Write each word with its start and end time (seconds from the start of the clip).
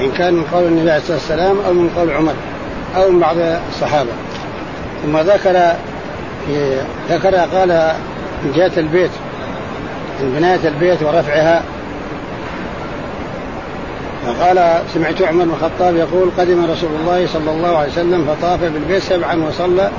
إن 0.00 0.10
كان 0.18 0.34
من 0.34 0.44
قول 0.52 0.64
النبي 0.64 0.90
عليه 0.90 0.96
الصلاة 0.96 1.16
والسلام 1.16 1.56
أو 1.66 1.72
من 1.72 1.90
قول 1.96 2.10
عمر 2.10 2.34
أو 2.96 3.10
من 3.10 3.20
بعض 3.20 3.36
الصحابة. 3.68 4.10
ثم 5.02 5.18
ذكر 5.18 5.72
ذكر 7.10 7.34
قال 7.34 7.92
من 8.44 8.52
جهة 8.56 8.72
البيت 8.76 9.10
من 10.20 10.34
بناية 10.38 10.68
البيت 10.68 11.02
ورفعها 11.02 11.62
فقال 14.28 14.82
سمعت 14.94 15.22
عمر 15.22 15.44
بن 15.44 15.50
الخطاب 15.50 15.96
يقول 15.96 16.30
قدم 16.38 16.64
رسول 16.70 16.90
الله 17.00 17.26
صلى 17.26 17.50
الله 17.50 17.76
عليه 17.76 17.88
وسلم 17.92 18.26
فطاف 18.26 18.60
بالبيت 18.60 19.02
سبعا 19.02 19.36
وصلى 19.36 19.90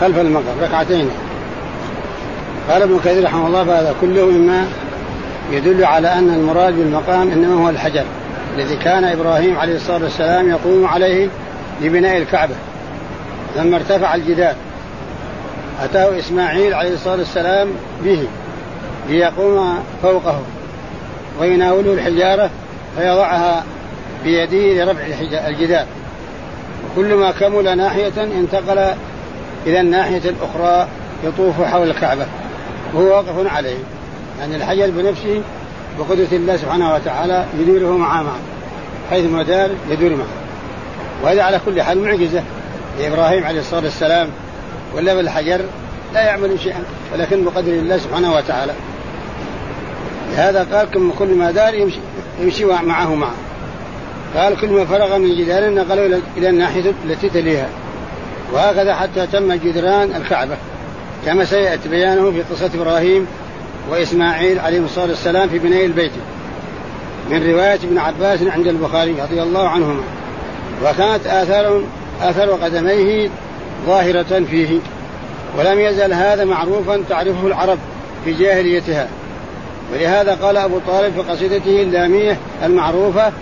خلف 0.00 0.18
المقام 0.18 0.56
ركعتين. 0.62 1.10
قال 2.70 2.82
ابن 2.82 2.98
كثير 3.04 3.24
رحمه 3.24 3.46
الله 3.46 3.64
فهذا 3.64 3.94
كله 4.00 4.26
مما 4.26 4.66
يدل 5.52 5.84
على 5.84 6.12
أن 6.12 6.34
المراد 6.34 6.74
بالمقام 6.74 7.30
إنما 7.30 7.64
هو 7.64 7.68
الحجر 7.68 8.04
الذي 8.56 8.76
كان 8.76 9.04
إبراهيم 9.04 9.58
عليه 9.58 9.76
الصلاة 9.76 10.02
والسلام 10.02 10.48
يقوم 10.48 10.86
عليه 10.86 11.28
لبناء 11.80 12.16
الكعبة. 12.16 12.54
لما 13.56 13.76
ارتفع 13.76 14.14
الجدار 14.14 14.54
أتاه 15.82 16.18
إسماعيل 16.18 16.74
عليه 16.74 16.94
الصلاة 16.94 17.16
والسلام 17.16 17.68
به 18.04 18.24
ليقوم 19.08 19.78
فوقه 20.02 20.40
ويناوله 21.40 21.92
الحجارة 21.92 22.50
فيضعها 22.96 23.64
بيده 24.24 24.84
لرفع 24.84 25.02
الجدار 25.48 25.86
وكلما 26.96 27.30
كمل 27.30 27.76
ناحية 27.76 28.12
انتقل 28.16 28.78
إلى 29.66 29.80
الناحية 29.80 30.22
الأخرى 30.30 30.88
يطوف 31.24 31.62
حول 31.62 31.90
الكعبة. 31.90 32.26
وهو 32.94 33.16
واقف 33.16 33.54
عليه. 33.54 33.76
يعني 34.40 34.56
الحجر 34.56 34.90
بنفسه 34.90 35.42
بقدرة 35.98 36.28
الله 36.32 36.56
سبحانه 36.56 36.94
وتعالى 36.94 37.44
يديره 37.60 37.96
معه 37.96 38.22
معه. 38.22 38.38
حيث 39.10 39.24
دار 39.42 39.70
يدور 39.90 40.10
معه. 40.10 40.26
وهذا 41.22 41.42
على 41.42 41.60
كل 41.66 41.82
حال 41.82 42.02
معجزة. 42.04 42.42
لإبراهيم 42.98 43.44
عليه 43.44 43.60
الصلاة 43.60 43.84
والسلام 43.84 44.28
ولا 44.94 45.14
بالحجر 45.14 45.60
لا 46.14 46.20
يعمل 46.20 46.60
شيئا 46.60 46.82
ولكن 47.12 47.44
بقدر 47.44 47.72
الله 47.72 47.98
سبحانه 47.98 48.34
وتعالى. 48.34 48.72
لهذا 50.32 50.66
قال 50.72 51.10
كل 51.18 51.34
ما 51.34 51.50
دار 51.50 51.74
يمشي, 51.74 51.98
يمشي 52.40 52.64
معه 52.64 53.14
معه. 53.14 53.34
قال 54.36 54.60
كل 54.60 54.68
ما 54.68 54.84
فرغ 54.84 55.18
من 55.18 55.36
جدار 55.36 55.70
نقله 55.74 56.20
إلى 56.36 56.48
الناحية 56.48 56.92
التي 57.04 57.28
تليها. 57.28 57.68
وهكذا 58.52 58.94
حتى 58.94 59.26
تم 59.26 59.52
جدران 59.52 60.12
الكعبة 60.16 60.56
كما 61.26 61.44
سيأتي 61.44 61.88
بيانه 61.88 62.30
في 62.30 62.42
قصة 62.42 62.70
إبراهيم 62.74 63.26
وإسماعيل 63.90 64.58
عليهم 64.58 64.84
الصلاة 64.84 65.06
والسلام 65.06 65.48
في 65.48 65.58
بناء 65.58 65.84
البيت. 65.84 66.12
من 67.30 67.50
رواية 67.50 67.74
ابن 67.74 67.98
عباس 67.98 68.42
عند 68.42 68.66
البخاري 68.66 69.14
رضي 69.22 69.42
الله 69.42 69.68
عنهما. 69.68 70.02
وكانت 70.82 71.26
آثار 71.26 71.82
آثار 72.22 72.50
قدميه 72.50 73.28
ظاهرة 73.86 74.42
فيه. 74.50 74.78
ولم 75.58 75.80
يزل 75.80 76.12
هذا 76.12 76.44
معروفا 76.44 77.02
تعرفه 77.08 77.46
العرب 77.46 77.78
في 78.24 78.32
جاهليتها. 78.32 79.08
ولهذا 79.92 80.34
قال 80.34 80.56
أبو 80.56 80.78
طالب 80.86 81.12
في 81.14 81.20
قصيدته 81.20 81.82
اللامية 81.82 82.36
المعروفة 82.64 83.32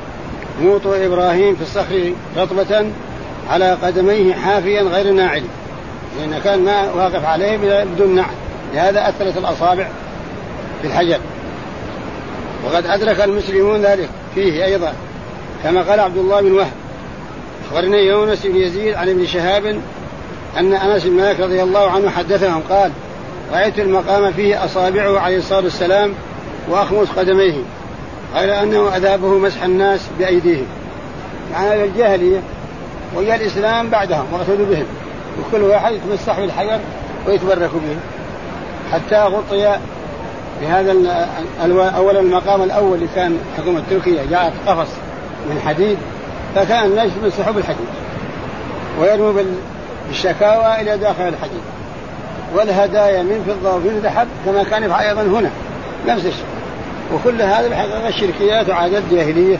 موط 0.63 0.87
إبراهيم 0.87 1.57
في 1.57 1.63
الصخر 1.63 2.13
رطبة 2.37 2.87
على 3.51 3.73
قدميه 3.83 4.35
حافيا 4.35 4.83
غير 4.83 5.13
ناعل. 5.13 5.43
لأن 6.19 6.41
كان 6.45 6.65
ما 6.65 6.93
واقف 6.93 7.25
عليه 7.25 7.85
بدون 7.85 8.15
نعل. 8.15 8.35
لهذا 8.75 9.09
أثرت 9.09 9.37
الأصابع 9.37 9.89
في 10.83 10.89
الحجر. 10.89 11.19
وقد 12.65 12.87
أدرك 12.87 13.21
المسلمون 13.21 13.83
ذلك. 13.83 14.09
فيه 14.35 14.65
أيضا 14.65 14.93
كما 15.65 15.83
قال 15.83 16.01
عبد 16.01 16.17
الله 16.17 16.41
بن 16.41 16.53
وهب. 16.53 16.73
أخبرني 17.67 18.07
يونس 18.07 18.47
بن 18.47 18.57
يزيد 18.57 18.95
عن 18.95 19.09
ابن 19.09 19.27
شهاب 19.27 19.67
أن 20.59 20.73
أنس 20.73 21.05
بن 21.05 21.17
مالك 21.17 21.41
رضي 21.41 21.63
الله 21.63 21.91
عنه 21.91 22.11
حدثهم 22.11 22.63
قال 22.71 22.93
رأيت 23.53 23.79
المقام 23.79 24.33
فيه 24.33 24.65
أصابعه 24.65 25.21
عليه 25.21 25.39
الصلاة 25.39 25.63
والسلام 25.65 26.13
وأخمص 26.71 27.09
قدميه. 27.09 27.63
غير 28.35 28.63
أنه 28.63 28.97
أذابه 28.97 29.39
مسح 29.39 29.63
الناس 29.63 30.01
بأيديهم. 30.19 30.67
يعني 31.53 31.85
الجاهلية 31.85 32.41
وجاء 33.17 33.37
الإسلام 33.37 33.89
بعدهم 33.89 34.25
واقتدوا 34.33 34.67
بهم. 34.67 34.87
وكل 35.41 35.63
واحد 35.63 35.93
يتمسح 35.93 36.41
بالحجر 36.41 36.79
ويتبرك 37.27 37.71
به. 37.71 37.97
حتى 38.93 39.17
غطي 39.17 39.79
بهذا 40.61 40.93
أول 41.97 42.17
المقام 42.17 42.63
الأول 42.63 42.95
اللي 42.95 43.09
كان 43.15 43.39
حكومة 43.59 43.83
تركيا 43.91 44.27
جاءت 44.31 44.53
قفص 44.67 44.89
من 45.51 45.61
حديد 45.67 45.99
فكان 46.55 46.85
الناس 46.85 47.11
يمسحوا 47.23 47.53
بالحديد. 47.53 47.87
ويرموا 49.01 49.43
بالشكاوى 50.09 50.81
إلى 50.81 50.99
داخل 50.99 51.29
الحديد. 51.29 51.63
والهدايا 52.55 53.23
من 53.23 53.45
فضة 53.47 53.75
ومن 53.75 54.01
ذهب 54.03 54.29
كما 54.47 54.63
كان 54.63 54.85
يفعل 54.85 55.07
أيضا 55.07 55.23
هنا. 55.23 55.51
نفس 56.07 56.27
الشيء 56.27 56.45
وكل 57.15 57.43
هذا 57.43 57.67
الحقيقة 57.67 58.09
الشركيات 58.09 58.69
وعادات 58.69 59.03
جاهلية. 59.11 59.59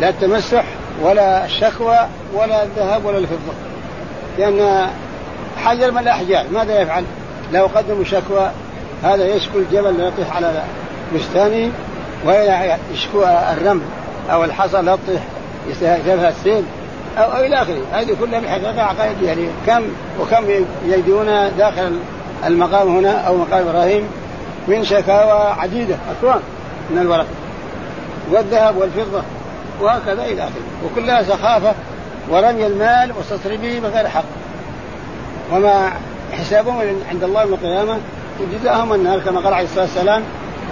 لا 0.00 0.08
التمسح 0.08 0.64
ولا 1.02 1.44
الشكوى 1.44 1.98
ولا 2.34 2.62
الذهب 2.62 3.04
ولا 3.04 3.18
الفضة. 3.18 3.52
لأن 4.38 4.88
حجر 5.64 5.90
من 5.90 5.98
الأحجار 5.98 6.44
ماذا 6.52 6.80
يفعل؟ 6.80 7.04
لو 7.52 7.66
قدموا 7.74 8.04
شكوى 8.04 8.50
هذا 9.04 9.34
يشكو 9.34 9.58
الجبل 9.58 10.00
يطيح 10.00 10.36
على 10.36 10.62
بستانه 11.14 11.72
ويشكو 12.26 13.24
الرمل 13.52 13.82
أو 14.30 14.44
الحصى 14.44 14.82
تطيح 14.82 15.22
يذهبها 15.82 16.28
السيل 16.28 16.62
أو 17.18 17.32
أو 17.32 17.44
إلى 17.44 17.62
آخره. 17.62 17.82
هذه 17.92 18.16
كلها 18.20 18.38
الحقيقة 18.38 18.82
عقائد 18.82 19.16
جاهلية. 19.22 19.50
كم 19.66 19.82
وكم 20.20 20.44
يجدون 20.86 21.26
داخل 21.58 21.98
المقام 22.46 22.96
هنا 22.96 23.10
أو 23.10 23.36
مقام 23.36 23.68
إبراهيم 23.68 24.08
من 24.68 24.84
شكاوى 24.84 25.54
عديدة. 25.58 25.96
اكوان 26.18 26.40
من 26.90 26.98
الورق 26.98 27.26
والذهب 28.30 28.76
والفضة 28.76 29.22
وهكذا 29.80 30.24
إلى 30.24 30.42
آخره. 30.42 30.62
وكلها 30.84 31.22
سخافة 31.22 31.74
ورمي 32.28 32.66
المال 32.66 33.12
وتصريفه 33.18 33.88
بغير 33.88 34.08
حق. 34.08 34.24
وما 35.52 35.92
حسابهم 36.32 36.80
عند 37.10 37.24
الله 37.24 37.42
يوم 37.42 37.54
القيامة. 37.54 37.98
وجزاهم 38.40 38.92
النار 38.92 39.20
كما 39.20 39.40
قال 39.40 39.54
عليه 39.54 39.64
الصلاة 39.64 39.84
والسلام 39.84 40.22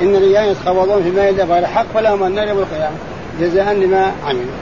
إن 0.03 0.15
الرجال 0.15 0.49
يتخوضون 0.49 1.03
في 1.03 1.11
ماء 1.11 1.33
غير 1.33 1.67
حق 1.67 1.87
فلهم 1.95 2.25
النار 2.25 2.49
يوم 2.49 2.59
القيامة. 2.59 2.97
جزاء 3.41 3.75
لما 3.75 4.13
عملوا. 4.27 4.53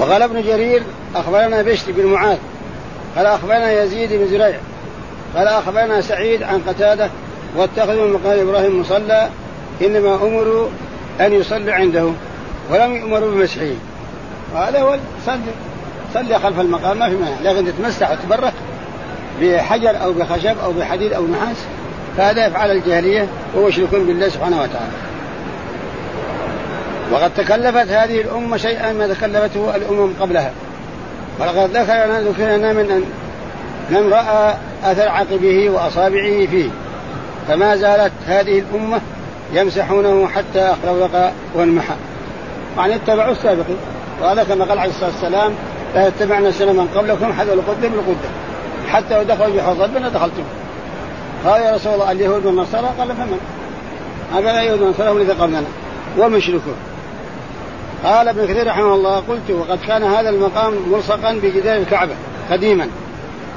وقال 0.00 0.22
ابن 0.22 0.42
جرير 0.42 0.82
أخبرنا 1.16 1.62
بشر 1.62 1.92
بن 1.92 2.06
معاذ. 2.06 2.38
قال 3.16 3.26
أخبرنا 3.26 3.82
يزيد 3.82 4.12
بن 4.12 4.26
زريع. 4.26 4.58
قال 5.36 5.48
أخبرنا 5.48 6.00
سعيد 6.00 6.42
عن 6.42 6.62
قتادة 6.68 7.10
واتخذوا 7.56 8.06
من 8.06 8.12
مقام 8.12 8.48
إبراهيم 8.48 8.80
مصلى 8.80 9.28
إنما 9.82 10.14
أمروا 10.14 10.68
أن 11.20 11.32
يصلوا 11.32 11.74
عنده 11.74 12.10
ولم 12.70 12.96
يؤمروا 12.96 13.30
بمسحه 13.30 13.70
هو 14.56 14.96
صلي 15.26 15.40
صلي 16.14 16.38
خلف 16.38 16.60
المقام 16.60 16.98
ما 16.98 17.08
في 17.08 17.14
مانع 17.14 17.52
لكن 17.52 17.66
تتمسح 17.66 18.10
وتبرك 18.10 18.52
بحجر 19.40 20.02
أو 20.02 20.12
بخشب 20.12 20.58
أو 20.64 20.72
بحديد 20.72 21.12
أو 21.12 21.26
نحاس 21.26 21.56
فهذا 22.16 22.46
يفعل 22.46 22.70
الجاهلية 22.70 23.26
يشرك 23.56 23.88
بالله 23.94 24.28
سبحانه 24.28 24.56
وتعالى. 24.62 24.92
وقد 27.12 27.34
تكلفت 27.34 27.88
هذه 27.88 28.20
الأمة 28.20 28.56
شيئا 28.56 28.92
ما 28.92 29.06
تكلفته 29.06 29.76
الأمم 29.76 30.12
قبلها. 30.20 30.52
ولقد 31.40 31.76
ذكرنا 31.76 32.20
ذكرنا 32.20 32.72
من 32.72 33.04
من 33.90 34.12
رأى 34.12 34.54
أثر 34.84 35.08
عقبه 35.08 35.70
وأصابعه 35.70 36.46
فيه 36.46 36.70
فما 37.48 37.76
زالت 37.76 38.12
هذه 38.26 38.58
الأمة 38.58 39.00
يمسحونه 39.52 40.28
حتى 40.28 40.60
اخلوق 40.60 41.30
وانمحى. 41.54 41.94
يعني 42.76 42.94
اتبعوا 42.94 43.32
السابقين. 43.32 43.76
وهذا 44.22 44.44
كما 44.44 44.64
قال 44.64 44.78
عليه 44.78 44.90
الصلاة 44.90 45.10
والسلام 45.10 45.52
لا 45.94 46.08
يتبعنا 46.08 46.50
سنة 46.50 46.72
من 46.72 46.88
قبلكم 46.96 47.32
حذو 47.32 47.52
القدة 47.52 47.88
بالقدة 47.88 48.28
حتى 48.88 49.14
لو 49.14 49.22
دخلوا 49.22 49.52
في 49.52 49.62
حوض 49.62 49.82
ربنا 49.82 50.08
دخلتم. 50.08 50.42
قال 51.44 51.62
يا 51.62 51.74
رسول 51.74 51.94
الله 51.94 52.12
اليهود 52.12 52.46
والنصارى؟ 52.46 52.88
قال 52.98 53.08
فمن؟ 53.08 53.40
هذا 54.34 54.60
اليهود 54.60 54.82
والنصارى 54.82 55.10
هم 55.10 55.16
الذين 55.16 55.34
قبلنا 55.34 55.64
ومشركون 56.18 56.74
قال 58.04 58.28
ابن 58.28 58.46
كثير 58.46 58.66
رحمه 58.66 58.94
الله 58.94 59.16
قلت 59.16 59.50
وقد 59.50 59.78
كان 59.86 60.02
هذا 60.02 60.28
المقام 60.28 60.74
ملصقا 60.92 61.32
بجدار 61.42 61.76
الكعبة 61.76 62.12
قديما 62.50 62.88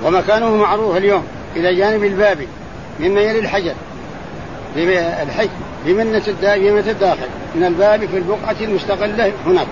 ومكانه 0.05 0.55
معروف 0.55 0.97
اليوم 0.97 1.23
إلى 1.55 1.75
جانب 1.75 2.03
الباب 2.03 2.47
مما 3.01 3.21
يلي 3.21 3.39
الحجر 3.39 3.73
الحج 5.21 5.49
بمنة 5.85 6.21
بمنة 6.43 6.87
الداخل 6.87 7.27
من 7.55 7.65
الباب 7.65 8.05
في 8.05 8.17
البقعة 8.17 8.55
المستقلة 8.61 9.31
هناك. 9.45 9.67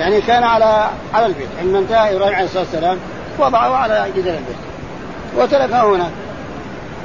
يعني 0.00 0.20
كان 0.20 0.42
على 0.42 0.88
على 1.14 1.26
البيت. 1.26 1.48
عندما 1.60 1.78
انتهى 1.78 2.16
إبراهيم 2.16 2.34
عليه 2.34 2.44
الصلاة 2.44 2.62
والسلام 2.62 2.98
وضعه 3.38 3.76
على 3.76 4.06
جدار 4.16 4.34
البيت. 4.34 4.56
وتركه 5.36 5.94
هناك 5.94 6.10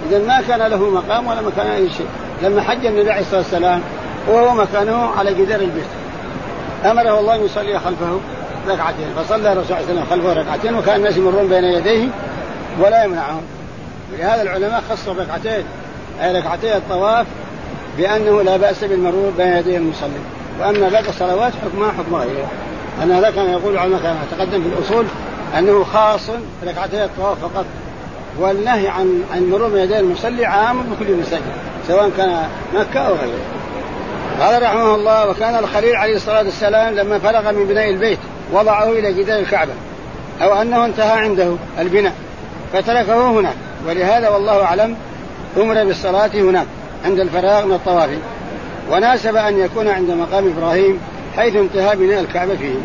اذا 0.10 0.20
ما 0.28 0.42
كان 0.48 0.60
له 0.60 0.90
مقام 0.90 1.28
ولا 1.28 1.42
مكان 1.42 1.68
أي 1.68 1.90
شيء. 1.90 2.08
لما 2.44 2.62
حج 2.62 2.86
النبي 2.86 3.12
عليه 3.12 3.22
الصلاة 3.22 3.40
والسلام 3.40 3.82
وهو 4.28 4.56
مكانه 4.56 5.10
على 5.18 5.34
جدار 5.34 5.60
البيت. 5.60 5.86
أمره 6.86 7.20
الله 7.20 7.36
أن 7.36 7.46
يصلي 7.46 7.80
خلفه 7.80 8.20
ركعتين. 8.68 9.08
فصلى 9.18 9.54
الرسول 9.54 9.66
صلى 9.68 9.78
الله 9.80 9.90
عليه 9.90 10.02
وسلم 10.02 10.06
خلفه 10.10 10.34
ركعتين 10.34 10.76
وكان 10.76 10.96
الناس 10.96 11.18
يمرون 11.18 11.48
بين 11.48 11.64
يديه 11.64 12.08
ولا 12.80 13.04
يمنعهم. 13.04 13.42
ولهذا 14.14 14.42
العلماء 14.42 14.84
خصوا 14.90 15.14
ركعتين 15.14 15.64
أي 16.22 16.38
ركعتي 16.38 16.78
الطواف 16.78 17.28
بأنه 17.98 18.42
لا 18.42 18.58
بأس 18.58 18.84
بالمرور 18.84 19.32
بين 19.38 19.48
يدي 19.48 19.78
المصلي. 19.78 20.20
وأما 20.60 20.90
باقي 20.90 21.10
الصلوات 21.10 21.54
حكمها 21.66 21.92
حكم 21.92 22.16
غيرها 22.16 22.50
ان 23.04 23.12
هذا 23.12 23.30
كان 23.32 23.50
يقول 23.50 23.74
العلماء 23.74 24.00
كما 24.00 24.18
تقدم 24.32 24.64
في 24.64 24.68
الأصول 24.68 25.06
أنه 25.60 25.84
خاص 25.84 26.30
ركعتي 26.68 27.04
الطواف 27.04 27.40
فقط. 27.40 27.66
والنهي 28.40 28.88
عن 28.88 29.24
عن 29.32 29.38
المرور 29.38 29.70
بين 29.70 29.84
يدي 29.84 30.00
المصلي 30.00 30.46
عام 30.46 30.82
بكل 30.82 31.14
مسجد 31.14 31.42
سواء 31.88 32.12
كان 32.18 32.50
مكة 32.74 33.00
أو 33.00 33.14
غيره. 33.14 33.40
قال 34.40 34.64
رحمه 34.64 34.96
الله 34.96 35.30
وكان 35.30 35.56
الخليل 35.56 35.96
عليه 35.96 36.16
الصلاة 36.16 36.44
والسلام 36.44 36.96
لما 36.96 37.20
فرغ 37.20 37.52
من 37.52 37.66
بناء 37.66 37.90
البيت 37.90 38.20
وضعه 38.54 38.92
إلى 38.92 39.14
جدار 39.14 39.40
الكعبة 39.40 39.72
أو 40.42 40.62
أنه 40.62 40.86
انتهى 40.86 41.20
عنده 41.20 41.56
البناء 41.80 42.14
فتركه 42.74 43.30
هناك. 43.32 43.56
ولهذا 43.88 44.30
والله 44.30 44.64
أعلم 44.64 44.96
أمر 45.58 45.84
بالصلاة 45.84 46.32
هناك 46.34 46.66
عند 47.06 47.20
الفراغ 47.20 47.66
من 47.66 47.74
الطواف. 47.74 48.10
وناسب 48.92 49.36
أن 49.36 49.60
يكون 49.60 49.88
عند 49.88 50.12
مقام 50.12 50.54
إبراهيم 50.58 51.00
حيث 51.36 51.56
انتهى 51.56 51.96
بناء 51.96 52.20
الكعبة 52.20 52.56
فيه. 52.56 52.76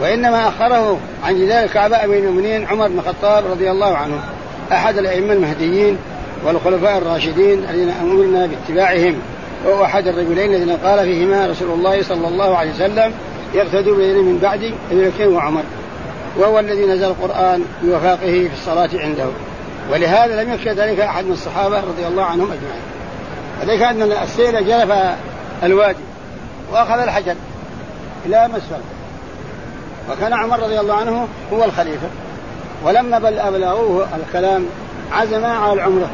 وإنما 0.00 0.48
أخره 0.48 0.98
عن 1.24 1.38
جدار 1.38 1.64
الكعبة 1.64 2.04
أمير 2.04 2.18
المؤمنين 2.18 2.66
عمر 2.66 2.88
بن 2.88 2.98
الخطاب 2.98 3.44
رضي 3.50 3.70
الله 3.70 3.96
عنه 3.96 4.20
أحد 4.72 4.98
الأئمة 4.98 5.32
المهديين 5.32 5.98
والخلفاء 6.44 6.98
الراشدين 6.98 7.64
الذين 7.70 7.90
أمرنا 8.02 8.46
باتباعهم 8.46 9.14
وهو 9.66 9.84
أحد 9.84 10.06
الرجلين 10.06 10.54
الذين 10.54 10.76
قال 10.76 11.04
فيهما 11.04 11.46
رسول 11.46 11.70
الله 11.70 12.02
صلى 12.02 12.28
الله 12.28 12.56
عليه 12.56 12.70
وسلم 12.70 13.12
يقتدوا 13.54 13.96
بين 13.96 14.16
من 14.16 14.38
بعد 14.42 14.74
ابي 14.92 15.08
بكر 15.08 15.28
وعمر 15.28 15.62
وهو 16.36 16.58
الذي 16.58 16.86
نزل 16.86 17.04
القرآن 17.04 17.62
بوفاقه 17.82 18.48
في 18.48 18.50
الصلاة 18.52 18.90
عنده. 18.94 19.26
ولهذا 19.92 20.42
لم 20.42 20.54
يخشى 20.54 20.70
ذلك 20.70 21.00
أحد 21.00 21.24
من 21.24 21.32
الصحابة 21.32 21.80
رضي 21.80 22.06
الله 22.06 22.24
عنهم 22.24 22.52
أجمعين. 22.52 22.82
ذلك 23.66 23.82
أن 23.82 24.02
السيل 24.22 24.66
جرف 24.66 24.98
الوادي 25.62 26.02
وأخذ 26.72 26.98
الحجر 26.98 27.34
إلى 28.26 28.48
مسفل. 28.48 28.80
وكان 30.10 30.32
عمر 30.32 30.60
رضي 30.60 30.80
الله 30.80 30.94
عنه 30.94 31.28
هو 31.52 31.64
الخليفة. 31.64 32.08
ولما 32.84 33.18
بل 33.18 33.38
أبلغوه 33.38 34.08
الكلام 34.16 34.66
عزم 35.12 35.44
على 35.44 35.72
العمرة 35.72 36.10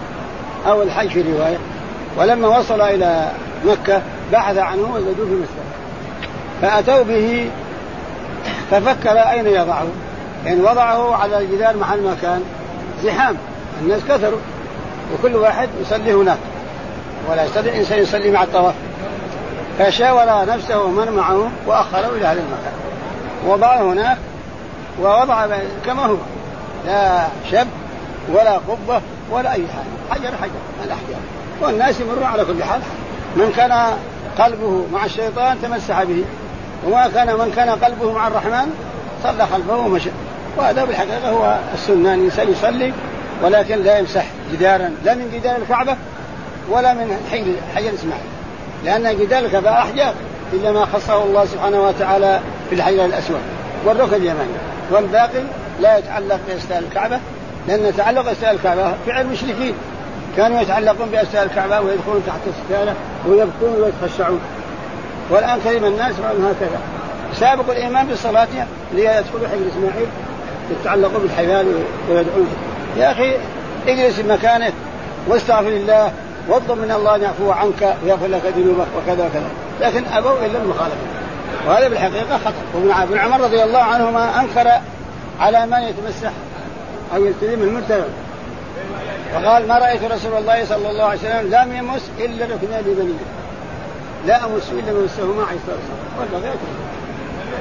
أو 0.66 0.82
الحج 0.82 1.08
في 1.08 1.22
رواية. 1.22 1.58
ولما 2.18 2.58
وصل 2.58 2.80
إلى 2.80 3.28
مكة 3.64 4.02
بحث 4.32 4.56
عنه 4.56 4.94
وجدوه 4.94 5.26
في 5.26 5.34
مسفل. 5.34 5.62
فأتوا 6.62 7.02
به 7.02 7.50
ففكر 8.70 9.18
أين 9.18 9.46
يضعه. 9.46 9.86
يعني 10.44 10.60
وضعه 10.60 11.14
على 11.14 11.38
الجدار 11.38 11.76
محل 11.76 12.00
ما 12.02 12.16
كان 12.22 12.42
زحام. 13.04 13.36
الناس 13.82 14.00
كثروا 14.08 14.38
وكل 15.14 15.36
واحد 15.36 15.68
يصلي 15.80 16.12
هناك 16.12 16.38
ولا 17.30 17.44
يستطيع 17.44 17.76
إنسان 17.76 17.98
يصلي 17.98 18.30
مع 18.30 18.42
الطواف. 18.42 18.74
فشاور 19.78 20.46
نفسه 20.46 20.80
ومن 20.82 21.12
معه 21.12 21.50
وأخره 21.66 22.08
إلى 22.16 22.26
هذا 22.26 22.40
المكان. 22.40 22.72
وضعه 23.46 23.82
هناك 23.82 24.18
ووضع 25.02 25.46
كما 25.86 26.06
هو 26.06 26.16
لا 26.86 27.26
شب 27.50 27.66
ولا 28.32 28.52
قبة 28.52 29.00
ولا 29.30 29.52
أي 29.52 29.64
حاجة. 29.68 30.20
حجر 30.20 30.36
حجر 30.36 30.50
الأحجار. 30.84 31.20
والناس 31.60 32.00
يمرون 32.00 32.24
على 32.24 32.44
كل 32.44 32.64
حال. 32.64 32.80
من 33.36 33.52
كان 33.56 33.96
قلبه 34.38 34.86
مع 34.92 35.04
الشيطان 35.04 35.56
تمسح 35.62 36.02
به 36.02 36.24
وما 36.86 37.08
كان 37.14 37.26
من 37.26 37.52
كان 37.56 37.70
قلبه 37.70 38.12
مع 38.12 38.28
الرحمن 38.28 38.74
صلى 39.22 39.46
خلفه 39.46 39.76
ومشى. 39.76 40.10
وهذا 40.56 40.84
بالحقيقة 40.84 41.30
هو 41.30 41.58
السنة 41.74 42.14
إن 42.14 42.18
الإنسان 42.20 42.52
يصلي 42.52 42.92
ولكن 43.42 43.82
لا 43.82 43.98
يمسح 43.98 44.24
جدارا 44.52 44.90
لا 45.04 45.14
من 45.14 45.30
جدار 45.34 45.56
الكعبة 45.56 45.96
ولا 46.70 46.94
من 46.94 47.26
حجر 47.32 47.54
حجر 47.76 47.94
اسماعيل 47.94 48.24
لأن 48.84 49.18
جدار 49.18 49.44
الكعبة 49.44 49.70
أحجار 49.70 50.14
إلا 50.52 50.72
ما 50.72 50.84
خصه 50.84 51.24
الله 51.24 51.44
سبحانه 51.44 51.80
وتعالى 51.80 52.40
في 52.70 52.74
الحجر 52.74 53.04
الأسود 53.04 53.40
والركن 53.84 54.16
اليماني 54.16 54.52
والباقي 54.90 55.42
لا 55.80 55.98
يتعلق 55.98 56.38
باستاء 56.48 56.78
الكعبة 56.78 57.18
لأن 57.68 57.92
تعلق 57.96 58.28
استاء 58.28 58.50
الكعبة 58.50 58.94
فعل 59.06 59.20
المشركين 59.20 59.74
كانوا 60.36 60.60
يتعلقون 60.60 61.08
باستاء 61.08 61.44
الكعبة 61.44 61.80
ويدخلون 61.80 62.22
تحت 62.26 62.40
الستارة 62.46 62.94
ويبكون 63.26 63.82
ويتخشعون. 63.82 64.40
والآن 65.30 65.58
كلم 65.64 65.84
الناس 65.84 66.14
هكذا. 66.20 66.80
سابقوا 67.40 67.72
الإيمان 67.74 68.06
بالصلاة 68.06 68.48
ليدخلوا 68.94 69.48
حجر 69.48 69.68
اسماعيل 69.68 70.08
يتعلقوا 70.70 71.20
بالحبال 71.20 71.66
ويدعون 72.10 72.48
يا 72.96 73.12
أخي 73.12 73.36
اجلس 73.86 74.14
في 74.14 74.22
مكانك 74.22 74.72
واستغفر 75.28 75.68
الله 75.68 76.12
واطلب 76.48 76.78
من 76.78 76.90
الله 76.90 77.16
أن 77.16 77.22
يعفو 77.22 77.50
عنك 77.50 77.94
ويغفر 78.04 78.26
لك 78.26 78.42
ذنوبك 78.56 78.86
وكذا 78.96 79.26
وكذا. 79.26 79.50
لكن 79.80 80.04
ابوا 80.12 80.46
إلا 80.46 80.58
المخالفة. 80.58 80.96
وهذا 81.66 81.88
بالحقيقة 81.88 82.38
خطأ. 82.38 82.52
وابن 82.74 83.18
عمر 83.18 83.40
رضي 83.40 83.62
الله 83.62 83.78
عنهما 83.78 84.40
أنكر 84.40 84.70
على 85.40 85.66
من 85.66 85.78
يتمسح 85.78 86.30
أو 87.14 87.24
يلتزم 87.24 87.62
المرتبة. 87.62 88.04
وقال 89.34 89.68
ما 89.68 89.78
رأيت 89.78 90.04
رسول 90.04 90.38
الله 90.38 90.64
صلى 90.64 90.90
الله 90.90 91.04
عليه 91.04 91.18
وسلم 91.18 91.50
لم 91.50 91.76
يمس 91.76 92.10
إلا 92.18 92.44
ركنان 92.44 92.82
بنيه 92.86 93.24
لا 94.26 94.36
أمس 94.36 94.70
إلا 94.72 94.92
مسهما 94.92 95.44
عليه 95.46 95.58
الصلاة 95.58 95.76
والسلام. 96.20 96.54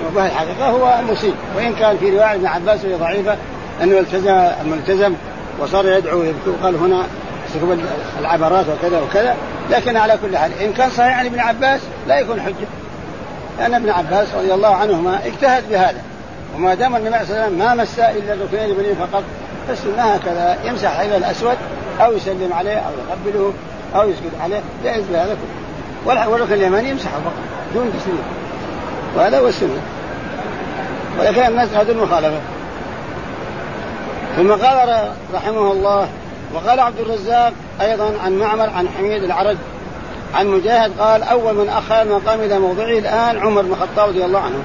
وفي 0.07 0.25
الحقيقة 0.25 0.67
هو 0.67 1.01
مصيب 1.11 1.33
وإن 1.55 1.73
كان 1.73 1.97
في 1.97 2.09
رواية 2.09 2.35
ابن 2.35 2.45
عباس 2.45 2.85
وهي 2.85 2.95
ضعيفة 2.95 3.37
أنه 3.83 3.99
التزم 3.99 4.47
الملتزم 4.61 5.13
وصار 5.59 5.87
يدعو 5.87 6.19
ويبكي 6.19 6.49
وقال 6.49 6.75
هنا 6.75 7.05
العبرات 8.19 8.65
وكذا 8.69 9.01
وكذا 9.01 9.35
لكن 9.69 9.97
على 9.97 10.17
كل 10.21 10.37
حال 10.37 10.51
إن 10.61 10.73
كان 10.73 10.89
صحيح 10.89 11.19
عن 11.19 11.25
ابن 11.25 11.39
عباس 11.39 11.81
لا 12.07 12.19
يكون 12.19 12.41
حجة. 12.41 12.67
لأن 13.59 13.73
ابن 13.73 13.89
عباس 13.89 14.27
رضي 14.35 14.53
الله 14.53 14.75
عنهما 14.75 15.19
اجتهد 15.25 15.63
بهذا 15.69 16.01
وما 16.55 16.73
دام 16.73 16.95
النبي 16.95 17.15
عليه 17.15 17.25
وسلم 17.25 17.53
ما 17.59 17.75
مس 17.75 17.99
إلا 17.99 18.33
الركنين 18.33 18.69
البنين 18.69 18.95
فقط 18.95 19.23
فالسنه 19.67 20.01
هكذا 20.01 20.57
يمسح 20.65 20.99
إلى 20.99 21.17
الأسود 21.17 21.57
أو 22.01 22.13
يسلم 22.13 22.53
عليه 22.53 22.77
أو 22.77 22.91
يقبله 23.09 23.53
أو 23.95 24.09
يسجد 24.09 24.31
عليه 24.43 24.61
جائز 24.83 25.03
بهذا 25.13 25.37
كله. 26.05 26.29
والركن 26.29 26.53
اليماني 26.53 26.89
يمسحه 26.89 27.11
فقط 27.11 27.33
دون 27.73 27.93
تسليم. 27.99 28.23
وهذا 29.15 29.39
هو 29.39 29.47
السنة. 29.47 29.81
ولكن 31.19 31.41
الناس 31.41 31.69
هذه 31.69 31.91
المخالفة. 31.91 32.39
ثم 34.37 34.51
قال 34.51 35.09
رحمه 35.33 35.71
الله 35.71 36.07
وقال 36.53 36.79
عبد 36.79 36.99
الرزاق 36.99 37.53
أيضا 37.81 38.13
عن 38.23 38.39
معمر 38.39 38.69
عن 38.69 38.87
حميد 38.97 39.23
العرج 39.23 39.57
عن 40.35 40.47
مجاهد 40.47 40.91
قال 40.99 41.23
أول 41.23 41.53
من 41.53 41.69
اخر 41.69 42.01
المقام 42.01 42.39
إلى 42.39 42.59
موضعه 42.59 42.99
الآن 42.99 43.37
عمر 43.37 43.61
بن 43.61 43.71
الخطاب 43.71 44.09
رضي 44.09 44.25
الله 44.25 44.39
عنه. 44.39 44.63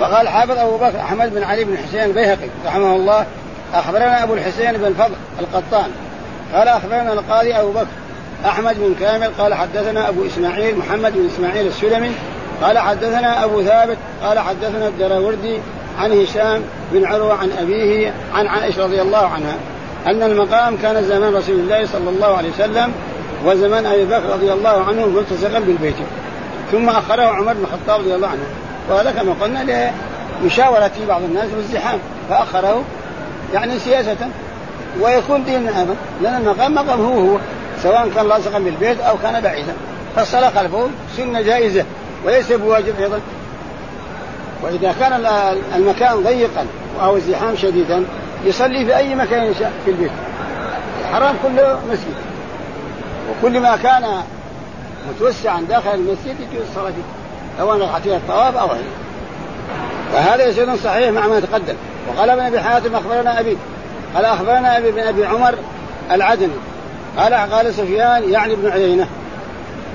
وقال 0.00 0.28
حافظ 0.28 0.58
أبو 0.58 0.76
بكر 0.76 1.00
أحمد 1.00 1.34
بن 1.34 1.42
علي 1.42 1.64
بن 1.64 1.78
حسين 1.78 2.02
البيهقي 2.02 2.48
رحمه 2.66 2.96
الله 2.96 3.26
أخبرنا 3.74 4.22
أبو 4.22 4.34
الحسين 4.34 4.72
بن 4.72 4.84
الفضل 4.84 5.14
القطان 5.40 5.90
قال 6.54 6.68
أخبرنا 6.68 7.12
القاضي 7.12 7.54
أبو 7.54 7.70
بكر 7.72 7.86
أحمد 8.46 8.76
بن 8.78 8.94
كامل 9.00 9.30
قال 9.38 9.54
حدثنا 9.54 10.08
أبو 10.08 10.26
إسماعيل 10.26 10.78
محمد 10.78 11.12
بن 11.12 11.26
إسماعيل 11.34 11.66
السلمي 11.66 12.12
قال 12.62 12.78
حدثنا 12.78 13.44
أبو 13.44 13.62
ثابت 13.62 13.96
قال 14.22 14.38
حدثنا 14.38 14.88
الدراوردي 14.88 15.58
عن 15.98 16.12
هشام 16.12 16.62
بن 16.94 17.04
عروة 17.04 17.34
عن 17.34 17.50
أبيه 17.60 18.12
عن 18.34 18.46
عائشة 18.46 18.84
رضي 18.84 19.02
الله 19.02 19.26
عنها 19.26 19.54
أن 20.06 20.22
المقام 20.22 20.76
كان 20.76 21.04
زمان 21.04 21.34
رسول 21.34 21.54
الله 21.54 21.86
صلى 21.86 22.10
الله 22.10 22.36
عليه 22.36 22.50
وسلم 22.50 22.92
وزمان 23.44 23.86
أبي 23.86 24.04
بكر 24.04 24.28
رضي 24.32 24.52
الله 24.52 24.84
عنه 24.84 25.06
ملتصقا 25.06 25.58
بالبيت. 25.58 25.94
ثم 26.72 26.88
أخره 26.88 27.22
عمر 27.22 27.52
بن 27.52 27.64
الخطاب 27.64 28.00
رضي 28.00 28.14
الله 28.14 28.28
عنه. 28.28 28.44
وهذا 28.90 29.10
كما 29.10 29.34
قلنا 29.40 29.90
لمشاورة 30.42 30.90
بعض 31.08 31.22
الناس 31.22 31.48
والزحام. 31.56 31.98
فأخره 32.30 32.82
يعني 33.54 33.78
سياسة. 33.78 34.16
ويكون 35.00 35.44
دين 35.44 35.68
أيضا 35.68 35.96
لأن 36.22 36.34
المقام 36.34 36.74
مقام 36.74 37.00
هو 37.00 37.30
هو. 37.30 37.38
سواء 37.82 38.10
كان 38.14 38.28
لاصقا 38.28 38.58
بالبيت 38.58 39.00
أو 39.00 39.16
كان 39.22 39.40
بعيدا. 39.40 39.72
فالصلاة 40.16 40.50
خلفه 40.50 40.88
سنة 41.16 41.40
جائزة. 41.40 41.84
وليس 42.24 42.52
بواجب 42.52 43.00
أيضا. 43.00 43.20
وإذا 44.64 44.94
كان 45.00 45.26
المكان 45.76 46.22
ضيقا 46.22 46.66
أو 47.02 47.16
الزحام 47.16 47.56
شديدا 47.56 48.04
يصلي 48.44 48.84
في 48.84 48.96
أي 48.96 49.14
مكان 49.14 49.44
يشاء 49.44 49.72
في 49.84 49.90
البيت. 49.90 50.10
الحرام 51.00 51.36
كله 51.42 51.78
مسجد. 51.90 52.14
وكل 53.30 53.60
ما 53.60 53.76
كان 53.76 54.22
متوسعا 55.08 55.60
داخل 55.60 55.94
المسجد 55.94 56.36
يجوز 56.40 56.66
الصلاة 56.70 56.90
فيه 56.90 57.02
سواء 57.58 57.78
ركعتي 57.78 58.16
الطواف 58.16 58.56
أو 58.56 58.66
غيره. 58.66 58.84
وهذا 60.14 60.46
يسير 60.46 60.76
صحيح 60.76 61.10
مع 61.10 61.26
ما 61.26 61.40
تقدم. 61.40 61.74
وقال 62.08 62.30
ابن 62.30 62.42
أبي 62.42 62.60
حاتم 62.60 62.94
أخبرنا 62.94 63.40
أبي 63.40 63.56
قال 64.14 64.24
أخبرنا 64.24 64.78
أبي 64.78 64.90
بن 64.90 64.98
أبي 64.98 65.26
عمر 65.26 65.54
العدني 66.10 66.52
قال 67.18 67.34
قال 67.34 67.74
سفيان 67.74 68.30
يعني 68.30 68.52
ابن 68.52 68.70
عيينة 68.70 69.06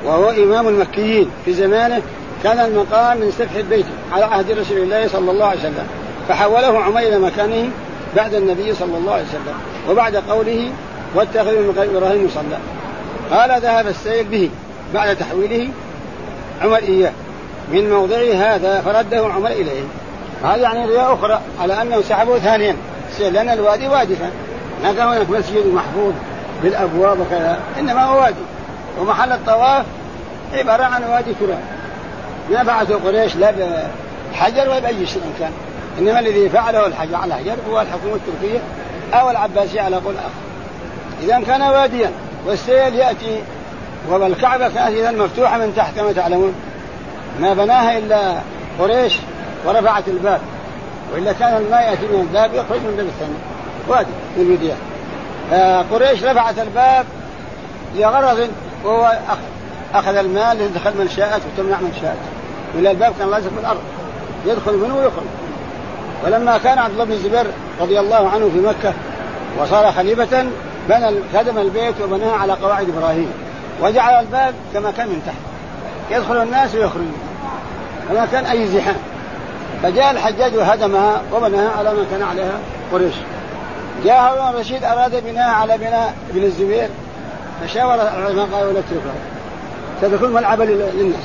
وهو 0.06 0.30
إمام 0.30 0.68
المكيين 0.68 1.30
في 1.46 1.54
زمانه 1.54 2.02
كان 2.44 2.60
المقام 2.60 3.18
من 3.18 3.32
سفح 3.32 3.56
البيت 3.56 3.86
على 4.12 4.26
عهد 4.26 4.52
رسول 4.52 4.78
الله 4.78 5.08
صلى 5.08 5.32
الله 5.32 5.46
عليه 5.46 5.60
وسلم. 5.60 5.88
فحوله 6.30 6.80
عمر 6.80 7.00
إلى 7.00 7.20
مكانه 7.20 7.70
بعد 8.16 8.34
النبي 8.34 8.74
صلى 8.74 8.98
الله 8.98 9.14
عليه 9.14 9.24
وسلم 9.24 9.56
وبعد 9.90 10.16
قوله 10.16 10.72
واتخذوا 11.16 11.62
من 11.62 11.74
مقام 11.76 11.96
إبراهيم 11.96 12.26
مصلى 12.26 12.58
قال 13.32 13.62
ذهب 13.62 13.88
السيل 13.88 14.24
به 14.24 14.50
بعد 14.94 15.16
تحويله 15.16 15.70
عمر 16.62 16.78
إياه. 16.78 17.12
من 17.72 17.90
موضعه 17.90 18.34
هذا 18.34 18.82
فرده 18.82 19.28
عمر 19.28 19.48
إليه 19.48 19.82
هذا 20.44 20.56
يعني 20.56 20.86
روايه 20.86 21.14
أخرى 21.14 21.42
على 21.62 21.82
انه 21.82 22.02
سحبه 22.02 22.40
ثانيا. 22.40 22.76
لأن 23.20 23.50
الوادي 23.50 23.88
وادفا. 23.88 24.30
ما 24.84 24.94
كان 24.94 25.08
هناك 25.08 25.30
مسجد 25.30 25.66
محفوظ 25.74 26.14
بالأبواب 26.64 27.20
وكذا 27.20 27.60
إنما 27.80 28.04
هو 28.04 28.22
وادي. 28.22 28.36
ومحل 29.00 29.32
الطواف 29.32 29.86
عبارة 30.54 30.84
عن 30.84 31.04
وادي 31.04 31.34
تراب. 31.40 31.79
ما 32.52 32.64
فعلته 32.64 33.00
قريش 33.06 33.36
لا 33.36 33.54
بحجر 34.32 34.70
ولا 34.70 34.80
بأي 34.80 35.06
شيء 35.06 35.24
كان. 35.40 35.52
إنما 36.00 36.20
الذي 36.20 36.50
فعله 36.50 36.86
الحجر 36.86 37.16
على 37.16 37.34
الحجر 37.34 37.56
هو 37.70 37.82
الحكومة 37.82 38.16
التركية 38.16 38.60
أو 39.14 39.30
العباسية 39.30 39.82
على 39.82 39.96
قول 39.96 40.14
آخر. 40.18 40.30
إذا 41.24 41.40
كان 41.48 41.62
واديا 41.62 42.12
والسيل 42.46 42.96
يأتي 42.96 43.42
والكعبه 44.10 44.70
كانت 44.70 44.98
إذا 44.98 45.12
مفتوحة 45.12 45.58
من 45.58 45.74
تحت 45.76 45.96
كما 45.96 46.12
تعلمون. 46.12 46.54
ما 47.40 47.54
بناها 47.54 47.98
إلا 47.98 48.34
قريش 48.80 49.14
ورفعت 49.66 50.08
الباب. 50.08 50.42
وإلا 51.14 51.34
كان 51.34 51.58
الماء 51.58 51.90
يأتي 51.90 52.08
من 52.08 52.20
الباب 52.20 52.54
يخرج 52.54 52.80
من 52.80 52.90
الباب 52.90 53.06
الثاني. 53.06 53.34
وادي 53.88 54.12
من 54.38 54.46
الوديان. 54.46 54.78
قريش 55.92 56.24
رفعت 56.24 56.60
الباب 56.60 57.06
لغرض 57.96 58.50
وهو 58.84 59.18
أخذ 59.94 60.16
المال 60.16 60.58
لتدخل 60.58 60.92
من 60.98 61.10
شاءت 61.16 61.42
وتمنع 61.46 61.78
من 61.78 61.94
شاءت. 62.02 62.18
ولا 62.78 62.92
الباب 62.92 63.14
كان 63.20 63.30
لازق 63.30 63.50
في 63.50 63.60
الأرض. 63.60 63.82
يدخل 64.46 64.78
منه 64.78 64.96
ويخرج. 64.96 65.24
ولما 66.26 66.58
كان 66.58 66.78
عبد 66.78 66.92
الله 66.92 67.04
بن 67.04 67.12
الزبير 67.12 67.46
رضي 67.82 68.00
الله 68.00 68.30
عنه 68.30 68.50
في 68.54 68.60
مكة 68.60 68.94
وصار 69.60 69.92
خليفة 69.92 70.46
بنى 70.90 71.20
هدم 71.34 71.58
البيت 71.58 71.96
وبناه 72.04 72.32
على 72.32 72.54
قواعد 72.54 72.90
إبراهيم. 72.90 73.32
وجعل 73.82 74.24
الباب 74.24 74.54
كما 74.74 74.92
كان 74.92 75.08
من 75.08 75.22
تحت. 75.26 75.38
يدخل 76.12 76.42
الناس 76.44 76.76
ويخرجون 76.76 77.14
وما 78.12 78.28
كان 78.32 78.46
أي 78.46 78.68
زحام. 78.68 78.96
فجاء 79.84 80.12
الحجاج 80.12 80.56
وهدمها 80.56 81.22
وبناها 81.34 81.72
على 81.78 81.90
ما 81.90 82.06
كان 82.12 82.24
عليها 82.24 82.60
قريش. 82.94 83.14
جاء 84.06 84.22
هارون 84.22 84.50
الرشيد 84.50 84.84
أراد 84.84 85.24
بناء 85.24 85.50
على 85.50 85.78
بناء 85.78 86.14
ابن 86.30 86.44
الزبير 86.44 86.90
فشاور 87.62 87.96
العلماء 87.96 88.48
قالوا 88.54 88.74
لا 88.74 88.82
تتركها 88.82 89.14
ستكون 90.02 90.34
ملعبا 90.34 90.64
للناس. 90.64 91.24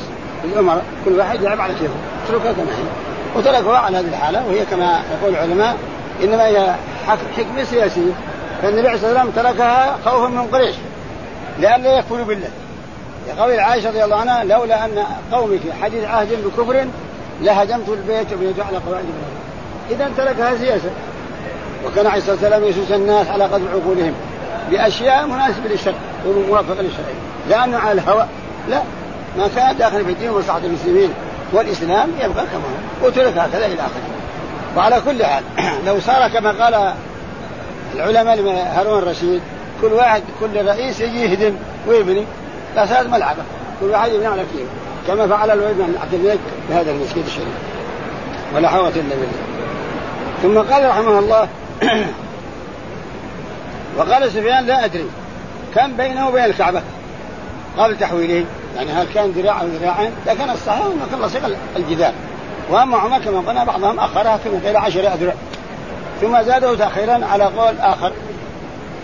الامراء 0.53 0.83
كل 1.05 1.19
واحد 1.19 1.43
يلعب 1.43 1.61
على 1.61 1.75
كيفه. 1.75 1.95
اتركها 2.27 2.53
كما 2.53 2.65
هي. 2.65 2.85
وتركوها 3.37 3.79
على 3.79 3.97
هذه 3.99 4.09
الحالة 4.09 4.47
وهي 4.47 4.65
كما 4.65 5.01
يقول 5.13 5.35
العلماء 5.35 5.77
إنما 6.23 6.47
هي 6.47 6.75
حكمة 7.37 7.65
سياسية. 7.65 8.13
فالنبي 8.63 8.89
عليه 8.89 8.95
الصلاه 8.95 9.25
والسلام 9.25 9.31
تركها 9.31 9.97
خوفا 10.05 10.29
من 10.29 10.47
قريش 10.53 10.75
لئلا 11.59 11.99
يكفروا 11.99 12.25
بالله. 12.25 12.49
لقول 13.29 13.61
عائشة 13.61 13.89
رضي 13.89 14.05
الله 14.05 14.17
عنها 14.17 14.45
لولا 14.45 14.85
أن 14.85 15.05
قومك 15.33 15.61
حديث 15.83 16.05
عهد 16.05 16.29
بكفر 16.45 16.87
لهدمت 17.43 17.89
البيت 17.89 18.33
وبنيت 18.33 18.61
على 18.61 18.79
قواعد 18.79 19.05
اذا 19.91 20.11
تركها 20.17 20.59
سياسة. 20.59 20.91
وكان 21.87 22.07
عليه 22.07 22.19
الصلاة 22.19 22.35
والسلام 22.35 22.65
يسوس 22.65 22.93
الناس 22.93 23.29
على 23.29 23.45
قدر 23.45 23.69
عقولهم 23.69 24.13
بأشياء 24.71 25.27
مناسبة 25.27 25.69
للشرع 25.69 25.95
وموافقه 26.27 26.83
للشرع. 26.83 27.05
لأنه 27.49 27.79
على 27.79 27.93
الهوى. 27.93 28.27
لا. 28.69 28.83
ما 29.39 29.49
كان 29.57 29.77
داخل 29.77 30.05
في 30.05 30.11
الدين 30.11 30.31
ومصلحه 30.31 30.59
المسلمين 30.59 31.11
والإسلام 31.53 32.09
يبقى 32.19 32.47
كما 32.47 32.63
هو. 33.03 33.07
وترك 33.07 33.39
هكذا 33.39 33.67
إلى 33.67 33.75
آخره. 33.75 34.15
وعلى 34.77 35.01
كل 35.07 35.25
حال 35.25 35.45
لو 35.87 36.01
صار 36.01 36.29
كما 36.29 36.65
قال 36.65 36.95
العلماء 37.95 38.73
هارون 38.77 38.99
الرشيد 38.99 39.41
كل 39.81 39.93
واحد 39.93 40.23
كل 40.41 40.67
رئيس 40.67 41.01
يجي 41.01 41.25
يهدم 41.25 41.55
ويبني. 41.87 42.25
صارت 42.77 43.09
ملعبة. 43.09 43.43
كل 43.81 43.87
واحد 43.87 44.13
يبني 44.13 44.27
على 44.27 44.43
كيف. 44.43 44.69
كما 45.07 45.27
فعل 45.27 45.51
الوليد 45.51 45.77
بن 45.77 45.95
عبد 46.03 46.15
الملك 46.15 46.39
بهذا 46.69 46.91
المسجد 46.91 47.25
الشريف. 47.27 47.49
ولا 48.55 48.69
حول 48.69 48.89
إلا 48.89 49.03
بالله. 49.03 49.29
ثم 50.43 50.73
قال 50.73 50.89
رحمه 50.89 51.19
الله 51.19 51.49
وقال 53.97 54.31
سفيان 54.33 54.67
لا 54.67 54.85
أدري. 54.85 55.09
كم 55.75 55.97
بينه 55.97 56.29
وبين 56.29 56.45
الكعبة؟ 56.45 56.83
قبل 57.79 57.99
تحويله. 57.99 58.45
يعني 58.77 58.93
هل 58.93 59.07
كان 59.15 59.31
ذراع 59.31 59.61
أو 59.61 59.67
ذراعين؟ 59.67 60.11
لكن 60.27 60.51
الصحيح 60.51 60.85
انه 60.85 61.07
كان 61.11 61.21
لصيق 61.21 61.57
الجدار 61.77 62.13
وأما 62.71 62.97
عمر 62.97 63.19
كما 63.19 63.39
قلنا 63.39 63.65
بعضهم 63.65 63.99
أخرها 63.99 64.39
كما 64.45 64.61
قيل 64.65 64.77
عشر 64.77 65.01
أذرع. 65.01 65.33
ثم 66.21 66.43
زادوا 66.43 66.77
تاخيرا 66.77 67.27
على 67.27 67.45
قول 67.45 67.79
آخر. 67.81 68.13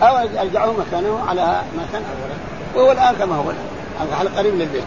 أو 0.02 0.16
ارجعوه 0.16 0.72
مكانه 0.72 1.20
على 1.28 1.60
مكان 1.74 2.02
اولا 2.02 2.34
وهو 2.74 2.92
الآن 2.92 3.14
كما 3.14 3.36
هو 3.36 3.50
الآن. 3.50 4.28
قريب 4.36 4.54
للبيت. 4.54 4.84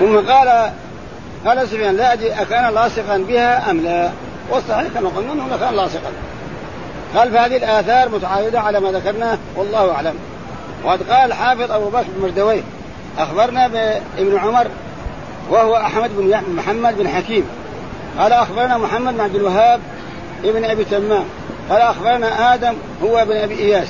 ثم 0.00 0.32
قال 0.32 0.70
قال 1.46 1.68
سفيان 1.68 1.96
لا 1.96 2.12
أدري 2.12 2.32
أكان 2.32 2.74
لاصقا 2.74 3.18
بها 3.18 3.70
أم 3.70 3.80
لا؟ 3.80 4.10
والصحيح 4.50 4.88
كما 4.94 5.08
قلنا 5.16 5.32
أنه 5.32 5.56
كان 5.60 5.74
لاصقا. 5.74 6.12
قال 7.16 7.32
فهذه 7.32 7.56
الآثار 7.56 8.08
متعارضه 8.08 8.58
على 8.58 8.80
ما 8.80 8.92
ذكرناه؟ 8.92 9.38
والله 9.56 9.92
أعلم. 9.92 10.14
وقد 10.84 11.02
قال 11.02 11.32
الحافظ 11.32 11.72
أبو 11.72 11.88
بكر 11.88 12.04
بن 12.16 12.22
مردويه 12.22 12.62
أخبرنا 13.18 13.68
بابن 13.68 14.38
عمر 14.38 14.66
وهو 15.50 15.76
أحمد 15.76 16.10
بن 16.16 16.42
محمد 16.56 16.98
بن 16.98 17.08
حكيم. 17.08 17.44
قال 18.18 18.32
أخبرنا 18.32 18.78
محمد 18.78 19.14
بن 19.14 19.20
عبد 19.20 19.34
الوهاب 19.34 19.80
ابن 20.44 20.64
أبي 20.64 20.84
تمام. 20.84 21.24
قال 21.70 21.80
أخبرنا 21.80 22.54
آدم 22.54 22.74
هو 23.02 23.18
ابن 23.18 23.36
أبي 23.36 23.54
إياس. 23.54 23.88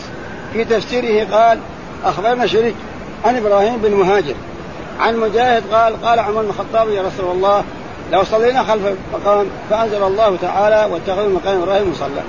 في 0.52 0.64
تفسيره 0.64 1.37
قال 1.37 1.58
أخبرنا 2.04 2.46
شريك 2.46 2.75
عن 3.25 3.37
إبراهيم 3.37 3.76
بن 3.76 3.90
مهاجر. 3.90 4.34
عن 5.00 5.16
مجاهد 5.16 5.62
قال 5.72 6.04
قال 6.04 6.18
عمر 6.18 6.42
بن 6.42 6.49
الخطاب 6.49 6.88
يا 6.88 7.02
رسول 7.02 7.37
الله 7.37 7.64
لو 8.12 8.25
صلينا 8.25 8.62
خلف 8.62 8.82
المقام 8.87 9.46
فأنزل 9.70 10.02
الله 10.02 10.37
تعالى 10.42 10.92
واتخذوا 10.92 11.38
مقام 11.38 11.62
إبراهيم 11.62 11.90
مصلى. 11.90 12.22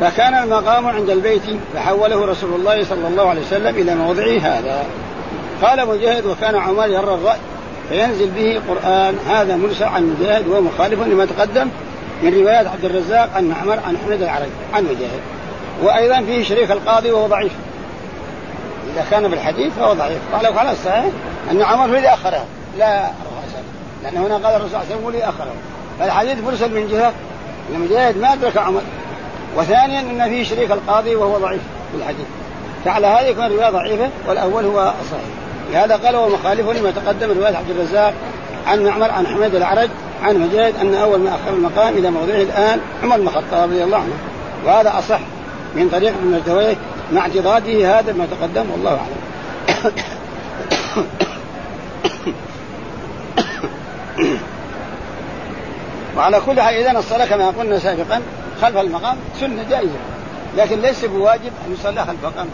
فكان 0.00 0.34
المقام 0.34 0.86
عند 0.86 1.10
البيت 1.10 1.42
فحوله 1.74 2.26
رسول 2.26 2.54
الله 2.54 2.84
صلى 2.84 3.08
الله 3.08 3.28
عليه 3.28 3.40
وسلم 3.40 3.76
إلى 3.76 3.94
موضعه 3.94 4.38
هذا. 4.38 4.84
قال 5.62 5.88
مجاهد 5.88 6.26
وكان 6.26 6.56
عمر 6.56 6.86
يرى 6.86 7.14
الرأي 7.14 7.38
فينزل 7.88 8.30
به 8.30 8.60
قران 8.68 9.18
هذا 9.28 9.56
مرسل 9.56 9.84
عن 9.84 10.16
مجاهد 10.16 10.48
وهو 10.48 10.60
مخالف 10.60 11.00
لما 11.00 11.24
تقدم 11.24 11.68
من 12.22 12.34
روايات 12.34 12.66
عبد 12.66 12.84
الرزاق 12.84 13.30
عن 13.34 13.48
معمر 13.48 13.80
عن 13.86 13.96
حميد 14.06 14.22
العربي 14.22 14.50
عن 14.74 14.84
مجاهد. 14.84 15.20
وأيضا 15.82 16.22
فيه 16.22 16.44
شريك 16.44 16.70
القاضي 16.70 17.10
وهو 17.10 17.26
ضعيف. 17.26 17.52
إذا 18.94 19.04
كان 19.10 19.28
بالحديث 19.28 19.72
فهو 19.74 19.92
ضعيف. 19.92 20.18
قال 20.32 20.58
على 20.58 20.72
الصحيح 20.72 21.04
أن 21.50 21.62
عمر 21.62 21.84
هو 21.84 21.96
اللي 21.96 22.14
اخره 22.14 22.44
لا 22.78 23.00
الرسول 23.00 23.62
لأن 24.02 24.16
هنا 24.16 24.34
قال 24.34 24.56
الرسول 24.56 24.70
صلى 24.70 24.80
الله 24.80 24.86
عليه 24.86 24.94
وسلم 24.94 25.02
هو 25.02 25.08
اللي 25.08 25.24
اخره 25.24 25.52
فالحديث 26.00 26.44
مرسل 26.44 26.74
من 26.74 26.88
جهة. 26.88 27.12
إن 27.70 27.80
مجاهد 27.80 28.18
ما 28.18 28.32
أدرك 28.32 28.56
عمر. 28.56 28.80
وثانيا 29.56 30.00
إن 30.00 30.28
فيه 30.28 30.44
شريك 30.44 30.70
القاضي 30.70 31.14
وهو 31.14 31.38
ضعيف 31.38 31.60
في 31.92 31.98
الحديث. 31.98 32.26
فعلى 32.84 33.06
هذا 33.06 33.28
يكون 33.28 33.44
الرواية 33.44 33.70
ضعيفة 33.70 34.08
والأول 34.28 34.64
هو 34.64 34.92
الصحيح 35.00 35.24
لهذا 35.72 35.96
قال 35.96 36.16
هو 36.16 36.28
مخالف 36.28 36.70
لما 36.70 36.90
تقدم 36.90 37.38
رواية 37.38 37.56
عبد 37.56 37.70
الرزاق 37.70 38.14
عن 38.66 38.84
معمر 38.84 39.10
عن 39.10 39.26
حميد 39.26 39.54
العرج 39.54 39.88
عن 40.22 40.38
مجاهد 40.38 40.74
أن 40.80 40.94
أول 40.94 41.20
ما 41.20 41.28
اخر 41.28 41.54
المقام 41.54 41.94
إلى 41.94 42.10
موضعه 42.10 42.42
الآن 42.42 42.80
عمر 43.02 43.16
بن 43.16 43.28
الخطاب 43.28 43.70
رضي 43.70 43.84
الله 43.84 43.98
عنه. 43.98 44.14
وهذا 44.66 44.98
أصح 44.98 45.20
من 45.74 45.88
طريق 45.92 46.08
ابن 46.08 46.30
مردويه 46.30 46.76
مع 47.12 47.20
اعتضاده 47.20 47.98
هذا 47.98 48.12
ما 48.12 48.26
تقدم 48.26 48.70
والله 48.70 48.90
أعلم. 48.90 49.20
وعلى 56.16 56.40
كل 56.46 56.60
حال 56.60 56.74
إذا 56.74 56.98
الصلاة 56.98 57.26
كما 57.26 57.48
قلنا 57.48 57.78
سابقا 57.78 58.20
خلف 58.62 58.76
المقام 58.76 59.16
سنة 59.40 59.62
جائزة. 59.70 59.98
لكن 60.56 60.80
ليس 60.80 61.04
بواجب 61.04 61.52
أن 61.66 61.72
يصلى 61.72 62.00
خلف 62.00 62.24
المقام. 62.24 62.46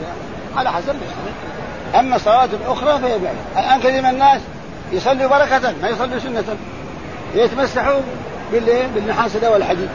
على 0.56 0.72
حسب 0.72 0.94
أما 1.98 2.16
الصلوات 2.16 2.48
الأخرى 2.54 2.98
فهي 2.98 3.18
بعيدة. 3.18 3.40
الآن 3.58 3.80
كثير 3.80 4.02
من 4.02 4.10
الناس 4.10 4.40
يصلوا 4.92 5.26
بركة 5.26 5.74
ما 5.82 5.88
يصلوا 5.88 6.18
سنة. 6.18 6.44
يتمسحوا؟ 7.34 8.00
بالنحاس 8.94 9.36
ده 9.36 9.50
والحديد. 9.50 9.88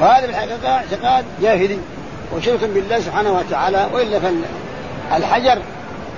وهذا 0.00 0.26
بالحقيقة 0.26 0.68
اعتقاد 0.68 1.24
جاهلي. 1.42 1.78
وشرك 2.36 2.64
بالله 2.64 3.00
سبحانه 3.00 3.32
وتعالى. 3.32 3.86
وإلا 3.92 4.20
فالحجر 5.10 5.62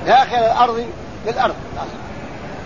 داخل 0.06 0.36
الأرض 0.36 0.86
بالأرض. 1.26 1.54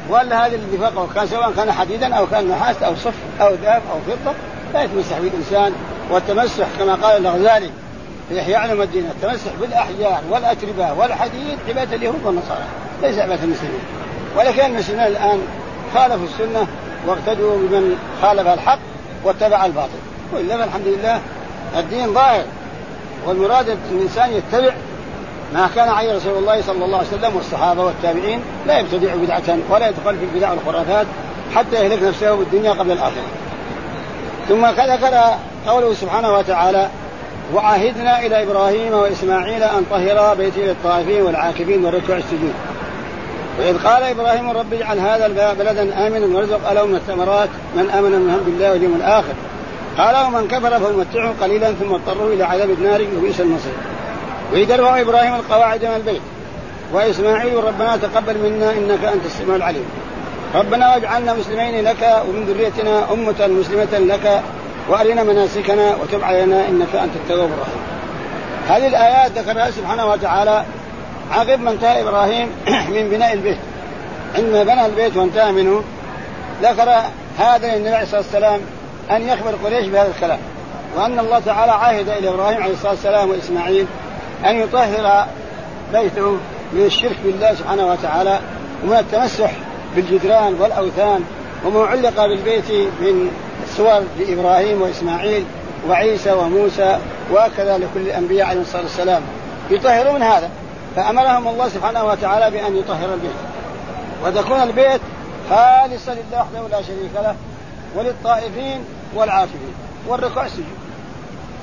ولا 0.08 0.46
هذا 0.46 0.54
الذي 0.54 0.78
فوقه 0.78 1.08
كان 1.14 1.26
سواء 1.26 1.52
كان 1.56 1.72
حديدا 1.72 2.14
أو 2.14 2.26
كان 2.26 2.48
نحاس 2.48 2.82
أو 2.82 2.94
صف 2.94 3.14
أو 3.40 3.54
ذهب 3.54 3.82
أو 3.92 4.00
فضة 4.06 4.32
لا 4.74 4.82
يتمسح 4.82 5.18
به 5.18 5.28
الانسان 5.28 5.72
والتمسح 6.10 6.66
كما 6.78 6.94
قال 6.94 7.26
الغزالي 7.26 7.70
في 8.28 8.40
إحياء 8.40 8.60
علم 8.60 8.82
الدين 8.82 9.04
التمسح 9.04 9.50
بالاحجار 9.60 10.20
والاتربه 10.30 10.92
والحديد 10.92 11.58
عبادة 11.68 11.96
اليهود 11.96 12.20
والنصارى 12.24 12.64
ليس 13.02 13.18
عبادة 13.18 13.44
المسلمين 13.44 13.80
ولكن 14.36 14.64
المسلمين 14.64 15.06
الآن 15.06 15.40
خالفوا 15.94 16.26
السنة 16.26 16.66
واقتدوا 17.06 17.56
بمن 17.56 17.98
خالف 18.22 18.48
الحق 18.48 18.78
واتبع 19.24 19.66
الباطل 19.66 19.98
وإلا 20.32 20.56
فالحمد 20.56 20.86
لله 20.86 21.20
الدين 21.78 22.14
ظاهر 22.14 22.44
والمراد 23.26 23.68
ان 23.68 23.78
الإنسان 23.90 24.32
يتبع 24.32 24.74
ما 25.54 25.68
كان 25.74 25.88
عليه 25.88 26.16
رسول 26.16 26.38
الله 26.38 26.62
صلى 26.62 26.84
الله 26.84 26.98
عليه 26.98 27.08
وسلم 27.08 27.36
والصحابة 27.36 27.84
والتابعين 27.84 28.40
لا 28.66 28.78
يبتدع 28.78 29.14
بدعة 29.14 29.58
ولا 29.70 29.88
يدخل 29.88 30.16
في 30.18 30.24
البدع 30.24 30.50
والخرافات 30.50 31.06
حتى 31.54 31.76
يهلك 31.76 32.02
نفسه 32.02 32.34
بالدنيا 32.34 32.72
قبل 32.72 32.92
الآخرة. 32.92 33.22
ثم 34.48 34.66
ذكر 34.66 35.34
قوله 35.66 35.94
سبحانه 35.94 36.34
وتعالى 36.34 36.88
وعهدنا 37.54 38.26
إلى 38.26 38.42
إبراهيم 38.42 38.92
وإسماعيل 38.92 39.62
أن 39.62 39.84
طهرا 39.90 40.34
بيتي 40.34 40.66
للطائفين 40.66 41.22
والعاكفين 41.22 41.84
والركوع 41.84 42.16
السجود. 42.16 42.54
وإذ 43.58 43.78
قال 43.78 44.02
إبراهيم 44.02 44.50
رب 44.50 44.72
اجعل 44.72 44.98
هذا 44.98 45.54
بلدا 45.58 46.06
آمنا 46.06 46.36
وارزق 46.36 46.68
أهله 46.68 46.86
من 46.86 46.94
الثمرات 46.94 47.48
من 47.76 47.90
آمن 47.90 48.12
منهم 48.12 48.40
بالله 48.46 48.70
واليوم 48.72 48.94
الآخر. 48.96 49.32
قال 49.98 50.26
ومن 50.26 50.48
كفر 50.48 50.78
فمتعه 50.78 51.34
قليلا 51.40 51.72
ثم 51.72 51.94
اضطره 51.94 52.32
إلى 52.34 52.44
عذاب 52.44 52.70
النار 52.70 53.06
وبئس 53.18 53.40
المصير. 53.40 53.72
وإذ 54.52 54.70
يرفع 54.70 55.00
إبراهيم 55.00 55.34
القواعد 55.34 55.84
من 55.84 55.94
البيت 55.96 56.22
وإسماعيل 56.92 57.64
ربنا 57.64 57.96
تقبل 57.96 58.38
منا 58.38 58.72
إنك 58.72 59.04
أنت 59.04 59.26
السميع 59.26 59.56
العليم. 59.56 59.84
ربنا 60.54 60.94
واجعلنا 60.94 61.34
مسلمين 61.34 61.84
لك 61.84 62.22
ومن 62.28 62.44
ذريتنا 62.44 63.12
أمة 63.12 63.46
مسلمة 63.46 63.98
لك 63.98 64.42
وأرنا 64.88 65.22
مناسكنا 65.22 65.96
وتب 65.96 66.24
علينا 66.24 66.68
إنك 66.68 66.94
أنت 66.94 67.16
التواب 67.16 67.50
الرحيم. 67.50 67.82
هذه 68.68 68.86
الآيات 68.86 69.38
ذكرها 69.38 69.70
سبحانه 69.70 70.06
وتعالى 70.06 70.64
عقب 71.32 71.60
ما 71.60 71.70
انتهى 71.70 72.02
إبراهيم 72.02 72.48
من 72.94 73.08
بناء 73.10 73.32
البيت. 73.32 73.58
عندما 74.34 74.62
بنى 74.62 74.86
البيت 74.86 75.16
وانتهى 75.16 75.52
منه 75.52 75.82
ذكر 76.62 76.94
هذا 77.38 77.74
للنبي 77.74 77.94
عليه 77.94 78.02
الصلاة 78.02 78.20
والسلام 78.20 78.60
أن 79.10 79.28
يخبر 79.28 79.54
قريش 79.64 79.86
بهذا 79.86 80.12
الكلام. 80.16 80.38
وأن 80.96 81.18
الله 81.18 81.38
تعالى 81.38 81.72
عاهد 81.72 82.08
إلى 82.08 82.28
إبراهيم 82.28 82.62
عليه 82.62 82.72
الصلاة 82.72 82.92
والسلام 82.92 83.30
وإسماعيل 83.30 83.86
أن 84.46 84.56
يطهر 84.56 85.26
بيته 85.92 86.30
من 86.72 86.84
الشرك 86.86 87.16
بالله 87.24 87.54
سبحانه 87.54 87.86
وتعالى 87.86 88.38
ومن 88.84 88.96
التمسح 88.96 89.52
بالجدران 89.96 90.54
والأوثان 90.60 91.24
وما 91.64 91.86
علق 91.86 92.26
بالبيت 92.26 92.70
من 92.70 93.30
صور 93.78 94.02
لإبراهيم 94.18 94.82
وإسماعيل 94.82 95.44
وعيسى 95.88 96.32
وموسى 96.32 96.98
وهكذا 97.30 97.78
لكل 97.78 98.00
الأنبياء 98.00 98.46
عليهم 98.48 98.62
الصلاة 98.62 98.82
والسلام. 98.82 99.22
يطهروا 99.70 100.12
من 100.12 100.22
هذا 100.22 100.50
فأمرهم 100.96 101.48
الله 101.48 101.68
سبحانه 101.68 102.04
وتعالى 102.04 102.50
بأن 102.50 102.76
يطهر 102.76 103.14
البيت. 103.14 103.30
وتكون 104.24 104.62
البيت 104.62 105.00
خالصا 105.50 106.12
لله 106.12 106.40
وحده 106.40 106.68
لا 106.70 106.82
شريك 106.82 107.10
له 107.14 107.34
وللطائفين 107.96 108.84
والعاكفين 109.14 109.74
والركوع 110.06 110.46
السجود. 110.46 110.78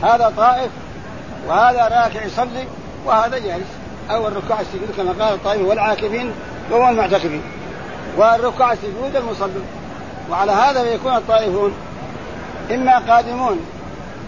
هذا 0.04 0.34
طائف 0.38 0.70
وهذا 1.48 1.82
راكع 1.82 2.26
يصلي 2.26 2.68
وهذا 3.06 3.38
جالس 3.38 3.68
أو 4.12 4.28
الركوع 4.28 4.62
السجود 4.62 4.90
كما 4.98 5.26
قال 5.26 5.34
الطائف 5.34 5.62
والعاكفين 5.62 6.32
وهو 6.72 6.90
المعتكفين. 6.90 7.42
والركوع 8.18 8.74
السجود 8.74 9.16
المصلون 9.16 9.66
وعلى 10.32 10.52
هذا 10.52 10.84
يكون 10.84 11.16
الطائفون 11.16 11.74
إما 12.72 12.98
قادمون 12.98 13.60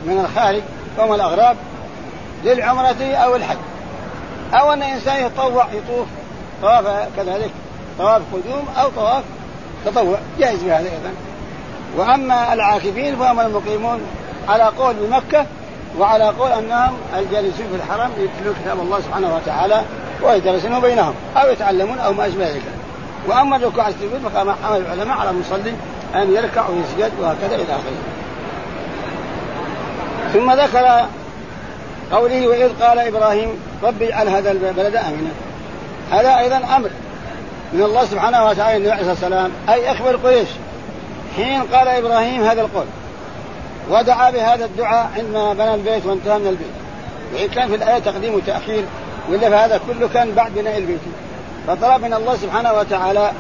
من 0.06 0.20
الخارج 0.20 0.62
وهم 0.98 1.14
الأغراب 1.14 1.58
للعمرة 2.44 3.16
أو 3.16 3.36
الحج. 3.36 3.58
أو 4.54 4.74
أن 4.74 4.84
إنسان 4.84 5.26
يتطوع 5.26 5.66
يطوف 5.74 6.08
طواف 6.62 7.08
كذلك 7.18 7.52
طواف 7.98 8.22
قدوم 8.34 8.66
أو 8.78 8.90
طواف 8.90 9.24
تطوع 9.86 10.18
جائز 10.40 10.64
بهذا 10.64 10.90
أيضا. 10.90 11.14
وأما 11.98 12.54
العاكفين 12.54 13.16
فهم 13.16 13.40
المقيمون 13.40 14.02
على 14.50 14.64
قول 14.64 14.96
بمكة 14.96 15.46
وعلى 16.00 16.24
قول 16.24 16.52
أنهم 16.52 16.94
الجالسون 17.18 17.68
في 17.68 17.76
الحرم 17.76 18.12
يتلون 18.12 18.56
كتاب 18.64 18.80
الله 18.80 19.00
سبحانه 19.00 19.36
وتعالى 19.36 19.82
ويدرسونه 20.24 20.80
بينهم 20.80 21.14
أو 21.38 21.50
يتعلمون 21.50 22.00
أو 22.00 22.14
ما 22.14 22.28
أشبه 22.28 22.50
ذلك. 22.50 22.62
وأما 23.28 23.56
الركوع 23.56 23.88
السجود 23.88 24.22
فقام 24.24 24.52
حمل 24.52 24.78
العلماء 24.78 25.18
على 25.18 25.30
المصلي 25.30 25.74
أن 26.16 26.34
يركع 26.34 26.70
ويسجد 26.70 27.12
وهكذا 27.20 27.56
إلى 27.56 27.64
آخره. 27.64 28.17
ثم 30.34 30.52
ذكر 30.52 31.06
قوله 32.12 32.48
وإذ 32.48 32.70
قال 32.82 33.00
إبراهيم 33.00 33.50
رب 33.84 34.02
اجعل 34.02 34.30
هذا 34.30 34.52
البلد 34.52 34.96
آمنا. 34.96 35.30
هذا 36.12 36.38
أيضا 36.38 36.58
أمر 36.76 36.90
من 37.74 37.82
الله 37.84 38.06
سبحانه 38.06 38.46
وتعالى 38.46 38.78
النبي 38.78 38.92
عليه 38.92 39.08
والسلام. 39.08 39.52
أي 39.70 39.92
أخبر 39.92 40.16
قريش. 40.16 40.48
حين 41.36 41.62
قال 41.62 41.88
إبراهيم 41.88 42.44
هذا 42.44 42.62
القول 42.62 42.86
ودعا 43.90 44.32
بهذا 44.32 44.66
الدعاء 44.66 45.12
عندما 45.18 45.54
بنى 45.54 45.74
البيت 45.74 46.06
وانتهى 46.06 46.40
من 46.40 46.48
البيت. 46.48 46.68
وإن 47.34 47.48
كان 47.48 47.68
في 47.70 47.76
الآية 47.76 48.00
تقديم 48.00 48.36
وتأخير 48.36 48.84
وإلا 49.30 49.50
فهذا 49.50 49.80
كله 49.88 50.10
كان 50.14 50.32
بعد 50.32 50.52
بناء 50.54 50.78
البيت. 50.78 51.00
فطلب 51.68 52.02
من 52.02 52.14
الله 52.14 52.36
سبحانه 52.36 52.74
وتعالى 52.74 53.32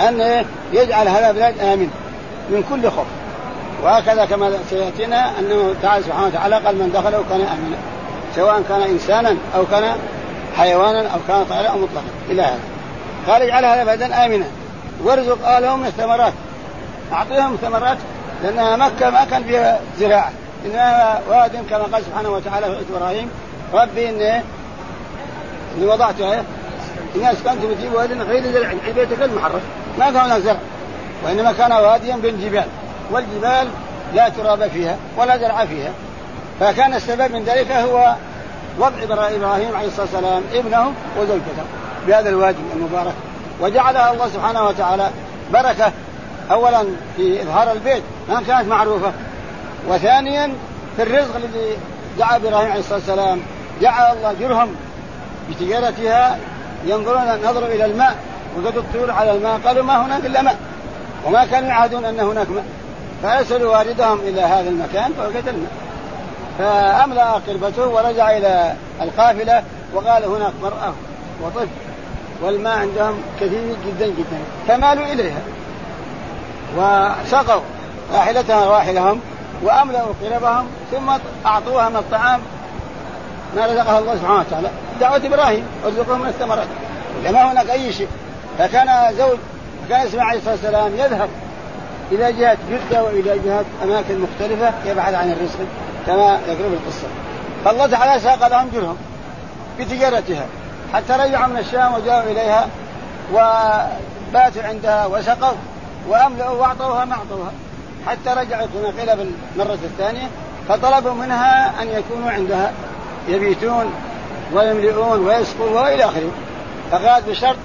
أن 0.00 0.44
يجعل 0.72 1.08
هذا 1.08 1.30
البلاد 1.30 1.58
آمن. 1.58 1.90
من 2.50 2.64
كل 2.70 2.90
خوف. 2.90 3.06
وهكذا 3.82 4.24
كما 4.24 4.58
سيأتينا 4.70 5.38
أنه 5.38 5.74
تعالى 5.82 6.04
سبحانه 6.04 6.26
وتعالى 6.26 6.56
قال 6.56 6.76
من 6.76 6.92
دخله 6.94 7.24
كان 7.30 7.40
آمنا 7.40 7.76
سواء 8.36 8.62
كان 8.68 8.82
إنسانا 8.82 9.36
أو 9.56 9.66
كان 9.66 9.96
حيوانا 10.56 11.08
أو 11.08 11.18
كان 11.28 11.44
طائرا 11.44 11.68
أو 11.68 11.78
مطلقا 11.78 12.04
إلى 12.30 12.42
هذا. 12.42 12.60
قال 13.28 13.42
اجعل 13.42 13.64
هذا 13.64 13.84
بلدا 13.84 14.26
امنا. 14.26 14.44
وارزق 15.04 15.46
اهلهم 15.48 15.80
من 15.80 15.86
الثمرات. 15.86 16.32
أعطيهم 17.12 17.56
ثمرات 17.62 17.98
لأنها 18.42 18.76
مكة 18.76 19.10
ما 19.10 19.24
كان 19.24 19.44
فيها 19.44 19.80
زراعة. 19.98 20.32
إنها 20.66 21.20
واد 21.28 21.52
كما 21.70 21.82
قال 21.82 22.02
سبحانه 22.04 22.30
وتعالى 22.30 22.66
في 22.66 22.96
إبراهيم 22.96 23.30
ربي 23.74 24.08
إني 24.08 24.42
إني 25.76 25.86
وضعتها 25.86 26.44
اني 27.16 27.32
اسكنت 27.32 27.64
في 27.80 27.88
واد 27.94 28.12
غير 28.12 28.66
عند 28.66 28.80
بيتك 28.94 29.22
المحرم. 29.22 29.60
ما 29.98 30.04
كان 30.04 30.16
هناك 30.16 30.40
زرع 30.40 30.56
وإنما 31.24 31.52
كان 31.52 31.72
واديا 31.72 32.16
بالجبال. 32.16 32.64
والجبال 33.10 33.68
لا 34.14 34.28
تراب 34.28 34.68
فيها 34.68 34.96
ولا 35.16 35.38
زرع 35.38 35.64
فيها. 35.64 35.90
فكان 36.60 36.94
السبب 36.94 37.32
من 37.32 37.44
ذلك 37.44 37.70
هو 37.72 38.14
وضع 38.78 39.02
إبراهيم 39.02 39.44
عليه 39.76 39.86
الصلاة 39.86 40.06
والسلام 40.12 40.42
ابنه 40.52 40.92
وزوجته 41.18 41.64
بهذا 42.06 42.28
الوادي 42.28 42.58
المبارك. 42.76 43.14
وجعلها 43.60 44.12
الله 44.12 44.28
سبحانه 44.28 44.66
وتعالى 44.66 45.10
بركة. 45.52 45.92
اولا 46.50 46.84
في 47.16 47.42
إظهار 47.42 47.72
البيت 47.72 48.02
ما 48.28 48.42
كانت 48.46 48.68
معروفة. 48.68 49.12
وثانيا 49.88 50.52
في 50.96 51.02
الرزق 51.02 51.36
الذي 51.36 51.76
دعا 52.18 52.36
إبراهيم 52.36 52.70
عليه 52.70 52.80
الصلاة 52.80 52.98
والسلام. 52.98 53.40
جعل 53.80 54.16
الله 54.16 54.34
جرهم 54.40 54.74
بتجارتها 55.50 56.38
ينظرون 56.86 57.40
نظروا 57.44 57.68
إلى 57.68 57.84
الماء. 57.84 58.16
وقد 58.56 58.76
الطيور 58.76 59.10
على 59.10 59.32
الماء 59.32 59.60
قالوا 59.66 59.84
ما 59.84 60.06
هناك 60.06 60.26
إلا 60.26 60.42
ماء. 60.42 60.56
وما 61.26 61.44
كانوا 61.44 61.68
يعهدون 61.68 62.04
أن 62.04 62.20
هناك 62.20 62.50
ماء. 62.50 62.64
فأرسلوا 63.22 63.78
والدهم 63.78 64.18
إلى 64.20 64.40
هذا 64.40 64.68
المكان 64.68 65.12
الماء 65.36 65.70
فأملأ 66.58 67.32
قربته 67.32 67.88
ورجع 67.88 68.36
إلى 68.36 68.74
القافلة 69.00 69.62
وقال 69.94 70.24
هناك 70.24 70.52
مرأة 70.62 70.92
وطفل 71.42 71.68
والماء 72.42 72.78
عندهم 72.78 73.22
كثير 73.40 73.76
جدا 73.86 74.06
جدا 74.06 74.38
فمالوا 74.68 75.04
إليها. 75.04 75.40
وسقوا 76.76 77.62
راحلتها 78.12 78.64
راحلهم 78.64 79.20
وأملأوا 79.62 80.12
قربهم 80.24 80.66
ثم 80.90 81.10
أعطوها 81.46 81.88
من 81.88 81.96
الطعام 81.96 82.40
ما 83.56 83.66
رزقها 83.66 83.98
الله 83.98 84.16
سبحانه 84.16 84.40
وتعالى. 84.40 84.70
دعوة 85.00 85.16
إبراهيم 85.16 85.66
ارزقهم 85.84 86.20
من 86.20 86.28
الثمرات 86.28 86.66
لما 87.24 87.52
هناك 87.52 87.70
أي 87.70 87.92
شيء 87.92 88.08
فكان 88.58 89.14
زوج 89.18 89.38
كان 89.88 90.00
اسماعيل 90.00 90.28
عليه 90.28 90.38
الصلاة 90.38 90.54
والسلام 90.54 90.94
يذهب 90.94 91.28
إلى 92.12 92.32
جهة 92.32 92.58
جدة 92.70 93.04
وإلى 93.04 93.38
جهة 93.44 93.64
أماكن 93.84 94.18
مختلفة 94.20 94.72
يبحث 94.86 95.14
عن 95.14 95.32
الرزق 95.32 95.58
كما 96.06 96.38
يقول 96.46 96.70
في 96.70 96.76
القصة. 96.84 97.06
فالله 97.64 97.86
تعالى 97.86 98.20
ساق 98.20 98.48
لهم 98.48 98.70
جرهم 98.74 98.96
بتجارتها. 99.78 100.46
حتى 100.94 101.12
رجعوا 101.12 101.46
من 101.46 101.58
الشام 101.58 101.94
وجاءوا 101.94 102.30
إليها 102.30 102.68
وباتوا 103.32 104.62
عندها 104.62 105.06
وسقوا 105.06 105.56
وأملأوا 106.08 106.60
وأعطوها 106.60 107.04
ما 107.04 107.14
أعطوها. 107.14 107.52
حتى 108.06 108.30
رجعت 108.40 108.68
هنا 108.76 109.00
قيل 109.00 109.28
بالمرة 109.56 109.78
الثانية 109.84 110.28
فطلبوا 110.68 111.14
منها 111.14 111.82
أن 111.82 111.88
يكونوا 111.88 112.30
عندها. 112.30 112.72
يبيتون 113.28 113.92
ويملئون 114.52 115.26
ويسقون 115.26 115.72
وإلى 115.72 116.04
آخره. 116.04 116.30
فقالت 116.90 117.28
بشرط 117.28 117.56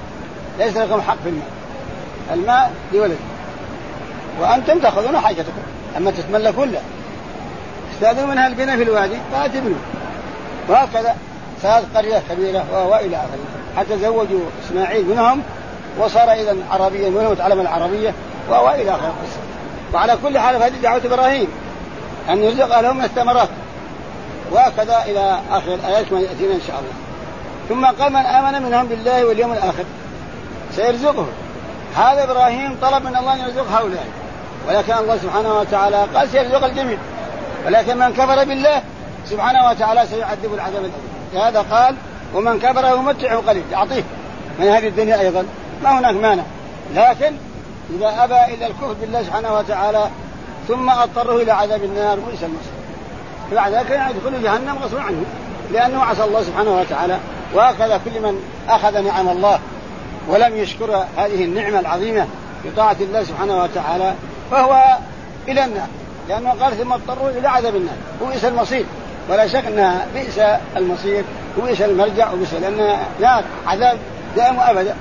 ليس 0.59 0.77
لكم 0.77 1.01
حق 1.01 1.17
في 1.23 1.29
المال 1.29 1.43
الماء 2.33 2.71
لولد 2.93 3.17
وأنتم 4.41 4.79
تأخذون 4.79 5.19
حاجتكم. 5.19 5.61
أما 5.97 6.11
تتملكون 6.11 6.71
لا 6.71 6.79
استاذنوا 7.93 8.31
منها 8.33 8.47
البناء 8.47 8.77
في 8.77 8.83
الوادي 8.83 9.17
فاتبنوا 9.31 9.77
وهكذا 10.69 11.15
صارت 11.63 11.85
قرية 11.97 12.21
كبيرة 12.29 12.87
وإلى 12.87 13.15
آخره. 13.15 13.39
حتى 13.77 13.99
زوجوا 13.99 14.39
إسماعيل 14.65 15.05
منهم 15.05 15.41
وصار 15.99 16.31
إذا 16.31 16.55
عربيا 16.71 17.09
منهم 17.09 17.25
وتعلم 17.25 17.61
العربية 17.61 18.13
وإلى 18.49 18.91
آخره 18.91 19.07
القصة. 19.07 19.39
وعلى 19.93 20.17
كل 20.23 20.39
حال 20.39 20.59
فهذه 20.59 20.73
دعوة 20.83 21.01
إبراهيم 21.05 21.47
أن 22.29 22.43
يرزق 22.43 22.79
لهم 22.79 22.97
من 22.97 23.03
الثمرات. 23.03 23.49
وهكذا 24.51 25.03
إلى 25.05 25.39
آخر 25.51 25.73
الآيات 25.73 26.11
ما 26.11 26.19
يأتينا 26.19 26.53
إن 26.53 26.61
شاء 26.67 26.79
الله. 26.79 26.93
ثم 27.69 28.03
قال 28.03 28.13
من 28.13 28.19
آمن 28.19 28.61
منهم 28.61 28.87
بالله 28.87 29.25
واليوم 29.25 29.51
الآخر 29.51 29.83
سيرزقه 30.75 31.25
هذا 31.95 32.23
إبراهيم 32.23 32.77
طلب 32.81 33.05
من 33.05 33.15
الله 33.15 33.33
أن 33.33 33.39
يرزق 33.39 33.71
هؤلاء. 33.71 34.07
ولكن 34.67 34.93
الله 34.93 35.17
سبحانه 35.17 35.59
وتعالى 35.59 36.05
قال 36.15 36.29
سيرزق 36.29 36.65
الجميع. 36.65 36.97
ولكن 37.65 37.97
من 37.97 38.13
كفر 38.13 38.43
بالله 38.43 38.81
سبحانه 39.25 39.69
وتعالى 39.69 40.05
سيعذب 40.07 40.53
العذاب 40.53 40.85
الأليم. 40.85 40.93
لهذا 41.33 41.61
قال 41.61 41.95
ومن 42.33 42.59
كفر 42.59 42.95
يمتعه 42.95 43.37
قليل. 43.37 43.63
يعطيه. 43.71 44.03
من 44.59 44.67
هذه 44.67 44.87
الدنيا 44.87 45.19
أيضا. 45.19 45.45
ما 45.83 45.99
هناك 45.99 46.15
مانع. 46.15 46.43
لكن 46.95 47.35
إذا 47.97 48.23
أبى 48.23 48.53
إلا 48.53 48.67
الكفر 48.67 48.93
بالله 49.01 49.23
سبحانه 49.23 49.57
وتعالى 49.57 50.09
ثم 50.67 50.89
أضطره 50.89 51.35
إلى 51.41 51.51
عذاب 51.51 51.83
النار 51.83 52.19
بئس 52.19 52.43
المصير 52.43 52.75
بعد 53.51 53.73
ذلك 53.73 53.89
يدخل 53.89 54.43
جهنم 54.43 54.77
غصبا 54.83 55.01
عنه. 55.01 55.23
لأنه 55.73 56.03
عصى 56.03 56.23
الله 56.23 56.43
سبحانه 56.43 56.79
وتعالى. 56.79 57.17
وهكذا 57.53 58.01
كل 58.05 58.21
من 58.21 58.43
أخذ 58.69 59.01
نعم 59.01 59.29
الله 59.29 59.59
ولم 60.27 60.57
يشكر 60.57 61.05
هذه 61.17 61.43
النعمة 61.43 61.79
العظيمة 61.79 62.27
بطاعة 62.65 62.95
الله 63.01 63.23
سبحانه 63.23 63.63
وتعالى 63.63 64.13
فهو 64.51 64.97
إلى 65.47 65.65
النار. 65.65 65.87
لأنه 66.29 66.49
قال 66.49 66.77
ثم 66.77 66.93
اضطروا 66.93 67.29
إلى 67.29 67.47
عذاب 67.47 67.75
النار. 67.75 67.95
وبئس 68.21 68.45
المصير؟ 68.45 68.85
ولا 69.29 69.47
شك 69.47 69.65
أنها 69.65 70.05
بئس 70.13 70.39
المصير 70.77 71.23
وبئس 71.57 71.81
المرجع 71.81 72.31
وبئس 72.31 72.53
لأن 72.53 72.97
نار 73.21 73.43
عذاب 73.67 73.97
دائم 74.35 74.57
وأبدا. 74.57 74.95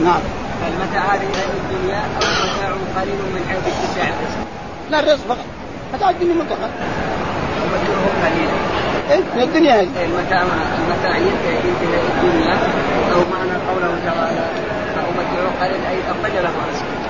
نعم. 0.00 0.20
المتاع 0.68 1.14
هذه 1.14 1.22
الدنيا؟ 1.22 1.98
أو 1.98 2.20
متاع 2.20 3.02
قليل 3.02 3.14
من 3.14 3.46
حيث 3.48 3.58
اتساع 3.58 4.04
الرزق؟ 4.04 4.38
لا 4.90 5.00
الرزق 5.00 5.24
فقط. 5.28 5.44
متاع 5.94 6.10
الدنيا 6.10 6.34
مطلقا. 6.34 6.70
ومتعه 7.62 8.26
قليل 8.26 8.48
إيه؟ 9.10 9.20
من 9.36 9.42
الدنيا 9.42 9.74
هذه. 9.74 9.88
المتاع 10.04 10.42
المتاع 10.42 11.16
ينتهي 11.16 11.58
الدنيا؟ 11.58 12.54
أو 13.12 13.20
معنى 13.32 13.56
قوله 13.68 13.98
تعالى 14.06 14.44
فأمتعه 14.94 15.60
قليل 15.60 15.80
أي 15.90 15.98
أخرج 16.10 16.34
له 16.34 16.50
رزق 16.70 17.03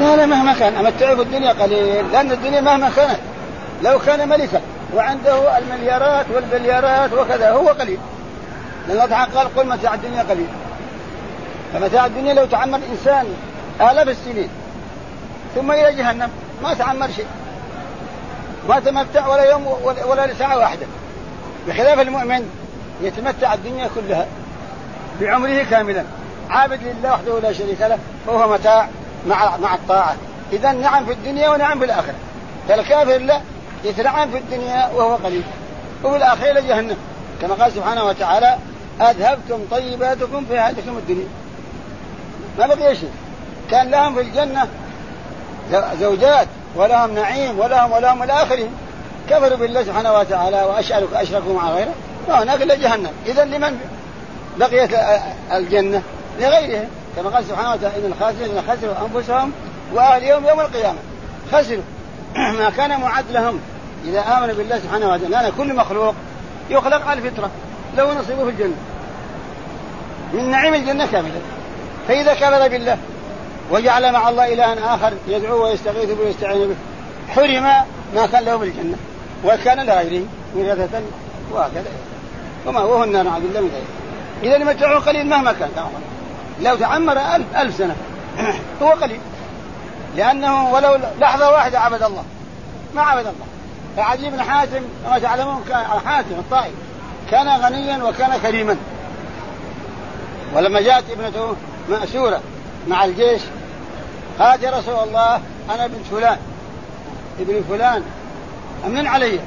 لا 0.00 0.26
مهما 0.26 0.54
كان. 0.54 0.86
أمتعه 0.86 1.14
في 1.14 1.22
الدنيا 1.22 1.52
قليل 1.52 2.12
لأن 2.12 2.32
الدنيا 2.32 2.60
مهما 2.60 2.90
كانت 2.96 3.18
لو 3.82 3.98
كان 3.98 4.28
ملكا 4.28 4.60
وعنده 4.94 5.58
المليارات 5.58 6.26
والبليارات 6.34 7.12
وكذا 7.12 7.50
هو 7.50 7.68
قليل. 7.68 7.98
لأن 8.88 8.96
الله 8.96 9.06
تعالى 9.06 9.32
قال 9.32 9.56
قل 9.56 9.66
متاع 9.66 9.94
الدنيا 9.94 10.22
قليل. 10.22 10.48
فمتاع 11.72 12.06
الدنيا 12.06 12.34
لو 12.34 12.44
تعمر 12.44 12.80
إنسان 12.92 13.26
آلاف 13.80 14.08
السنين 14.08 14.48
ثم 15.54 15.72
إلى 15.72 15.94
جهنم 15.94 16.30
ما 16.62 16.74
تعمر 16.74 17.08
شيء. 17.16 17.26
ما 18.68 18.80
تمتع 18.80 19.26
ولا 19.26 19.50
يوم 19.50 19.66
ولا 20.06 20.34
ساعة 20.38 20.58
واحدة. 20.58 20.86
بخلاف 21.68 22.00
المؤمن 22.00 22.50
يتمتع 23.02 23.54
الدنيا 23.54 23.88
كلها 23.94 24.26
بعمره 25.20 25.62
كاملا. 25.70 26.04
عابد 26.50 26.80
لله 26.82 27.12
وحده 27.12 27.40
لا 27.40 27.52
شريك 27.52 27.80
له 27.80 27.98
وهو 28.26 28.52
متاع 28.52 28.88
مع 29.26 29.56
مع 29.56 29.74
الطاعة. 29.74 30.16
إذا 30.52 30.72
نعم 30.72 31.06
في 31.06 31.12
الدنيا 31.12 31.48
ونعم 31.48 31.78
في 31.78 31.84
الآخرة. 31.84 32.14
فالكافر 32.68 33.18
لا 33.18 33.40
يتنعم 33.84 34.30
في 34.30 34.38
الدنيا 34.38 34.90
وهو 34.94 35.14
قليل. 35.14 35.42
وفي 36.04 36.50
إلى 36.50 36.62
جهنم. 36.62 36.96
كما 37.42 37.54
قال 37.54 37.72
سبحانه 37.72 38.04
وتعالى 38.04 38.58
أذهبتم 39.00 39.58
طيباتكم 39.70 40.44
في 40.44 40.58
هذه 40.58 40.74
الدنيا. 40.88 41.28
ما 42.58 42.66
بقي 42.66 42.96
شيء. 42.96 43.10
كان 43.70 43.90
لهم 43.90 44.14
في 44.14 44.20
الجنة 44.20 44.68
زوجات 46.00 46.48
ولهم 46.76 47.14
نعيم 47.14 47.58
ولهم 47.58 47.92
ولهم 47.92 48.22
إلى 48.22 48.32
آخره 48.32 48.68
كفروا 49.30 49.56
بالله 49.58 49.82
سبحانه 49.84 50.14
وتعالى 50.14 50.62
وأشعروا 50.62 51.22
أشركوا 51.22 51.54
مع 51.54 51.70
غيره. 51.70 51.94
فهناك 52.28 52.62
إلا 52.62 52.74
جهنم. 52.74 53.10
إذا 53.26 53.44
لمن 53.44 53.80
بقيت 54.56 54.90
الجنة؟ 55.52 56.02
لغيرهم 56.40 56.88
كما 57.16 57.30
قال 57.30 57.44
سبحانه 57.44 57.72
وتعالى 57.72 58.06
إن 58.06 58.12
الخاسرين 58.12 58.62
خسروا 58.62 58.94
أنفسهم 59.06 59.52
وأهليهم 59.92 60.46
يوم 60.46 60.60
القيامة. 60.60 60.98
خسروا. 61.52 61.82
ما 62.58 62.70
كان 62.70 63.00
معد 63.00 63.24
لهم. 63.30 63.60
إذا 64.04 64.20
آمنوا 64.20 64.54
بالله 64.54 64.78
سبحانه 64.78 65.06
وتعالى 65.06 65.28
لأن 65.28 65.52
كل 65.58 65.74
مخلوق 65.74 66.14
يخلق 66.70 67.06
على 67.06 67.20
الفطرة. 67.20 67.50
له 67.96 68.20
نصيبه 68.20 68.44
في 68.44 68.50
الجنة. 68.50 68.76
من 70.32 70.50
نعيم 70.50 70.74
الجنة 70.74 71.06
كاملة. 71.06 71.40
فإذا 72.08 72.34
كفر 72.34 72.68
بالله 72.68 72.98
وجعل 73.70 74.12
مع 74.12 74.28
الله 74.28 74.52
إلها 74.52 74.94
آخر 74.94 75.12
يدعوه 75.28 75.60
ويستغيث 75.60 76.10
به 76.10 76.24
ويستعين 76.24 76.68
به 76.68 76.76
حرم 77.34 77.64
ما 78.14 78.26
كان 78.26 78.44
له 78.44 78.58
في 78.58 78.64
الجنة. 78.64 78.96
وكان 79.44 79.86
لغيره 79.86 80.24
وراثة 80.54 81.00
وهكذا. 81.52 81.90
وما 82.66 82.80
هو 82.80 83.04
النار 83.04 83.22
نعوذ 83.22 83.40
بالله 83.40 83.60
من 83.60 83.68
ذلك 83.68 83.86
إذا 84.42 84.56
المتع 84.56 84.98
قليل 84.98 85.26
مهما 85.26 85.52
كان. 85.52 85.70
لو 86.60 86.76
تعمر 86.76 87.12
ألف, 87.12 87.56
ألف 87.56 87.76
سنة. 87.76 87.96
هو 88.82 88.88
قليل. 88.88 89.20
لأنه 90.16 90.72
ولو 90.72 90.98
لحظة 91.20 91.50
واحدة 91.50 91.80
عبد 91.80 92.02
الله. 92.02 92.24
ما 92.94 93.02
عبد 93.02 93.26
الله. 93.26 93.46
فعدي 93.96 94.30
بن 94.30 94.42
حاتم 94.42 94.82
كما 95.04 95.18
تعلمون 95.18 95.64
كان 95.68 95.84
حاتم 96.06 96.32
الطائي 96.38 96.72
كان 97.30 97.48
غنيا 97.48 98.04
وكان 98.04 98.38
كريما. 98.42 98.76
ولما 100.54 100.80
جاءت 100.80 101.04
ابنته 101.10 101.56
مأسورة 101.88 102.40
مع 102.88 103.04
الجيش 103.04 103.40
قالت 104.38 104.62
يا 104.62 104.70
رسول 104.70 105.08
الله 105.08 105.40
أنا 105.74 105.86
بنت 105.86 106.06
فلان. 106.10 106.38
ابن 107.40 107.62
فلان 107.68 108.02
أمن 108.86 109.06
علي. 109.06 109.40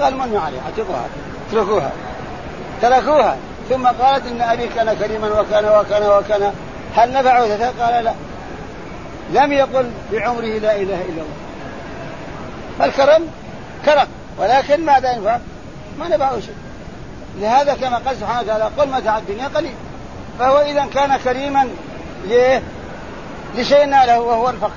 قال 0.00 0.14
من 0.14 0.36
علي؟ 0.36 0.56
اعتقوها 0.60 1.06
اتركوها. 1.50 1.92
تركوها. 2.82 3.36
ثم 3.70 3.86
قالت 3.86 4.26
إن 4.26 4.40
أبي 4.40 4.66
كان 4.66 4.94
كريما 4.94 5.40
وكان 5.40 5.64
وكان 5.64 6.02
وكان. 6.02 6.52
هل 6.96 7.12
نفعه؟ 7.12 7.42
قال 7.80 8.04
لا. 8.04 8.12
لم 9.32 9.52
يقل 9.52 9.90
بعمره 10.12 10.58
لا 10.58 10.76
إله 10.76 11.02
إلا 11.02 11.22
الله. 11.22 11.34
فالكرم 12.78 13.28
كرم 13.84 14.06
ولكن 14.38 14.84
ماذا 14.84 15.12
ينفع؟ 15.12 15.38
ما 15.98 16.08
نفعه 16.08 16.40
شيء. 16.40 16.54
لهذا 17.40 17.74
كما 17.74 17.96
قال 17.96 18.16
سبحانه 18.16 18.40
وتعالى 18.40 18.64
قل 18.78 18.88
متاع 18.88 19.18
الدنيا 19.18 19.48
قليل. 19.48 19.74
فهو 20.38 20.58
إذا 20.58 20.86
كان 20.94 21.16
كريما 21.16 21.68
ليه؟ 22.24 22.62
لشيء 23.56 23.84
ناله 23.84 24.20
وهو 24.20 24.50
الفقر. 24.50 24.70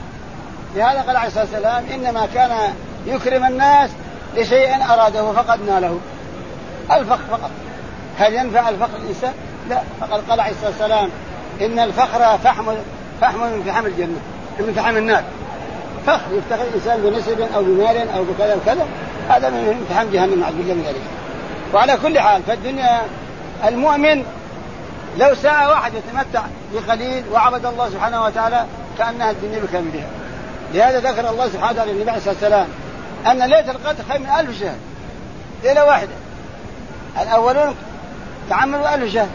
لهذا 0.75 1.01
قال 1.01 1.17
عليه 1.17 1.27
الصلاة 1.27 1.43
والسلام 1.43 1.83
إنما 1.93 2.27
كان 2.33 2.73
يكرم 3.05 3.45
الناس 3.45 3.89
لشيء 4.35 4.75
أراده 4.93 5.31
فقد 5.31 5.61
ناله. 5.61 5.99
الفقر 6.91 7.23
فقط. 7.31 7.51
هل 8.19 8.33
ينفع 8.33 8.69
الفقر 8.69 8.97
الإنسان؟ 9.03 9.33
لا 9.69 9.81
فقد 10.01 10.21
قال 10.29 10.39
عليه 10.39 10.51
الصلاة 10.51 10.69
والسلام 10.69 11.09
إن 11.61 11.79
الفقر 11.79 12.37
فحم 12.37 12.65
فحم 13.21 13.39
من 13.39 13.63
فحم 13.67 13.85
الجنة 13.85 14.19
من 14.59 14.73
فحم 14.73 14.97
النار. 14.97 15.23
فخر 16.07 16.31
يفتخر 16.31 16.61
الإنسان 16.61 17.01
بنسب 17.01 17.41
أو 17.55 17.63
بمال 17.63 18.09
أو 18.09 18.23
بكذا 18.23 18.55
وكذا 18.55 18.87
هذا 19.29 19.49
من 19.49 19.85
فحم 19.89 20.11
جهنم 20.11 20.39
نعوذ 20.39 20.55
بالله 20.55 20.73
من 20.73 20.83
ذلك. 20.87 21.01
وعلى 21.73 21.97
كل 21.97 22.19
حال 22.19 22.41
فالدنيا 22.47 23.01
المؤمن 23.67 24.23
لو 25.17 25.35
ساعة 25.35 25.69
واحد 25.69 25.91
يتمتع 25.93 26.41
بقليل 26.73 27.23
وعبد 27.31 27.65
الله 27.65 27.89
سبحانه 27.89 28.23
وتعالى 28.23 28.65
كأنها 28.97 29.31
الدنيا 29.31 29.59
بكاملها. 29.59 30.07
لهذا 30.73 30.99
ذكر 30.99 31.29
الله 31.29 31.49
سبحانه 31.49 31.71
وتعالى 31.71 31.91
للنبي 31.91 32.09
عليه 32.09 32.19
الصلاة 32.19 32.33
والسلام 32.33 32.67
أن 33.27 33.37
ليلة 33.37 33.71
القدر 33.71 34.03
خير 34.09 34.19
من 34.19 34.29
ألف 34.39 34.59
شهر. 34.59 34.75
ليلة 35.63 35.85
واحدة. 35.85 36.13
الأولون 37.21 37.75
تعملوا 38.49 38.95
ألف 38.95 39.13
شهر 39.13 39.27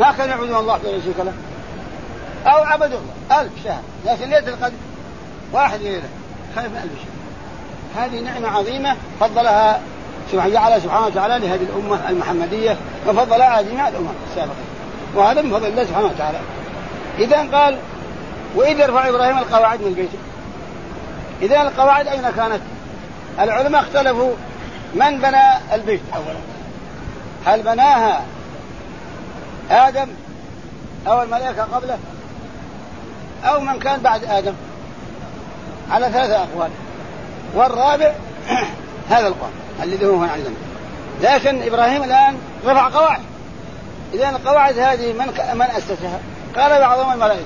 ما 0.00 0.12
كانوا 0.12 0.34
يعبدون 0.34 0.56
الله 0.56 0.72
ولا 0.84 1.00
شريك 1.00 1.18
له. 1.18 1.32
أو 2.46 2.64
عبدوا 2.64 2.98
الله. 2.98 3.40
ألف 3.40 3.52
شهر 3.64 3.82
لكن 4.06 4.24
ليلة 4.24 4.48
القدر. 4.48 4.74
واحد 5.52 5.80
ليلة 5.80 6.08
خير 6.54 6.68
من 6.68 6.76
ألف 6.76 6.92
شهر 6.92 8.04
هذه 8.04 8.20
نعمة 8.20 8.58
عظيمة 8.58 8.96
فضلها 9.20 9.80
جعل 10.34 10.82
سبحانه 10.82 11.06
وتعالى 11.06 11.46
لهذه 11.46 11.62
الأمة 11.62 12.10
المحمدية 12.10 12.76
وفضلها 13.06 13.46
على 13.46 13.66
جميع 13.66 13.88
الأمم 13.88 14.08
السابقة. 14.30 14.56
وهذا 15.14 15.42
من 15.42 15.50
فضل 15.50 15.66
الله 15.66 15.84
سبحانه 15.84 16.06
وتعالى. 16.06 16.38
إذا 17.18 17.58
قال 17.58 17.78
وإذ 18.54 18.78
يرفع 18.78 19.08
إبراهيم 19.08 19.38
القواعد 19.38 19.80
من 19.80 19.94
بيته 19.94 20.18
إذا 21.42 21.62
القواعد 21.62 22.06
أين 22.06 22.30
كانت؟ 22.36 22.60
العلماء 23.40 23.80
اختلفوا 23.80 24.32
من 24.94 25.18
بنى 25.18 25.74
البيت 25.74 26.00
أولا. 26.14 26.53
هل 27.46 27.62
بناها 27.62 28.22
آدم 29.70 30.08
أو 31.06 31.22
الملائكة 31.22 31.62
قبله؟ 31.62 31.98
أو 33.44 33.60
من 33.60 33.78
كان 33.78 34.00
بعد 34.00 34.24
آدم؟ 34.24 34.54
على 35.90 36.08
ثلاثة 36.08 36.36
أقوال. 36.36 36.70
والرابع 37.54 38.12
هذا 39.10 39.26
القول 39.26 39.50
الذي 39.82 40.06
هو 40.06 40.22
عندنا 40.22 40.54
لكن 41.22 41.62
إبراهيم 41.62 42.04
الآن 42.04 42.38
رفع 42.66 42.88
قواعد. 42.88 43.22
إذا 44.14 44.30
القواعد 44.30 44.78
هذه 44.78 45.12
من 45.12 45.26
من 45.54 45.66
أسسها؟ 45.76 46.20
قال 46.56 46.80
بعضهم 46.80 47.12
الملائكة. 47.12 47.44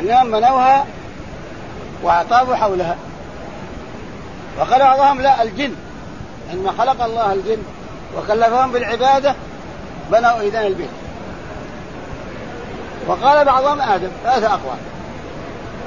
أنهم 0.00 0.30
بنوها 0.30 0.86
وأعطابوا 2.02 2.54
حولها. 2.54 2.96
وقال 4.58 4.78
بعضهم 4.78 5.20
لا 5.20 5.42
الجن. 5.42 5.74
عندما 6.50 6.72
خلق 6.72 7.04
الله 7.04 7.32
الجن. 7.32 7.62
وكلفهم 8.18 8.72
بالعبادة 8.72 9.34
بنوا 10.12 10.40
إذن 10.40 10.66
البيت. 10.66 10.88
وقال 13.06 13.44
بعضهم 13.44 13.80
آدم 13.80 14.08
ثلاثة 14.24 14.46
أقوال. 14.46 14.78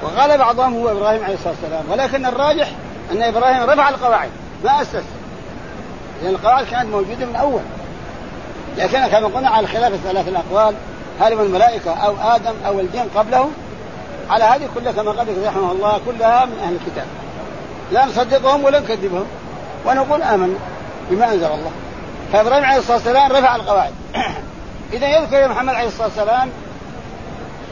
وقال 0.03 0.37
بعضهم 0.37 0.73
هو 0.73 0.91
إبراهيم 0.91 1.23
عليه 1.23 1.33
الصلاة 1.33 1.53
والسلام 1.61 1.83
ولكن 1.91 2.25
الراجح 2.25 2.71
أن 3.11 3.21
إبراهيم 3.21 3.69
رفع 3.69 3.89
القواعد 3.89 4.29
ما 4.63 4.81
أسس. 4.81 5.03
لأن 6.23 6.33
القواعد 6.33 6.65
كانت 6.65 6.89
موجودة 6.89 7.25
من 7.25 7.35
أول. 7.35 7.61
لكن 8.77 9.07
كما 9.07 9.27
قلنا 9.27 9.49
على 9.49 9.67
خلاف 9.67 9.93
الثلاث 9.93 10.27
الأقوال 10.27 10.75
هل 11.21 11.35
من 11.35 11.41
الملائكة 11.41 11.91
أو 11.91 12.15
آدم 12.21 12.53
أو 12.65 12.79
الجن 12.79 13.07
قبله 13.15 13.49
على 14.29 14.43
هذه 14.43 14.69
كلها 14.75 14.91
كما 14.91 15.11
قال 15.11 15.47
رحمه 15.47 15.71
الله 15.71 15.99
كلها 16.05 16.45
من 16.45 16.59
أهل 16.63 16.75
الكتاب. 16.75 17.05
لا 17.91 18.05
نصدقهم 18.05 18.63
ولا 18.63 18.79
نكذبهم. 18.79 19.25
ونقول 19.85 20.21
آمنا 20.21 20.57
بما 21.09 21.25
أنزل 21.25 21.45
الله. 21.45 21.71
فإبراهيم 22.33 22.65
عليه 22.65 22.77
الصلاة 22.77 22.97
والسلام 22.97 23.31
رفع 23.31 23.55
القواعد. 23.55 23.93
إذا 24.93 25.07
يذكر 25.07 25.47
محمد 25.47 25.73
عليه 25.73 25.87
الصلاة 25.87 26.07
والسلام 26.07 26.49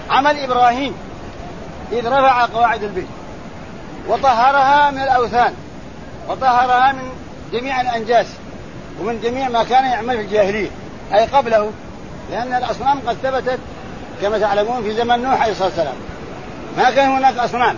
عمل 0.10 0.39
إبراهيم 0.39 0.94
إذ 1.91 2.08
رفع 2.08 2.46
قواعد 2.46 2.84
البيت 2.84 3.08
وطهرها 4.08 4.91
من 4.91 5.00
الأوثان 5.00 5.54
وطهرها 6.30 6.91
من 6.91 7.10
جميع 7.54 7.82
الأنجاس 7.82 8.26
ومن 9.02 9.22
جميع 9.22 9.50
ما 9.50 9.63
كان 9.63 9.86
يعمل 9.86 10.15
في 10.15 10.22
الجاهلية 10.22 10.70
أي 11.13 11.26
قبله 11.26 11.72
لأن 12.32 12.54
الأصنام 12.54 13.00
قد 13.08 13.18
ثبتت 13.24 13.60
كما 14.22 14.39
تعلمون 14.39 14.84
في 14.84 14.94
زمن 14.94 15.24
نوح 15.24 15.41
عليه 15.41 15.52
الصلاة 15.52 15.68
والسلام. 15.68 15.96
ما 16.78 16.91
كان 16.91 17.10
هناك 17.10 17.38
أصنام 17.38 17.76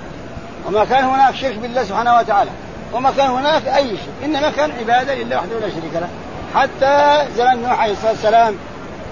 وما 0.68 0.86
كان 0.86 1.04
هناك 1.04 1.36
شرك 1.36 1.58
بالله 1.58 1.84
سبحانه 1.84 2.18
وتعالى 2.18 2.52
وما 2.94 3.12
كان 3.12 3.30
هناك 3.30 3.68
أي 3.68 3.88
شيء 3.88 4.26
إنما 4.26 4.52
كان 4.52 4.72
عبادة 4.72 5.16
لله 5.16 5.38
وحده 5.38 5.60
لا 5.60 5.70
شريك 5.70 5.94
له. 5.94 6.10
حتى 6.56 7.26
زمن 7.38 7.62
نوح 7.62 7.80
عليه 7.80 7.92
الصلاة 7.92 8.12
والسلام 8.12 8.56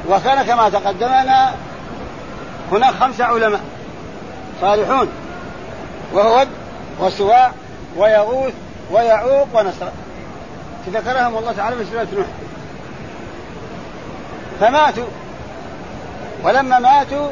وكان 0.09 0.43
كما 0.43 0.69
تقدم 0.69 1.07
لنا 1.07 1.53
هناك 2.71 2.93
خمسة 2.93 3.25
علماء 3.25 3.61
صالحون 4.61 5.07
وهو 6.13 6.39
ود 6.39 6.47
وسواع 6.99 7.51
ويغوث 7.97 8.53
ويعوق 8.91 9.47
ونصر. 9.53 9.87
ذكرهم 10.93 11.37
الله 11.37 11.51
تعالى 11.51 11.75
في 11.75 11.85
سورة 11.91 12.07
نوح. 12.17 12.27
فماتوا. 14.59 15.07
ولما 16.43 16.79
ماتوا 16.79 17.29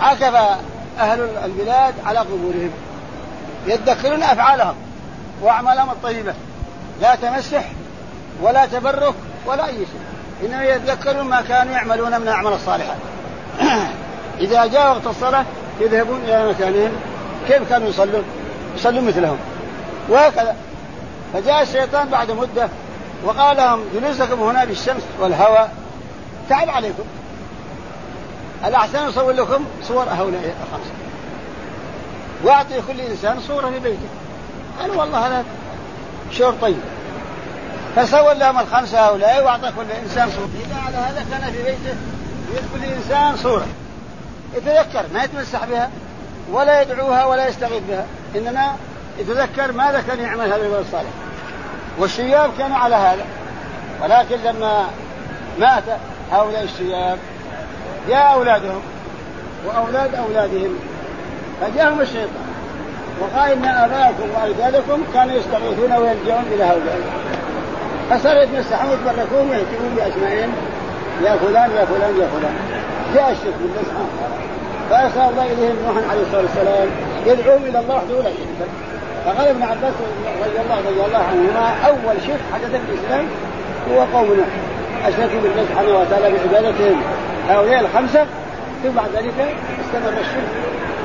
عكف 0.00 0.58
أهل 0.98 1.28
البلاد 1.44 1.94
على 2.06 2.18
قبورهم. 2.18 2.70
يتذكرون 3.66 4.22
أفعالهم 4.22 4.74
وأعمالهم 5.42 5.90
الطيبة. 5.90 6.34
لا 7.00 7.14
تمسح 7.14 7.64
ولا 8.42 8.66
تبرك 8.66 9.14
ولا 9.46 9.66
أي 9.66 9.76
شيء. 9.76 10.04
إنما 10.42 10.64
يتذكرون 10.64 11.26
ما 11.26 11.40
كانوا 11.40 11.72
يعملون 11.72 12.10
من 12.20 12.22
الأعمال 12.22 12.52
الصالحة. 12.52 12.94
إذا 14.40 14.66
جاء 14.66 14.90
وقت 14.90 15.06
الصلاة 15.06 15.44
يذهبون 15.80 16.20
إلى 16.24 16.48
مكانهم. 16.48 16.92
كيف 17.48 17.68
كانوا 17.70 17.88
يصلون؟ 17.88 18.24
يصلون 18.76 19.04
مثلهم. 19.04 19.38
وهكذا. 20.08 20.56
فجاء 21.32 21.62
الشيطان 21.62 22.08
بعد 22.08 22.30
مدة 22.30 22.68
وقال 23.24 23.56
لهم 23.56 23.84
جلوسكم 23.94 24.42
هنا 24.42 24.64
بالشمس 24.64 25.02
والهواء. 25.20 25.72
تعب 26.48 26.70
عليكم. 26.70 27.04
الأحسن 28.64 28.98
أصور 28.98 29.32
لكم 29.32 29.64
صور 29.82 30.02
هؤلاء 30.02 30.54
الخمسة؟ 30.66 30.90
وأعطي 32.44 32.80
كل 32.88 33.00
إنسان 33.00 33.40
صورة 33.40 33.70
في 33.70 33.78
بيته. 33.78 34.08
قالوا 34.80 34.96
والله 34.96 35.26
هذا 35.26 35.44
شعور 36.30 36.54
طيب. 36.62 36.76
فسوى 37.96 38.34
لهم 38.34 38.58
الخمسة 38.58 39.08
هؤلاء 39.08 39.44
وأعطى 39.44 39.72
كل 39.76 39.92
إنسان 40.02 40.30
صورة. 40.30 40.48
إذا 40.66 40.76
على 40.86 40.96
هذا 40.96 41.24
كان 41.30 41.52
في 41.52 41.62
بيته 41.62 41.96
يد 42.54 42.62
كل 42.74 42.84
إنسان 42.96 43.36
صورة. 43.36 43.66
يتذكر 44.54 45.04
ما 45.14 45.24
يتمسح 45.24 45.64
بها 45.64 45.90
ولا 46.52 46.82
يدعوها 46.82 47.24
ولا 47.24 47.48
يستغيث 47.48 47.82
بها. 47.88 48.06
إنما 48.36 48.76
يتذكر 49.18 49.72
ماذا 49.72 50.04
كان 50.08 50.18
يعمل 50.18 50.52
هذا 50.52 50.56
الرجل 50.56 50.80
الصالح. 50.80 51.10
والشياب 51.98 52.50
كانوا 52.58 52.76
على 52.76 52.94
هذا. 52.94 53.24
ولكن 54.02 54.36
لما 54.44 54.86
مات 55.58 55.84
هؤلاء 56.32 56.62
الشياب 56.62 57.18
جاء 58.08 58.32
أولادهم 58.32 58.82
وأولاد 59.66 60.14
أولادهم 60.14 60.78
فجاءهم 61.60 62.00
الشيطان. 62.00 62.44
وقال 63.20 63.52
إن 63.52 63.64
آباءكم 63.64 64.30
وأجدادكم 64.34 65.02
كانوا 65.14 65.34
يستغيثون 65.34 65.92
ويلجؤون 65.92 66.44
إلى 66.52 66.64
هؤلاء. 66.64 67.23
فصاروا 68.10 68.42
يتمسحون 68.42 68.90
ويتبركون 68.90 69.50
ويهتمون 69.50 69.92
بأسمائهم. 69.96 70.52
يا 71.24 71.36
فلان 71.36 71.70
يا 71.70 71.84
فلان 71.84 72.14
يا 72.20 72.26
فلان. 72.34 72.54
جاء 73.14 73.30
الشرك 73.30 73.54
وتعالى 73.64 74.06
فأرسل 74.90 75.20
الله 75.30 75.46
إليهم 75.52 75.76
نوحا 75.86 76.10
عليه 76.10 76.22
الصلاة 76.22 76.42
والسلام 76.42 76.88
يدعوهم 77.26 77.62
إلى 77.64 77.78
الله 77.78 77.94
وحده 77.96 78.16
لا 78.16 78.30
شريك 78.38 78.58
له 78.60 78.68
فقال 79.24 79.48
ابن 79.48 79.62
عباس 79.62 79.94
رضي 80.44 80.58
الله 80.64 80.78
رضي 80.78 81.02
الله 81.06 81.24
عنهما 81.30 81.74
أول 81.86 82.16
شرك 82.26 82.40
حدث 82.54 82.70
في 82.70 82.92
الإسلام 82.92 83.26
هو 83.90 84.18
قوم 84.18 84.26
نوح 84.26 84.52
أشركوا 85.08 85.40
بالله 85.42 85.64
سبحانه 85.68 85.98
وتعالى 85.98 86.36
بعبادتهم. 86.36 87.02
هؤلاء 87.48 87.80
الخمسة 87.80 88.26
ثم 88.82 88.90
بعد 88.96 89.08
ذلك 89.16 89.38
استمر 89.84 90.12
الشرك. 90.20 90.50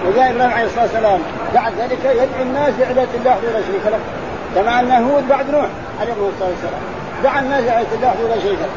وجاء 0.08 0.32
إبراهيم 0.32 0.52
عليه 0.52 0.66
الصلاة 0.66 0.84
والسلام 0.84 1.20
بعد 1.54 1.74
ذلك 1.80 2.00
يدعو 2.06 2.42
الناس 2.42 2.74
لعباده 2.80 3.14
الله 3.20 3.32
وحده 3.32 3.50
لا 3.54 3.62
شريك 3.68 3.86
له 3.86 4.00
كما 4.56 4.80
أن 4.80 4.92
هود 4.92 5.28
بعد 5.30 5.50
نوح 5.50 5.66
عليه 6.02 6.14
الصلاة 6.14 6.50
والسلام. 6.50 6.82
دعا 7.24 7.40
الناس 7.40 7.64
لعباده 7.64 7.96
الله 7.96 8.08
وحده 8.08 8.36
لا 8.36 8.42
شريك 8.42 8.60
له 8.60 8.70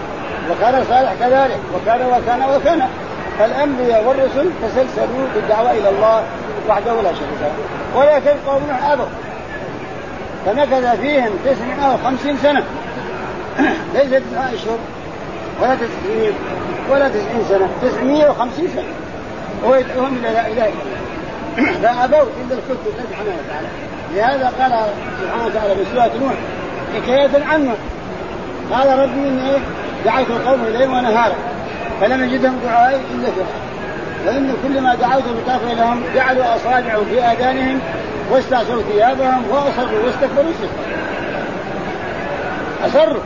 وكان 0.51 0.85
صالح 0.89 1.15
كذلك 1.21 1.59
وكان 1.75 2.07
وكان 2.07 2.57
وكان. 2.57 2.89
فالأنبياء 3.39 4.05
والرسل 4.05 4.51
تسلسلوا 4.63 5.27
بالدعوة 5.35 5.71
إلى 5.71 5.89
الله 5.89 6.25
وحده 6.69 7.03
لا 7.03 7.13
شريك 7.13 7.41
له. 7.41 7.53
ولكن 7.97 8.31
قوم 8.47 8.63
نوح 8.69 8.91
أبوا. 8.91 9.07
فمكث 10.47 11.01
فيهم 11.01 11.31
950 11.45 12.37
سنة. 12.37 12.65
ليس 13.95 14.11
تسعة 14.11 14.55
أشهر 14.55 14.79
ولا 15.63 15.75
تسعين 15.75 16.33
ولا 16.91 17.09
تسعين 17.09 17.45
سنة 17.49 17.69
950 17.83 18.69
سنة. 18.75 18.85
وهو 19.63 19.75
يدعوهم 19.75 20.17
إلى 20.17 20.33
لا 20.33 20.47
إله 20.47 20.69
إلا 20.69 20.83
الله. 20.83 21.73
فأبوا 21.83 22.27
إلا 22.41 22.55
الكفر 22.55 22.91
سبحانه 22.99 23.31
وتعالى 23.45 23.92
لهذا 24.15 24.53
قال 24.61 24.73
سبحانه 25.23 25.47
وتعالى 25.47 25.75
في 25.75 25.85
سورة 25.93 26.11
نوح 26.21 26.35
حكاية 26.95 27.45
عنه 27.45 27.75
قال 28.73 28.99
ربي 28.99 29.29
إني 29.29 29.53
دعوت 30.05 30.27
القوم 30.31 30.65
ليلا 30.65 30.85
ونهارا 30.87 31.35
فلم 32.01 32.25
يجدهم 32.25 32.59
دعائي 32.65 32.97
إلا 33.15 33.27
فرحا 33.27 33.63
وإن 34.27 34.55
كلما 34.63 34.95
دعوت 34.95 35.23
بطاقة 35.43 35.73
لهم 35.73 36.03
جعلوا 36.15 36.57
أصابعهم 36.57 37.05
في 37.05 37.21
آذانهم 37.21 37.81
واستعصوا 38.31 38.83
ثيابهم 38.83 39.43
وأصروا 39.51 40.05
واستكبروا 40.05 40.51
استكبارا 40.51 41.03
أصروا 42.87 43.23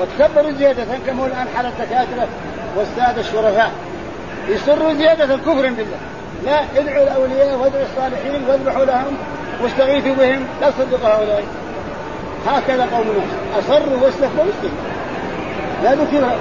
وتكبروا 0.00 0.52
زيادة 0.58 0.84
كما 1.06 1.22
هو 1.22 1.26
الآن 1.26 1.46
حال 1.56 1.66
الدكاترة 1.66 2.28
والسادة 2.76 3.20
الشرفاء. 3.20 3.70
يصروا 4.48 4.92
زيادة 4.94 5.36
كفر 5.36 5.62
بالله. 5.62 5.98
لا 6.44 6.60
ادعوا 6.76 7.02
الأولياء 7.02 7.58
وادعوا 7.58 7.84
الصالحين 7.84 8.44
واذبحوا 8.48 8.84
لهم 8.84 9.16
واستغيثوا 9.62 10.14
بهم 10.14 10.46
لا 10.60 10.70
تصدقوا 10.70 11.08
هؤلاء. 11.08 11.44
هكذا 12.46 12.88
قوم 12.92 13.06
نوح. 13.06 13.58
أصروا 13.58 14.04
واستكبروا 14.04 14.52
لا 15.84 15.94
ذكر 15.94 16.36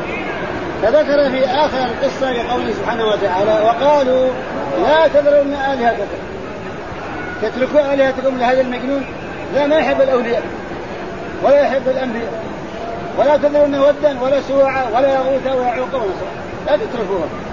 فذكر 0.81 1.29
في 1.29 1.45
آخر 1.45 1.77
القصة 1.77 2.31
لقوله 2.31 2.73
سبحانه 2.73 3.05
وتعالى 3.05 3.65
وقالوا 3.65 4.27
لا 4.84 5.08
تذرون 5.08 5.53
آلهتكم. 5.53 6.21
تتركوا 7.41 7.93
آلهتكم 7.93 8.38
لهذا 8.38 8.62
المجنون؟ 8.62 9.05
لا 9.55 9.67
ما 9.67 9.75
يحب 9.75 10.01
الأولياء 10.01 10.43
ولا 11.43 11.62
يحب 11.62 11.88
الأنبياء. 11.88 12.43
ولا 13.17 13.38
تذرون 13.38 13.75
ودا 13.75 14.21
ولا 14.21 14.41
سواعا 14.41 14.86
ولا 14.95 15.13
يغوث 15.13 15.47
ويعوق 15.47 16.05
لا 16.67 16.75
تتركوهم. 16.77 17.44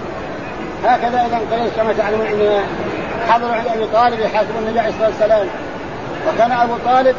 هكذا 0.83 1.21
أيضا 1.21 1.37
قريش 1.51 1.73
كما 1.77 1.93
تعلمون 1.93 2.27
عندما 2.27 2.63
حضروا 3.29 3.55
عند 3.55 3.67
أبي 3.67 3.85
طالب 3.93 4.19
يحاسب 4.19 4.49
النبي 4.59 4.79
عليه 4.79 4.89
الصلاة 4.89 5.07
والسلام. 5.07 5.47
وكان 6.27 6.51
أبو 6.51 6.73
طالب 6.85 7.15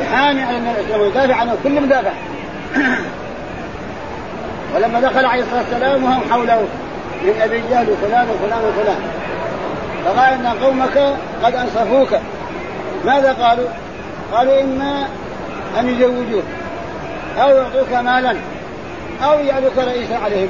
يحامي 0.00 0.42
على 0.42 0.56
النبي 0.56 0.92
عليه 0.92 1.02
ويدافع 1.02 1.34
عنه 1.34 1.56
كل 1.62 1.82
مدافع 1.82 2.12
ولما 4.74 5.00
دخل 5.00 5.24
عليه 5.24 5.42
الصلاة 5.42 5.62
والسلام 5.70 6.04
وهم 6.04 6.20
حوله 6.30 6.60
من 7.22 7.40
أبي 7.42 7.62
جهل 7.70 7.86
وفلان 7.90 8.26
وفلان 8.30 8.58
وفلان. 8.64 9.00
فقال 10.04 10.32
إن 10.32 10.46
قومك 10.46 11.14
قد 11.44 11.54
أنصفوك. 11.54 12.20
ماذا 13.04 13.32
قالوا؟ 13.32 13.68
قالوا 14.32 14.60
إما 14.60 15.08
أن 15.80 15.88
يزوجوك 15.88 16.44
أو 17.38 17.48
يعطوك 17.48 17.92
مالا 17.92 18.36
أو 19.24 19.38
يجعلوك 19.38 19.78
رئيسا 19.78 20.14
عليهم. 20.14 20.48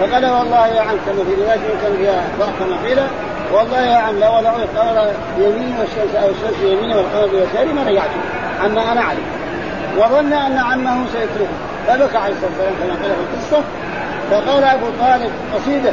فقال 0.00 0.26
والله 0.26 0.66
يا 0.66 0.80
عم 0.80 0.96
كما 1.06 1.24
في 1.24 1.42
رواية 1.42 1.60
كان 1.82 1.96
فيها 1.96 2.24
كما 2.58 2.88
قيل 2.88 2.98
والله 3.52 3.80
يا 3.80 3.96
عم 3.96 4.20
لو 4.20 4.36
وضعوا 4.36 4.58
القمر 4.58 5.10
يمين 5.38 5.74
والشمس 5.78 6.14
أو 6.14 6.28
الشمس 6.28 6.62
يمين 6.62 6.96
والقمر 6.96 7.26
بيساري 7.26 7.72
ما 7.72 7.82
رجعته 7.82 8.20
عما 8.64 8.92
أنا 8.92 9.00
عليه 9.00 9.22
وظن 9.98 10.32
أن 10.32 10.58
عمه 10.58 11.06
سيتركه. 11.12 11.50
فبكى 11.86 12.18
عليه 12.18 12.34
الصلاة 12.34 12.50
والسلام 12.50 12.74
كما 12.80 13.02
قال 13.02 13.14
في 13.14 13.34
القصة 13.34 13.64
فقال 14.30 14.64
أبو 14.64 14.86
طالب 15.00 15.30
قصيدة 15.54 15.92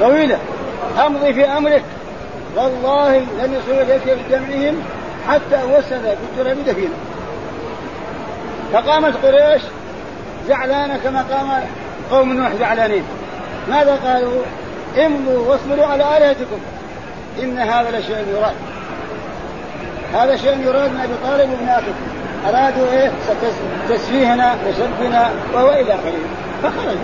طويلة 0.00 0.38
أمضي 1.06 1.34
في 1.34 1.44
أمرك. 1.44 1.82
والله 2.56 3.18
لن 3.18 3.54
يصل 3.54 3.80
إليك 3.82 4.18
بدمعهم 4.28 4.82
حتى 5.28 5.62
وسد 5.64 6.02
في 6.02 6.40
التراب 6.40 6.64
دفينا 6.66 6.94
فقامت 8.72 9.14
قريش 9.24 9.62
زعلانة 10.48 10.98
كما 11.04 11.24
قام 11.30 11.64
قوم 12.10 12.32
نوح 12.32 12.52
زعلانين. 12.60 13.04
ماذا 13.68 13.98
قالوا؟ 14.04 14.42
امضوا 15.06 15.48
واصبروا 15.48 15.86
على 15.86 16.16
آلهتكم. 16.16 16.60
إن 17.42 17.58
هذا 17.58 17.98
لشيء 17.98 18.24
يراد. 18.36 18.54
هذا 20.14 20.36
شيء 20.36 20.60
يراد 20.66 20.90
من 20.90 21.00
أبي 21.00 21.12
طالب 21.22 21.50
ومن 21.52 21.68
اخيه 21.68 21.92
أرادوا 22.48 22.92
إيه؟ 22.92 23.10
تسفيهنا 23.88 24.56
وسبنا 24.68 25.30
وهو 25.54 25.70
إلى 25.70 25.94
آخره. 25.94 26.12
فخرجوا. 26.62 27.00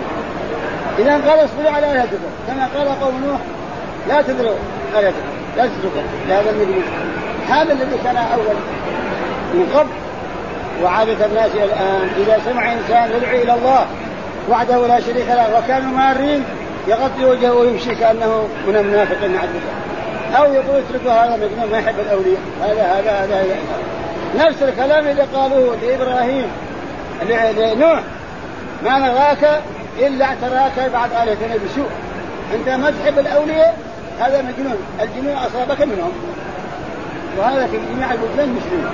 إذا 0.99 1.11
قال 1.11 1.45
اصبروا 1.45 1.71
على 1.71 1.91
آلهتكم. 1.91 2.29
كما 2.47 2.69
قال 2.77 3.01
قوم 3.01 3.23
نوح 3.27 3.39
لا 4.07 4.21
تدروا 4.21 4.55
آلهتكم. 4.93 5.27
لا 5.57 5.65
تتركوا. 5.65 6.01
لهذا 6.27 6.49
المجنون 6.49 6.83
هذا 7.49 7.73
الذي 7.73 7.97
كان 8.03 8.17
أول 8.17 8.55
من 9.53 9.71
قبل. 9.75 9.89
وعادة 10.83 11.25
الناس 11.25 11.51
الآن 11.55 12.09
إذا 12.17 12.41
سمع 12.45 12.73
إنسان 12.73 13.09
يدعو 13.17 13.35
إلى 13.35 13.53
الله 13.53 13.85
وحده 14.49 14.87
لا 14.87 14.99
شريك 14.99 15.27
له 15.27 15.57
وكانوا 15.57 15.91
مارين 15.91 16.43
يغطي 16.87 17.25
وجهه 17.25 17.53
ويمشي 17.53 17.95
كأنه 17.95 18.47
من 18.67 18.75
المنافقين 18.75 19.37
عددا 19.37 19.87
أو 20.37 20.53
يقول 20.53 20.81
اتركوا 20.89 21.11
هذا 21.11 21.35
مجنون 21.35 21.71
ما 21.71 21.77
يحب 21.77 21.99
الأولياء. 21.99 22.39
هذا 22.61 22.81
هذا 22.81 23.11
هذا, 23.11 23.41
هذا. 23.41 24.47
نفس 24.47 24.63
الكلام 24.63 25.07
اللي 25.07 25.21
قالوه 25.21 25.75
لإبراهيم 25.81 26.45
لنوح. 27.57 28.01
ما 28.85 28.99
نراك 28.99 29.61
إلا 29.99 30.25
اعتراك 30.25 30.91
بعد 30.93 31.09
الهتنا 31.11 31.55
بسوء. 31.65 31.89
أنت 32.55 32.69
ما 32.69 32.91
تحب 32.91 33.19
الأولياء 33.19 33.77
هذا 34.19 34.41
مجنون. 34.41 34.77
الجنون 35.01 35.35
أصابك 35.35 35.81
منهم. 35.81 36.11
وهذا 37.37 37.67
في 37.67 37.77
جميع 37.93 38.11
البلدان 38.11 38.49
مسلمين 38.55 38.89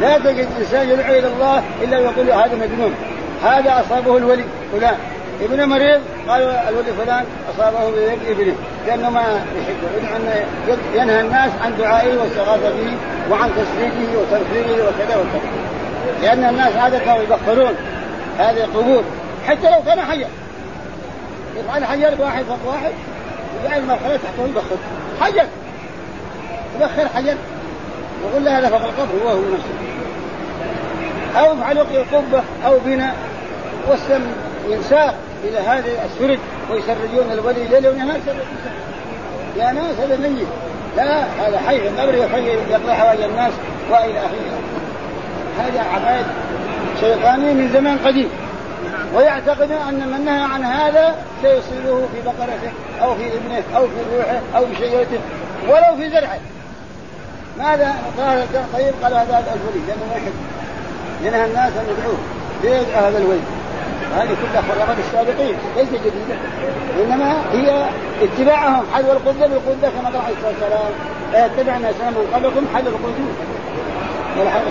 لا 0.00 0.18
تجد 0.18 0.48
إنسان 0.60 0.90
يدعو 0.90 1.12
إلى 1.12 1.26
الله 1.26 1.62
إلا 1.82 1.98
ويقول 1.98 2.30
هذا 2.30 2.54
مجنون. 2.54 2.94
هذا 3.42 3.84
أصابه 3.86 4.16
الولي 4.16 4.44
فلان. 4.72 4.96
ابن 5.40 5.68
مريض 5.68 6.00
قالوا 6.28 6.68
الولي 6.68 6.92
فلان 6.92 7.24
أصابه 7.54 7.90
بيد 7.90 8.18
ابنه 8.28 8.54
لأنه 8.86 9.10
ما 9.10 9.20
يحبه 9.20 9.88
ينهى 10.94 11.20
الناس 11.20 11.50
عن 11.62 11.76
دعائه 11.78 12.18
واستغاثه 12.18 12.70
به 12.70 12.92
وعن 13.30 13.50
تسليته 13.50 14.18
وترفيعه 14.18 14.88
وكذا 14.88 15.16
وكذا. 15.16 15.40
لأن 16.22 16.44
الناس 16.44 16.76
عاده 16.76 16.98
كانوا 16.98 17.22
يبخرون. 17.22 17.74
هذه 18.38 18.64
القبور 18.64 19.02
حتى 19.46 19.70
لو 19.70 19.82
كان 19.86 20.00
حيا. 20.00 20.28
يفعل 21.56 21.84
حجر 21.84 22.14
واحد 22.18 22.44
فوق 22.44 22.72
واحد 22.72 22.92
يجعل 23.64 23.80
المرحلة 23.80 24.16
تحته 24.16 24.48
يبخر. 24.48 24.76
حجر 25.20 25.46
يبخر 26.76 27.08
حجر 27.14 27.36
يقول 28.24 28.44
له 28.44 28.58
هذا 28.58 28.68
فوق 28.68 28.82
القبر 28.82 29.24
هو 29.24 29.28
هو 29.28 29.40
نفسه. 29.40 29.74
أو 31.40 31.54
يفعل 31.54 32.04
قبة 32.12 32.42
أو 32.66 32.78
بناء. 32.84 33.14
والسم 33.88 34.22
ينساق 34.68 35.14
إلى 35.44 35.58
هذه 35.58 36.04
السرج 36.04 36.38
ويسرجون 36.70 37.32
الولي 37.32 37.64
ليلا 37.64 37.90
ونهار. 37.90 38.20
يا 39.56 39.72
ناس 39.72 40.00
هذا 40.00 40.16
ميت. 40.16 40.48
لا 40.96 41.22
هذا 41.22 41.60
حي 41.66 41.80
في 41.80 41.88
القبر 41.88 42.14
يقضي 42.14 42.94
حوائج 42.94 43.20
الناس 43.20 43.52
وإلى 43.90 44.18
آخره. 44.18 44.58
هذا 45.58 45.80
عقائد 45.80 46.26
شيطانيه 47.00 47.52
من 47.52 47.70
زمان 47.72 47.98
قديم. 47.98 48.28
ويعتقد 49.14 49.70
أن 49.88 50.08
من 50.08 50.24
نهى 50.24 50.42
عن 50.52 50.64
هذا 50.64 51.14
سيصيبه 51.42 52.00
في 52.14 52.20
بقرته 52.24 52.72
أو 53.02 53.14
في 53.14 53.26
ابنه 53.26 53.62
أو 53.76 53.82
في 53.82 54.16
روحه 54.16 54.40
أو 54.56 54.66
في 54.66 54.74
شجرته 54.74 55.18
ولو 55.68 55.96
في 55.96 56.10
زرعه. 56.10 56.38
ماذا 57.58 57.94
قال 58.18 58.46
طيب 58.72 58.94
قال 59.02 59.14
هذا 59.14 59.44
الولي 59.54 59.86
لأنه 59.88 60.04
ما 60.10 60.16
يحب. 60.16 60.32
ينهى 61.22 61.44
الناس 61.44 61.72
أن 61.72 61.86
يدعوه. 61.98 62.18
ليدعو 62.62 63.06
هذا 63.06 63.18
الولي؟ 63.18 63.40
هذه 64.16 64.36
كلها 64.42 64.62
خرافات 64.62 64.96
السابقين 64.98 65.56
ليس 65.76 65.88
جديدة. 65.88 66.36
إنما 67.04 67.32
هي 67.52 67.84
اتباعهم 68.22 68.84
حذو 68.94 69.12
القدة 69.12 69.46
بالقدة 69.46 69.88
كما 69.88 70.08
قال 70.08 70.20
عليه 70.26 70.34
الصلاة 70.36 70.52
والسلام. 70.52 70.92
لا 71.32 71.46
يتبع 71.46 71.76
الناس 71.76 71.94
من 71.94 72.26
قبلكم 72.34 72.66
حذو 72.74 72.88
القدة 72.88 73.24
ولا 74.40 74.50
حول 74.50 74.62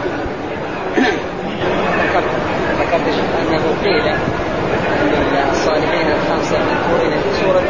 ذكرت 2.80 3.02
انه 3.42 3.64
قيل 3.84 4.08
ان 4.08 5.52
الصالحين 5.52 6.08
الخمسه 6.18 6.58
المذكورين 6.58 7.12
في 7.12 7.42
سوره 7.42 7.64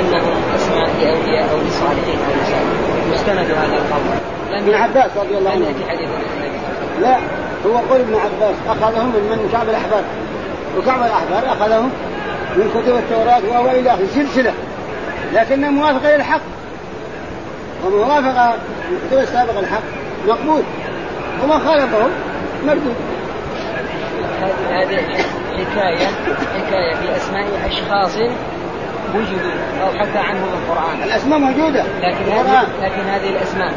انهم 0.00 0.36
اسماء 0.56 0.88
لاولياء 1.00 1.50
أو 1.52 1.58
لصالحين 1.68 2.18
أو 2.26 2.32
لصالحين 2.42 3.12
مستند 3.12 3.50
هذا 3.50 3.76
القول. 3.76 4.18
ابن 4.52 4.74
عباس 4.74 5.10
رضي 5.16 5.38
الله 5.38 5.50
عنه 5.50 5.64
لا 7.02 7.16
هو 7.66 7.76
قول 7.90 8.00
ابن 8.00 8.14
عباس 8.14 8.56
أخذهم 8.68 9.06
من 9.06 9.22
من 9.30 9.48
كعب 9.52 9.68
الاحبار 9.68 10.02
وكعب 10.78 11.02
الاحبار 11.02 11.52
أخذهم 11.52 11.90
من 12.56 12.70
كتب 12.74 12.96
التوراة 12.96 13.40
وهو 13.50 13.70
إلى 13.70 13.96
سلسله 14.14 14.52
لكنه 15.32 15.70
موافق 15.70 16.16
للحق 16.16 16.40
وموافقه 17.86 18.54
من 18.90 18.98
الكتب 19.02 19.18
السابقه 19.18 19.60
الحق 19.60 19.82
مقبول. 20.28 20.62
وما 21.44 21.58
خالفه 21.58 22.08
مردود. 22.66 22.94
هذه 24.70 24.98
حكاية 25.56 26.06
حكاية 26.56 26.94
في 26.94 27.16
أسماء 27.16 27.46
أشخاص 27.66 28.16
وجدوا 29.14 29.50
أو 29.82 29.98
حكى 29.98 30.18
عنهم 30.18 30.48
القرآن. 30.52 31.02
الأسماء 31.02 31.38
موجودة. 31.38 31.84
لكن 32.02 32.24
هذه 32.32 32.66
لكن 32.82 33.08
هذه 33.08 33.28
الأسماء. 33.28 33.72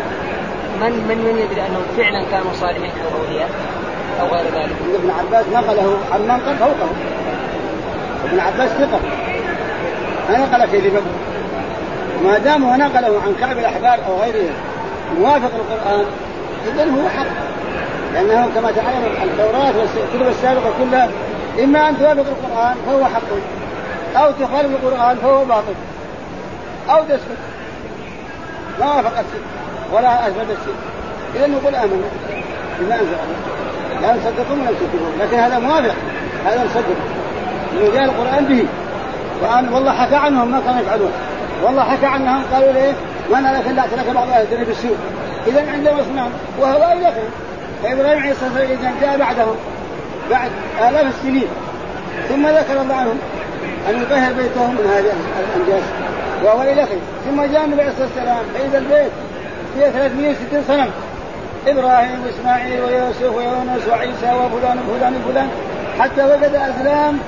من 0.82 0.92
من 0.92 1.18
من 1.18 1.38
يدري 1.38 1.62
أنهم 1.68 1.84
فعلا 1.98 2.24
كانوا 2.32 2.54
صالحين 2.54 2.92
أو 3.06 3.22
أولياء 3.22 3.50
أو 4.22 4.28
غير 4.28 4.46
ذلك 4.46 4.76
ابن 4.96 5.12
عباس 5.20 5.46
نقله 5.54 5.98
عن 6.12 6.22
من 6.22 6.32
قد 6.32 6.56
فوقه. 6.56 6.90
ابن 8.26 8.40
عباس 8.40 8.70
ثقة. 8.70 9.00
ما 10.30 10.38
نقل 10.38 10.72
كذبا 10.72 11.02
ما 12.24 12.38
دام 12.38 12.64
هو 12.64 12.76
نقله 12.76 13.22
عن 13.26 13.36
كعب 13.40 13.58
الأحبار 13.58 14.00
أو 14.08 14.22
غيره 14.22 14.50
موافق 15.20 15.52
القرآن 15.56 16.06
إذا 16.68 16.84
هو 16.84 17.10
حق. 17.10 17.26
لأنه 18.14 18.50
كما 18.56 18.72
تعلم 18.72 19.06
التوراة 19.24 19.74
والكتب 19.78 20.28
السابقة 20.30 20.72
كلها 20.80 21.10
إما 21.64 21.90
أن 21.90 21.98
توافق 21.98 22.26
القرآن 22.30 22.76
فهو 22.86 23.06
حق 23.06 23.30
أو 24.16 24.32
تخالف 24.32 24.84
القرآن 24.84 25.18
فهو 25.18 25.46
باطل 25.46 25.74
أو 26.90 27.04
تسكت. 27.04 27.38
ما 28.80 28.86
وافق 28.86 29.20
الشرك 29.20 29.46
ولا 29.94 30.28
أثبت 30.28 30.46
الشرك. 30.50 30.76
إذا 31.36 31.48
نقول 31.48 31.76
آمنا. 31.76 32.10
بما 32.80 32.96
أنزل 32.96 33.08
الله. 33.08 33.69
لا 34.02 34.14
نصدقهم 34.14 34.60
ولا 34.62 34.72
نكذبهم 34.72 35.12
لكن 35.22 35.38
هذا 35.38 35.60
موافق. 35.60 35.96
هذا 36.46 36.64
نصدق 36.66 36.98
لأنه 37.76 37.94
جاء 37.94 38.04
القرآن 38.04 38.46
به. 38.46 38.66
وأن 39.42 39.74
والله 39.74 39.92
حكى 39.92 40.16
عنهم 40.16 40.52
ما 40.52 40.62
كانوا 40.66 40.82
يفعلون. 40.82 41.12
والله 41.64 41.84
حكى 41.84 42.06
عنهم 42.06 42.44
قالوا 42.54 42.72
ليه؟ 42.72 42.94
ما 43.32 43.40
نراك 43.40 43.68
الا 43.68 43.82
اعتناك 43.82 44.06
بعض 44.16 44.30
أهل 44.30 44.42
الدنيا 44.42 44.64
بالسوء 44.64 44.98
اذا 45.48 45.72
عندهم 45.72 46.00
اصنام 46.00 46.30
وهو 46.60 46.94
إلى 46.98 47.06
خير 47.06 47.30
فإبراهيم 47.84 48.20
عليه 48.20 48.32
الصلاة 48.32 48.50
والسلام 48.50 48.94
جاء 49.02 49.18
بعدهم. 49.18 49.56
بعد 50.30 50.52
آلاف 50.80 51.16
السنين. 51.16 51.48
ثم 52.30 52.48
ذكر 52.48 52.82
الله 52.82 52.96
عنهم 52.96 53.20
أن 53.90 54.02
يطهر 54.02 54.34
بيتهم 54.34 54.72
من 54.76 54.92
هذه 54.96 55.14
الأنجاز. 55.56 55.84
وهو 56.44 56.62
إلى 56.62 56.86
خير 56.86 57.00
ثم 57.26 57.42
جاء 57.42 57.66
النبي 57.66 57.82
عليه 57.82 57.92
الصلاة 57.92 58.08
والسلام. 58.08 58.44
فإذا 58.54 58.78
البيت 58.78 59.12
فيه 59.76 59.90
360 59.90 60.64
صنم. 60.68 60.90
إبراهيم 61.68 62.24
واسماعيل 62.26 62.82
ويوسف 62.82 63.36
ويونس 63.36 63.88
وعيسى 63.90 64.34
وفلان 64.34 64.80
وفلان 64.90 65.14
وفلان 65.16 65.50
حتى 66.00 66.24
وجد 66.24 66.56
أزلام 66.56 67.20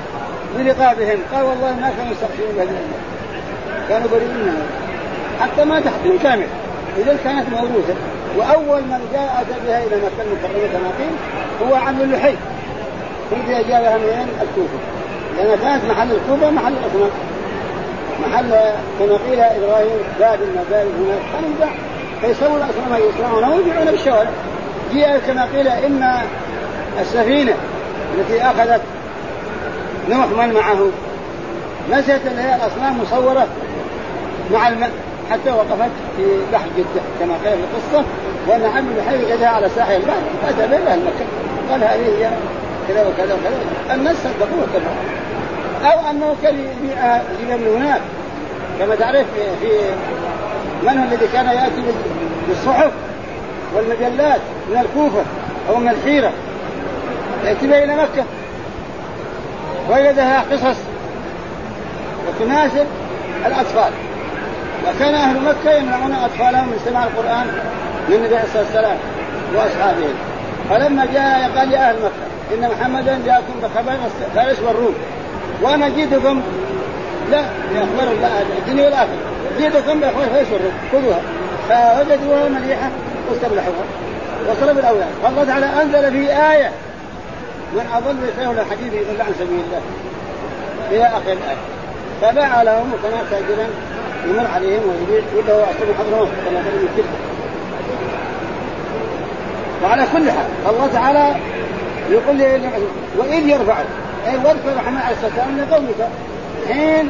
برقابهم 0.57 1.19
قال 1.34 1.43
والله 1.43 1.71
ما 1.82 1.91
كانوا 1.97 2.11
يستغفرون 2.11 2.55
بهذه 2.55 2.77
كانوا 3.89 4.07
بريئين. 4.11 4.55
حتى 5.39 5.65
ما 5.65 5.79
تحت 5.79 6.23
كامل. 6.23 6.47
اذا 6.97 7.17
كانت 7.23 7.49
موروثة. 7.49 7.93
وأول 8.38 8.82
من 8.82 9.09
جاء 9.13 9.41
اتى 9.41 9.59
بها 9.67 9.84
إلى 9.84 9.95
مكه 9.95 10.21
المكرمه 10.27 10.67
كما 10.73 11.69
هو 11.69 11.75
عم 11.75 12.01
اللحي. 12.01 12.36
هي 13.47 13.63
جابها 13.63 13.97
من 13.97 14.29
الكوفة. 14.41 14.79
لأن 15.38 15.59
كانت 15.63 15.91
محل 15.91 16.11
الكوفة 16.11 16.51
محل 16.51 16.73
الاصنام 16.73 17.11
محل 18.21 18.49
كما 18.99 19.17
قيل 19.29 19.39
إبراهيم 19.39 19.97
باب 20.19 20.39
المباب 20.41 20.88
هناك. 20.99 21.21
فنباع 21.34 21.71
فيسووا 22.22 22.57
الاصنام 22.57 23.09
يصنعونها 23.09 23.55
ويبيعون 23.55 23.86
بالشوارع 23.86 24.30
جاء 24.93 25.22
كما 25.28 25.45
قيل 25.55 25.67
ان 25.67 26.17
السفينة 27.01 27.53
التي 28.17 28.41
أخذت 28.41 28.82
نوح 30.09 30.26
من 30.26 30.53
معه. 30.53 30.89
نسيت 31.91 32.26
أن 32.26 32.39
هي 32.39 32.55
الأصنام 32.55 33.01
مصورة 33.01 33.47
مع 34.53 34.67
الماء 34.67 34.91
حتى 35.32 35.51
وقفت 35.51 35.91
في 36.17 36.24
بحر 36.53 36.67
جدة 36.78 37.01
كما 37.19 37.34
قيل 37.34 37.53
في 37.53 37.63
القصة. 37.63 38.05
وان 38.47 38.65
عم 38.65 38.86
بحي 38.97 39.26
وجدها 39.26 39.49
على 39.49 39.69
ساحل 39.76 39.95
البحر 39.95 40.22
اتى 40.49 40.67
بها 40.67 40.93
المكة. 40.93 41.26
قال 41.72 41.84
هذه 41.84 42.05
هي 42.05 42.30
كذا 42.88 43.01
وكذا 43.01 43.34
وكذا. 43.34 43.95
الناس 43.95 44.15
صدقوه 44.15 44.61
واتبعوه 44.61 45.93
أو 45.93 46.09
أنه 46.09 46.36
كان 46.43 46.55
من 47.49 47.78
هناك. 47.78 48.01
كما 48.80 48.95
تعرف 48.95 49.26
في 49.61 49.69
من 50.84 50.97
هو 50.97 51.03
الذي 51.03 51.27
كان 51.34 51.45
يأتي 51.45 51.84
بالصحف 52.47 52.91
والمجلات 53.75 54.41
من 54.69 54.77
الكوفة 54.77 55.23
أو 55.69 55.75
من 55.75 55.89
الحيرة؟ 55.89 56.32
يأتي 57.45 57.67
بها 57.67 57.84
إلى 57.84 57.95
مكة. 57.95 58.25
وجدها 59.89 60.43
قصص 60.51 60.77
وتناسب 62.27 62.86
الأطفال. 63.45 63.93
وكان 64.88 65.13
أهل 65.13 65.39
مكة 65.43 65.71
يمنعون 65.77 66.13
أطفالهم 66.13 66.67
من 66.67 66.79
سماع 66.86 67.03
القرآن 67.03 67.47
من 68.09 68.15
النبي 68.15 68.36
عليه 68.36 68.43
الصلاة 68.45 68.63
والسلام 68.63 68.97
وأصحابه. 69.55 70.07
فلما 70.69 71.05
جاء 71.13 71.51
قال 71.57 71.71
يا 71.71 71.89
أهل 71.89 71.95
مكة 71.95 72.32
إن 72.53 72.71
محمدا 72.71 73.19
جاءكم 73.25 73.53
بخبر 73.63 73.97
فارس 74.36 74.59
والروم. 74.59 74.93
وأنا 75.61 75.89
جيتكم 75.89 76.41
لا 77.32 77.41
باخبار 77.73 78.15
الدنيا 78.59 78.86
والآخرة. 78.86 79.40
باخبار 79.99 80.26
فارس 80.26 80.47
والروم 80.52 80.74
خذوها. 80.91 81.22
فوجدوها 81.70 82.49
مليحة 82.49 82.89
واستبلحوها. 83.30 83.86
وصلوا 84.49 84.74
بالاولاد 84.74 85.08
فالله 85.24 85.43
تعالى 85.43 85.66
أنزل 85.66 86.12
في 86.12 86.34
آية. 86.52 86.72
من 87.74 87.89
أضل 87.93 88.16
يسأله 88.30 88.62
الحديث 88.62 88.93
يضل 88.93 89.22
عن 89.22 89.34
سبيل 89.39 89.60
الله. 89.68 89.82
إلى 90.91 91.06
اخر 91.06 91.32
الايه 91.32 91.58
فباع 92.22 92.62
لهم 92.62 92.91
وكان 92.93 93.26
تأجرا 93.32 93.68
يمر 94.26 94.47
عليهم 94.56 94.82
ويبيع. 94.89 95.24
ولا 95.38 95.54
هو 95.54 95.64
أصلا 95.64 95.93
حضرموت 95.99 96.28
كما 96.28 96.60
قال 96.60 96.74
من 96.74 97.06
وعلى 99.84 100.04
كل 100.14 100.32
حال 100.32 100.45
الله 100.70 100.89
تعالى 100.93 101.36
يقول 102.10 102.36
لي 102.36 102.60
وإذ 103.18 103.47
يرفع. 103.47 103.76
واذكر 104.26 104.76
محمد 104.78 105.02
عليه 105.02 105.16
الصلاه 105.16 105.32
والسلام 105.38 105.58
لقومك. 105.70 106.10
حين 106.68 107.10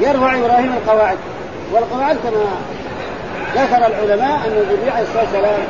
يرفع 0.00 0.38
إبراهيم 0.38 0.72
القواعد. 0.72 1.18
والقواعد 1.72 2.16
كما 2.16 2.44
ذكر 3.54 3.76
العلماء 3.76 4.36
أن 4.46 4.52
النبي 4.52 4.90
عليه 4.90 5.02
الصلاة 5.02 5.22
والسلام 5.22 5.60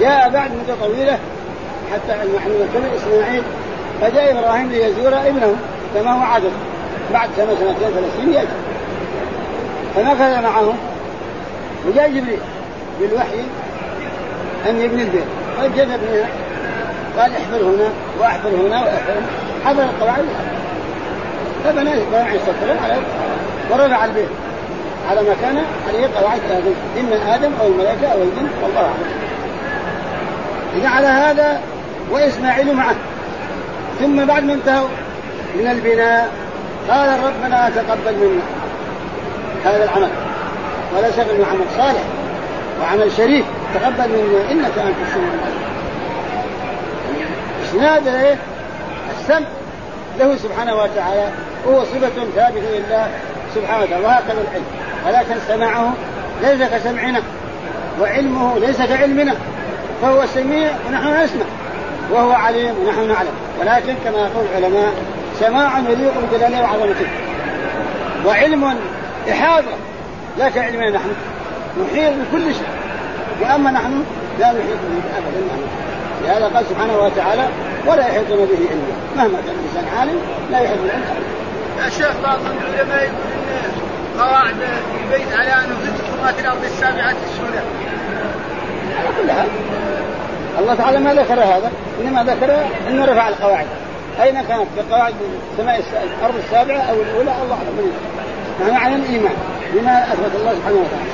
جاء 0.00 0.30
بعد 0.30 0.50
مدة 0.50 0.74
طويلة 0.86 1.18
حتى 1.92 2.22
أن 2.22 2.28
نحن 2.36 2.48
نتبع 2.50 2.96
إسماعيل 2.96 3.42
فجاء 4.00 4.38
إبراهيم 4.38 4.68
ليزور 4.68 5.12
ابنه 5.12 5.56
كما 5.94 6.12
هو 6.12 6.22
عادته 6.22 6.50
بعد 7.12 7.28
سنة 7.36 7.46
سنتين 7.46 7.94
ثلاثين 7.94 8.32
ياتي 8.32 8.48
فمكث 9.96 10.42
معه 10.42 10.74
وجاء 11.86 12.08
جبريل 12.08 12.38
بالوحي 13.00 13.40
أن 14.68 14.80
يبني 14.80 15.02
البيت. 15.02 15.24
فجد 15.58 15.78
ابنها 15.78 16.28
قال 17.18 17.32
احفر 17.32 17.62
هنا 17.62 17.90
واحفر 18.20 18.48
هنا 18.48 18.84
واحفر 18.84 19.12
هنا. 19.12 19.26
حفر 19.64 19.82
القواعد 19.82 20.24
فبنى 21.64 21.90
عليه 21.90 22.36
الصلاة 22.36 22.54
والسلام 22.70 23.02
ورفع 23.70 24.04
البيت. 24.04 24.28
على 25.10 25.20
مكانه 25.20 25.62
عليه 25.88 26.08
قواعد 26.16 26.40
آدم. 26.50 26.74
اما 27.00 27.34
آدم 27.34 27.50
أو 27.60 27.66
الملائكة 27.66 28.06
أو 28.06 28.22
الجن 28.22 28.48
والله 28.62 28.80
أعلم. 28.80 29.12
إذا 30.76 30.88
على 30.88 31.06
هذا 31.06 31.60
وإسماعيل 32.10 32.74
معه. 32.74 32.94
ثم 34.00 34.24
بعد 34.24 34.44
ما 34.44 34.52
انتهوا 34.52 34.88
من 35.58 35.66
البناء 35.66 36.30
قال 36.90 37.18
ربنا 37.24 37.70
تقبل 37.76 38.14
منا؟ 38.14 38.42
هذا 39.64 39.84
العمل. 39.84 40.08
ولا 40.96 41.10
شك 41.10 41.26
إنه 41.36 41.46
عمل 41.46 41.64
صالح 41.76 42.02
وعمل 42.82 43.12
شريف. 43.12 43.44
تقبل 43.74 44.08
منا 44.08 44.50
إنك 44.50 44.78
أنت 44.78 44.96
السميع 45.06 45.28
العليم. 45.34 45.66
إسناد 47.64 48.06
إيه؟ 48.06 48.36
السمع. 49.20 49.46
له 50.18 50.36
سبحانه 50.36 50.74
وتعالى 50.74 51.28
هو 51.68 51.84
صفة 51.84 52.24
ثابتة 52.36 52.70
لله 52.78 53.08
سبحانه 53.54 53.82
وتعالى. 53.82 54.04
وهكذا 54.04 54.32
العلم. 54.32 54.64
ولكن 55.06 55.34
سماعه 55.48 55.92
ليس 56.42 56.68
كسمعنا 56.68 57.22
وعلمه 58.00 58.58
ليس 58.58 58.82
كعلمنا 58.82 59.34
فهو 60.02 60.26
سميع 60.26 60.70
ونحن 60.88 61.22
نسمع 61.24 61.44
وهو 62.10 62.32
عليم 62.32 62.74
ونحن 62.78 63.08
نعلم. 63.08 63.32
ولكن 63.60 63.94
كما 64.04 64.18
يقول 64.18 64.44
العلماء 64.58 64.92
سماع 65.40 65.78
يليق 65.78 66.12
بجلاله 66.32 66.62
وعظمته 66.62 67.06
وعلم 68.26 68.74
إحاطة 69.30 69.76
لا 70.38 70.48
كعلمنا 70.48 70.90
نحن 70.90 71.08
نحيط 71.82 72.12
بكل 72.12 72.54
شيء. 72.54 72.68
وأما 73.42 73.70
نحن 73.70 74.04
لا 74.38 74.46
نحيط 74.46 74.78
به 74.90 75.18
أبدا 75.18 75.66
لهذا 76.24 76.56
قال 76.56 76.66
سبحانه 76.66 76.98
وتعالى 76.98 77.48
ولا 77.86 78.06
يحيطون 78.06 78.38
به 78.38 78.68
علما. 78.70 78.96
مهما 79.16 79.38
كان 79.46 79.54
الإنسان 79.54 79.98
عالم 79.98 80.20
لا 80.50 80.60
يحيط 80.60 80.78
بالعلم 80.78 81.04
يا 81.84 81.88
شيخ 81.90 82.12
بعض 82.22 82.38
العلماء 82.74 83.10
قواعد 84.20 84.54
البيت 85.04 85.32
على 85.32 85.52
انه 85.64 85.76
ست 85.84 86.34
في 86.34 86.40
الأرض 86.40 86.64
السابعة 86.64 87.14
السنة. 87.24 87.62
على 88.98 89.08
كل 89.22 89.32
حال 89.32 89.48
الله 90.58 90.74
تعالى 90.74 90.98
ما 90.98 91.14
ذكر 91.14 91.40
هذا 91.40 91.70
إنما 92.00 92.24
ذكر 92.24 92.66
إنه 92.88 93.04
رفع 93.04 93.28
القواعد. 93.28 93.66
أين 94.22 94.34
كانت؟ 94.34 94.66
في 94.76 94.94
قواعد 94.94 95.14
السماء 95.52 95.82
الأرض 96.18 96.34
السابعة 96.44 96.78
أو 96.78 96.94
الأولى؟ 96.94 97.34
الله 97.42 97.54
أعلم. 97.54 97.92
نحن 98.60 98.74
على 98.74 98.94
الإيمان 98.94 99.36
بما 99.74 100.12
أثبت 100.12 100.34
الله 100.34 100.54
سبحانه 100.54 100.76
وتعالى. 100.76 101.10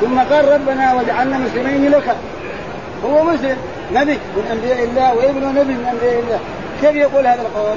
ثم 0.00 0.34
قال 0.34 0.52
ربنا 0.52 0.94
واجعلنا 0.94 1.38
مسلمين 1.38 1.90
لك. 1.90 2.16
هو 3.04 3.24
مسلم 3.24 3.56
نبي 3.94 4.18
من 4.36 4.48
أنبياء 4.52 4.84
الله 4.84 5.14
وابن 5.14 5.60
نبي 5.60 5.72
من 5.72 5.86
أنبياء 5.92 6.20
الله. 6.20 6.40
كيف 6.82 6.94
يقول 6.96 7.26
هذا 7.26 7.42
القول؟ 7.42 7.76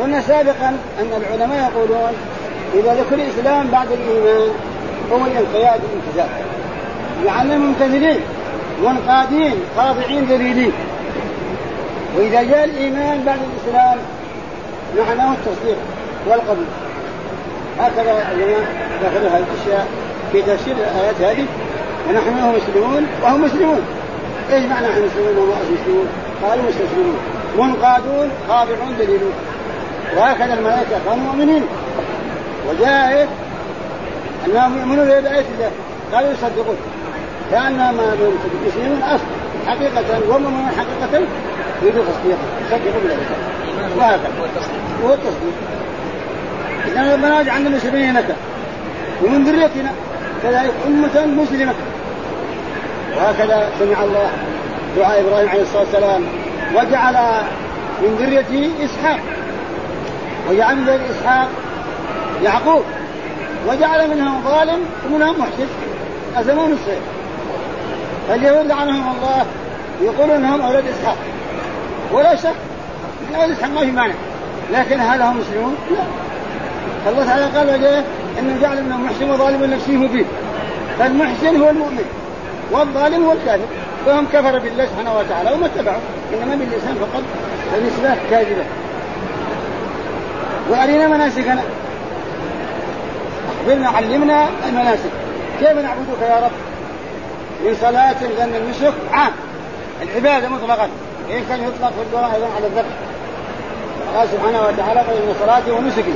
قلنا 0.00 0.20
سابقا 0.20 0.68
أن 1.00 1.10
العلماء 1.16 1.70
يقولون 1.70 2.12
إذا 2.74 2.94
ذكر 2.94 3.14
الإسلام 3.14 3.68
بعد 3.68 3.86
الإيمان 3.92 4.48
هو 5.12 5.16
الانقياد 5.16 5.80
والامتثال 5.84 6.28
يعني 7.26 7.58
ممتثلين 7.58 8.20
منقادين 8.84 9.54
خاضعين 9.76 10.24
ذليلين. 10.24 10.72
وإذا 12.16 12.42
جاء 12.42 12.64
الإيمان 12.64 13.24
بعد 13.24 13.38
الإسلام 13.38 13.98
معناه 14.98 15.32
التصديق 15.32 15.76
والقبول. 16.28 16.64
هكذا 17.78 18.12
العلماء 18.12 18.66
ذكروا 19.02 19.28
هذه 19.28 19.44
الأشياء 19.54 19.86
في 20.32 20.42
تفسير 20.42 20.74
الآيات 20.76 21.14
هذه. 21.20 21.46
ونحن 22.08 22.56
مسلمون 22.56 23.06
وهم 23.22 23.42
مسلمون. 23.42 23.80
إيش 24.52 24.64
معنى 24.64 24.86
نحن 24.86 25.04
مسلمون 25.04 25.48
وهم 25.48 25.74
مسلمون؟ 25.74 26.06
قالوا 26.42 26.64
مستسلمون 26.64 27.16
منقادون 27.58 28.30
خاضعون 28.48 28.96
دليلون 28.98 29.32
وهكذا 30.16 30.54
الملائكة 30.54 30.98
كانوا 31.08 31.24
مؤمنين. 31.24 31.62
وجاء؟ 32.68 33.28
أنهم 34.46 34.78
يؤمنون 34.78 35.06
بآيات 35.06 35.44
الله 35.54 35.70
قالوا 36.12 36.32
يصدقون. 36.32 36.76
كانما 37.50 38.16
يسلمون 38.66 39.02
أصل 39.02 39.24
حقيقة 39.66 40.20
ومؤمنون 40.28 40.68
حقيقة 40.68 41.26
يريدوا 41.82 42.04
تصديقا 42.04 42.38
يصدقوا 42.66 43.00
بالآيات 43.02 43.20
وهكذا 43.96 44.30
هو 45.04 45.12
التصديق. 45.12 45.54
إذا 46.86 47.14
ربنا 47.14 47.40
اجعلنا 47.40 47.68
مسلمين 47.68 48.16
لك 48.16 48.36
ومن 49.22 49.44
ذريتنا 49.44 49.92
كذلك 50.42 50.72
أمة 50.86 51.26
مسلمة. 51.42 51.74
وهكذا 53.16 53.70
سمع 53.78 54.04
الله 54.04 54.30
دعاء 54.96 55.20
إبراهيم 55.20 55.48
عليه 55.48 55.62
الصلاة 55.62 55.82
والسلام. 55.82 56.22
وجعل 56.74 57.14
من 58.02 58.16
ذريته 58.18 58.70
إسحاق. 58.84 59.20
وجعل 60.50 60.76
من 60.76 60.84
ذرية 60.84 61.10
إسحاق 61.10 61.48
يعقوب 62.44 62.82
وجعل 63.68 64.10
منهم 64.10 64.42
ظالم 64.44 64.80
ومنهم 65.06 65.40
محسن 65.40 65.66
قسمون 66.36 66.72
السيف 66.72 67.02
فاليهود 68.28 68.66
لعنهم 68.66 69.16
الله 69.16 69.46
يقولون 70.02 70.36
إنهم 70.36 70.60
أولاد 70.60 70.84
إسحاق. 70.86 71.16
ولا 72.12 72.36
شك 72.36 72.54
من 73.28 73.34
أولاد 73.34 73.50
إسحاق 73.50 73.70
ما 73.70 73.80
في 73.80 73.90
مانع. 73.90 74.14
لكن 74.72 75.00
هل 75.00 75.22
هم 75.22 75.40
مسلمون؟ 75.40 75.76
لا. 75.90 77.10
الله 77.10 77.24
تعالى 77.24 77.58
قال 77.58 77.68
وجهه 77.68 78.04
انه 78.38 78.60
جعل 78.62 78.84
منهم 78.84 79.04
محسن 79.06 79.30
وظالم 79.30 79.64
لنفسه 79.64 79.92
مبين. 79.92 80.26
فالمحسن 80.98 81.62
هو 81.62 81.68
المؤمن 81.68 82.04
والظالم 82.70 83.24
هو 83.24 83.32
الكافر. 83.32 83.66
فهم 84.06 84.26
كفر 84.32 84.58
بالله 84.58 84.86
سبحانه 84.86 85.18
وتعالى 85.18 85.52
وما 85.52 85.66
اتبعوا 85.66 86.00
إنما 86.34 86.54
باللسان 86.54 86.94
فقط 86.94 87.22
النسبة 87.78 88.16
كاذبة. 88.30 88.64
وأرينا 90.70 91.08
مناسكنا. 91.08 91.62
أخبرنا 93.64 93.88
علمنا 93.88 94.48
المناسك. 94.68 95.10
كيف 95.60 95.70
نعبدك 95.70 96.22
يا 96.22 96.36
رب؟ 96.44 96.50
من 97.64 97.76
صلاة 97.80 98.22
لأن 98.38 98.54
النسك 98.54 98.94
عام. 99.12 99.32
العبادة 100.02 100.48
مطلقا 100.48 100.88
إن 101.30 101.44
كان 101.48 101.60
يطلق 101.60 101.92
في 101.92 102.02
اللغة 102.06 102.34
أيضا 102.34 102.46
على 102.56 102.66
الذبح. 102.66 102.94
قال 104.16 104.28
سبحانه 104.28 104.60
وتعالى 104.60 105.00
قل 105.00 105.12
إن 105.12 105.34
صلاتي 105.40 105.70
ونسكي. 105.70 106.14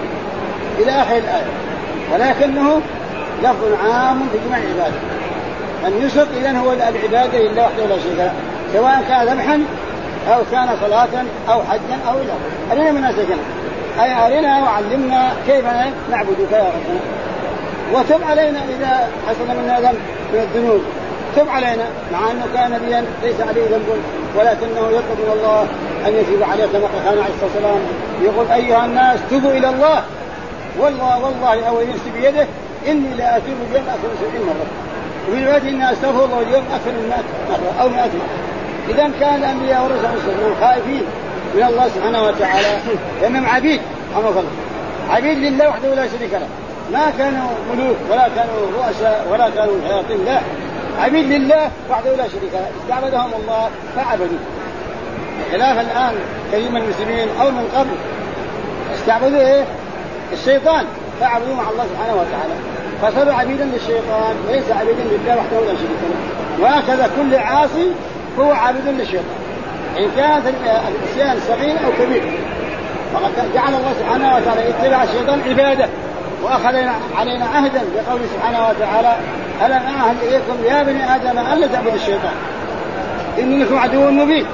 إلى 0.79 0.91
آخر 0.91 1.17
الآية. 1.17 1.47
ولكنه 2.13 2.81
لفظ 3.43 3.85
عام 3.85 4.29
في 4.33 4.39
جميع 4.49 4.59
العبادة. 4.59 4.97
النسك 5.87 6.27
إذا 6.41 6.59
هو 6.59 6.73
العبادة 6.73 7.39
لله 7.39 7.63
وحده 7.63 7.87
لا 7.87 7.97
شريك 8.03 8.19
له. 8.19 8.33
سواء 8.73 9.05
كان 9.09 9.27
ذبحا 9.27 9.65
أو 10.29 10.41
كان 10.53 10.69
صلاة 10.81 11.25
أو 11.49 11.63
حجا 11.63 11.99
أو 12.09 12.19
إلى 12.19 12.33
أرنا 12.73 12.93
مناسكنا. 12.93 13.37
أي 14.01 14.13
أرنا 14.13 14.63
وعلمنا 14.63 15.33
كيف 15.47 15.65
نعبدك 16.11 16.53
يا 16.53 16.59
ربنا 16.59 17.01
وتب 17.93 18.21
علينا 18.31 18.59
إذا 18.79 19.09
حصل 19.29 19.61
منا 19.63 19.81
ذنب 19.81 19.99
من 20.33 20.41
الذنوب. 20.41 20.81
تب 21.37 21.49
علينا 21.49 21.85
مع 22.13 22.31
أنه 22.31 22.47
كان 22.55 22.71
نبيا 22.71 23.05
ليس 23.23 23.41
عليه 23.41 23.63
ذنب 23.63 23.89
ولكنه 24.37 24.89
يطلب 24.89 25.19
من 25.19 25.33
الله 25.33 25.67
أن 26.07 26.15
يتوب 26.15 26.43
عليه 26.51 26.67
كما 26.67 26.87
قال 27.07 27.19
عليه 27.19 27.35
الصلاة 27.35 27.51
والسلام. 27.55 27.81
يقول 28.23 28.47
أيها 28.51 28.85
الناس 28.85 29.19
توبوا 29.31 29.51
إلى 29.51 29.69
الله. 29.69 30.03
والله 30.79 31.25
والله 31.25 31.69
أو 31.69 31.81
نفسي 31.81 32.11
بيده 32.15 32.47
إني 32.89 33.15
لا 33.15 33.37
أتوب 33.37 33.57
اليوم 33.71 33.85
أكثر 33.89 34.09
من 34.09 34.17
سبعين 34.21 34.47
مرة. 34.47 34.67
وفي 35.29 35.45
رواية 35.45 35.71
إني 35.71 35.93
أستغفر 35.93 36.25
الله 36.25 36.41
اليوم 36.41 36.65
أكثر 36.73 36.91
من 36.91 37.09
100 37.09 37.19
مرة 37.51 37.83
أو 37.83 37.89
100 37.89 38.03
مرة. 38.03 38.39
إذا 38.89 39.11
كان 39.21 39.35
الأنبياء 39.35 39.83
والرسل 39.83 40.09
خائفين 40.61 41.03
من 41.55 41.63
الله 41.63 41.89
سبحانه 41.89 42.23
وتعالى. 42.23 42.79
لأنهم 43.23 43.47
عبيد 43.47 43.81
الله 44.17 44.45
عبيد 45.11 45.39
لله 45.39 45.69
وحده 45.69 45.95
لا 45.95 46.07
شريك 46.07 46.33
له. 46.33 46.49
ما 46.93 47.13
كانوا 47.19 47.49
ملوك 47.73 47.97
ولا 48.11 48.29
كانوا 48.29 48.67
رؤساء 48.79 49.27
ولا 49.31 49.51
كانوا 49.51 49.75
شياطين 49.89 50.25
لا. 50.25 50.41
عبيد 51.01 51.25
لله 51.25 51.71
وحده 51.91 52.17
لا 52.17 52.29
شريك 52.29 52.53
له. 52.53 52.71
استعبدهم 52.83 53.31
الله 53.41 53.71
فعبدوا 53.97 54.39
خلاف 55.53 55.81
الآن 55.81 56.15
كثير 56.53 56.71
من 56.71 56.83
المسلمين 56.83 57.29
أو 57.41 57.51
من 57.51 57.69
قبل. 57.77 57.97
استعبدوا 58.95 59.41
إيه؟ 59.41 59.65
الشيطان. 60.33 60.85
فعبدوا 61.21 61.55
مع 61.55 61.71
الله 61.71 61.85
سبحانه 61.85 62.15
وتعالى. 62.15 62.55
فصاروا 63.03 63.35
عبيدا 63.35 63.65
للشيطان 63.65 64.35
وليس 64.49 64.71
عبيدا 64.71 65.03
لله 65.03 65.37
وحده 65.37 65.61
لا 65.61 65.79
شريك 65.79 66.03
له. 66.11 66.65
وهكذا 66.65 67.11
كل 67.17 67.35
عاصي 67.37 67.93
هو 68.39 68.53
عابد 68.53 68.89
للشيطان. 68.89 69.39
إن 69.99 70.09
كانت 70.17 70.43
العصيان 70.47 71.41
صغير 71.49 71.77
أو 71.87 72.05
كبير 72.05 72.23
فقد 73.15 73.33
جعل 73.55 73.69
الله 73.69 73.93
سبحانه 74.01 74.37
وتعالى 74.37 74.69
اتباع 74.69 75.03
الشيطان 75.03 75.41
عبادة. 75.49 75.89
واخذ 76.43 76.77
علينا 77.17 77.45
عهدا 77.55 77.83
بقوله 77.95 78.25
سبحانه 78.35 78.69
وتعالى 78.69 79.17
ألم 79.67 79.83
أعهد 79.97 80.17
إليكم 80.23 80.65
يا 80.65 80.83
بني 80.83 81.17
آدم 81.17 81.39
الا 81.39 81.67
تعبدوا 81.67 81.95
الشيطان؟ 81.95 82.35
إني 83.39 83.65
لكم 83.65 83.79
عدو 83.79 84.11
مبين 84.11 84.47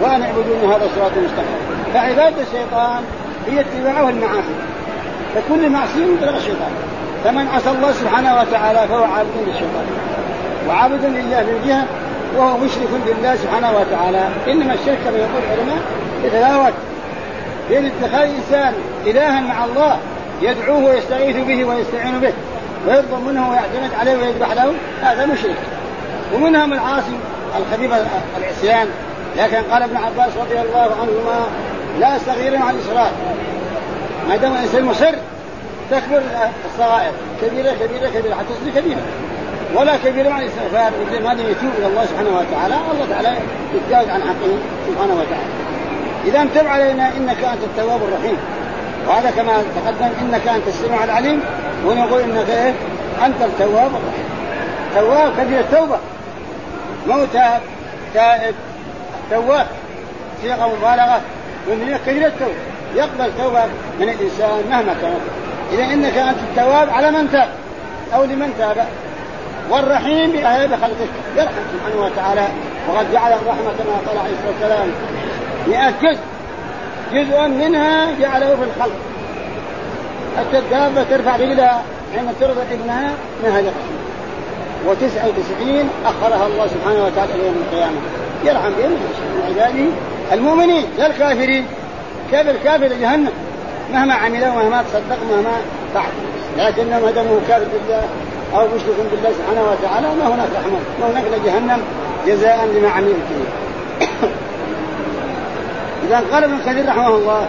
وأن 0.00 0.22
اعبدوني 0.22 0.66
هذا 0.66 0.84
الصراط 0.84 1.10
المستقيم. 1.16 1.58
فعبادة 1.94 2.42
الشيطان 2.42 3.02
هي 3.46 3.60
اتباعه 3.60 4.08
المعاصي. 4.08 4.54
فكل 5.34 5.70
معصية 5.70 6.04
يطلق 6.16 6.36
الشيطان. 6.36 6.70
فمن 7.24 7.48
عصى 7.48 7.70
الله 7.70 7.92
سبحانه 7.92 8.40
وتعالى 8.40 8.88
فهو 8.88 9.04
عابد 9.04 9.30
للشيطان. 9.46 9.86
وعابد 10.68 11.04
لله 11.04 11.40
من 11.40 11.64
جهة 11.66 11.86
وهو 12.36 12.56
مشرك 12.56 12.88
بالله 13.06 13.36
سبحانه 13.36 13.72
وتعالى. 13.78 14.28
إنما 14.48 14.74
الشرك 14.74 14.98
كما 15.04 15.18
يقول 15.18 15.42
العلماء 15.46 15.82
يتفاوت 16.24 16.72
بين 17.68 17.86
اتخاذ 17.86 18.28
الإنسان 18.28 18.72
إلها 19.06 19.40
مع 19.40 19.64
الله 19.64 19.98
يدعوه 20.42 20.84
ويستغيث 20.84 21.36
به 21.36 21.64
ويستعين 21.64 22.20
به 22.20 22.32
ويطلب 22.88 23.26
منه 23.26 23.50
ويعتمد 23.50 23.90
عليه 24.00 24.16
ويذبح 24.16 24.52
له 24.52 24.72
هذا 25.02 25.26
مشرك. 25.26 25.56
ومنهم 26.34 26.72
العاصي 26.72 27.18
الخفيف 27.58 27.92
العصيان. 28.38 28.88
لكن 29.36 29.56
قال 29.56 29.82
ابن 29.82 29.96
عباس 29.96 30.36
رضي 30.40 30.60
الله 30.60 30.90
عنهما 31.00 31.46
لا 32.00 32.18
صغير 32.26 32.56
عن 32.56 32.74
الإصرار 32.74 33.10
ما 34.28 34.36
دام 34.36 34.52
الإنسان 34.52 34.84
مصر 34.84 35.14
تكبر 35.90 36.22
الصغائر. 36.66 37.12
كبيرة 37.42 37.72
كبيرة 37.72 38.10
كبيرة 38.10 38.34
حتى 38.34 38.54
تصير 38.60 38.82
كبيرة. 38.82 39.00
ولا 39.74 39.96
كبيرة 40.04 40.30
عن 40.30 40.42
الاستغفار. 40.42 40.92
مثل 41.06 41.22
ما 41.24 41.32
يتوب 41.32 41.70
إلى 41.78 41.86
الله 41.86 42.06
سبحانه 42.06 42.30
وتعالى 42.30 42.74
الله 42.92 43.06
تعالى 43.10 43.36
يتجاوز 43.74 44.08
عن 44.08 44.22
حقه 44.22 44.58
سبحانه 44.88 45.14
وتعالى. 45.14 45.50
إذا 46.24 46.46
تب 46.54 46.66
علينا 46.66 47.08
إنك 47.08 47.44
أنت 47.44 47.64
التواب 47.64 48.00
الرحيم. 48.02 48.38
وهذا 49.08 49.30
كما 49.30 49.52
تقدم 49.52 50.12
إنك 50.22 50.48
أنت 50.48 50.68
السميع 50.68 51.04
العليم 51.04 51.40
ونقول 51.86 52.20
إنك 52.20 52.50
إيه؟ 52.50 52.72
أنت 53.26 53.42
التواب 53.42 53.90
الرحيم. 53.90 54.28
تواب 54.94 55.32
كثير 55.32 55.60
التوبة. 55.60 55.98
مو 57.06 57.24
تاب 57.32 57.60
تائب 58.14 58.54
تواب. 59.30 59.66
صيغة 60.42 60.66
مبالغة. 60.76 61.20
ومن 61.68 61.98
كثير 62.06 62.26
التوبة. 62.26 62.54
يقبل 62.94 63.30
توبة 63.38 63.64
من 64.00 64.08
الإنسان 64.08 64.62
مهما 64.70 64.94
كان. 65.02 65.18
إذا 65.72 65.84
إنك 65.84 66.18
أنت 66.18 66.38
التواب 66.50 66.90
على 66.90 67.10
من 67.10 67.30
تاب 67.32 67.48
أو 68.14 68.24
لمن 68.24 68.54
تاب. 68.58 68.86
والرحيم 69.70 70.30
بخلقك 70.32 71.08
يرحم 71.36 71.62
سبحانه 71.72 72.04
وتعالى. 72.04 72.48
وقد 72.88 73.12
جعل 73.12 73.32
الرحمة 73.32 73.72
كما 73.78 73.96
قال 74.06 74.18
عليه 74.18 74.32
الصلاة 74.32 74.52
والسلام 74.52 74.88
مئة 75.66 75.90
جزء. 76.02 76.33
جزء 77.12 77.48
منها 77.48 78.06
جعله 78.20 78.46
في 78.46 78.62
الخلق. 78.62 78.96
حتى 80.38 80.58
الدابة 80.58 81.02
ترفع 81.02 81.36
رجلها 81.36 81.82
حين 82.14 82.26
ترضع 82.40 82.62
ابنها 82.72 83.10
من 83.42 83.48
الرحمة 83.48 83.72
وتسعة 84.86 85.28
وتسعين 85.28 85.88
أخرها 86.04 86.46
الله 86.46 86.66
سبحانه 86.66 87.04
وتعالى 87.04 87.34
إلى 87.34 87.46
يوم 87.46 87.62
القيامة. 87.66 87.96
يرحم 88.44 88.70
بهم 88.78 88.90
من 88.90 89.42
عباده 89.48 89.86
المؤمنين 90.32 90.84
لا 90.98 91.06
الكافرين. 91.06 91.66
كيف 92.30 92.48
الكافر 92.48 92.86
جهنم 92.86 93.32
مهما 93.92 94.14
عمل 94.14 94.44
ومهما 94.44 94.82
تصدق 94.82 95.18
مهما 95.30 95.56
فعل. 95.94 96.12
لكنهم 96.58 97.04
هدموا 97.04 97.40
كافر 97.48 97.64
بالله 97.72 98.02
أو 98.54 98.66
مشرك 98.66 98.96
بالله 99.12 99.32
سبحانه 99.38 99.62
وتعالى. 99.70 100.06
ما 100.06 100.34
هناك 100.34 100.48
رحمة. 100.60 100.78
ما 101.00 101.06
هناك 101.06 101.24
لجهنم 101.32 101.80
جزاء 102.26 102.68
لما 102.74 102.90
عملوا 102.90 103.14
فيه 103.28 103.44
إذا 106.08 106.22
قال 106.32 106.44
ابن 106.44 106.58
كثير 106.58 106.88
رحمه 106.88 107.08
الله 107.08 107.48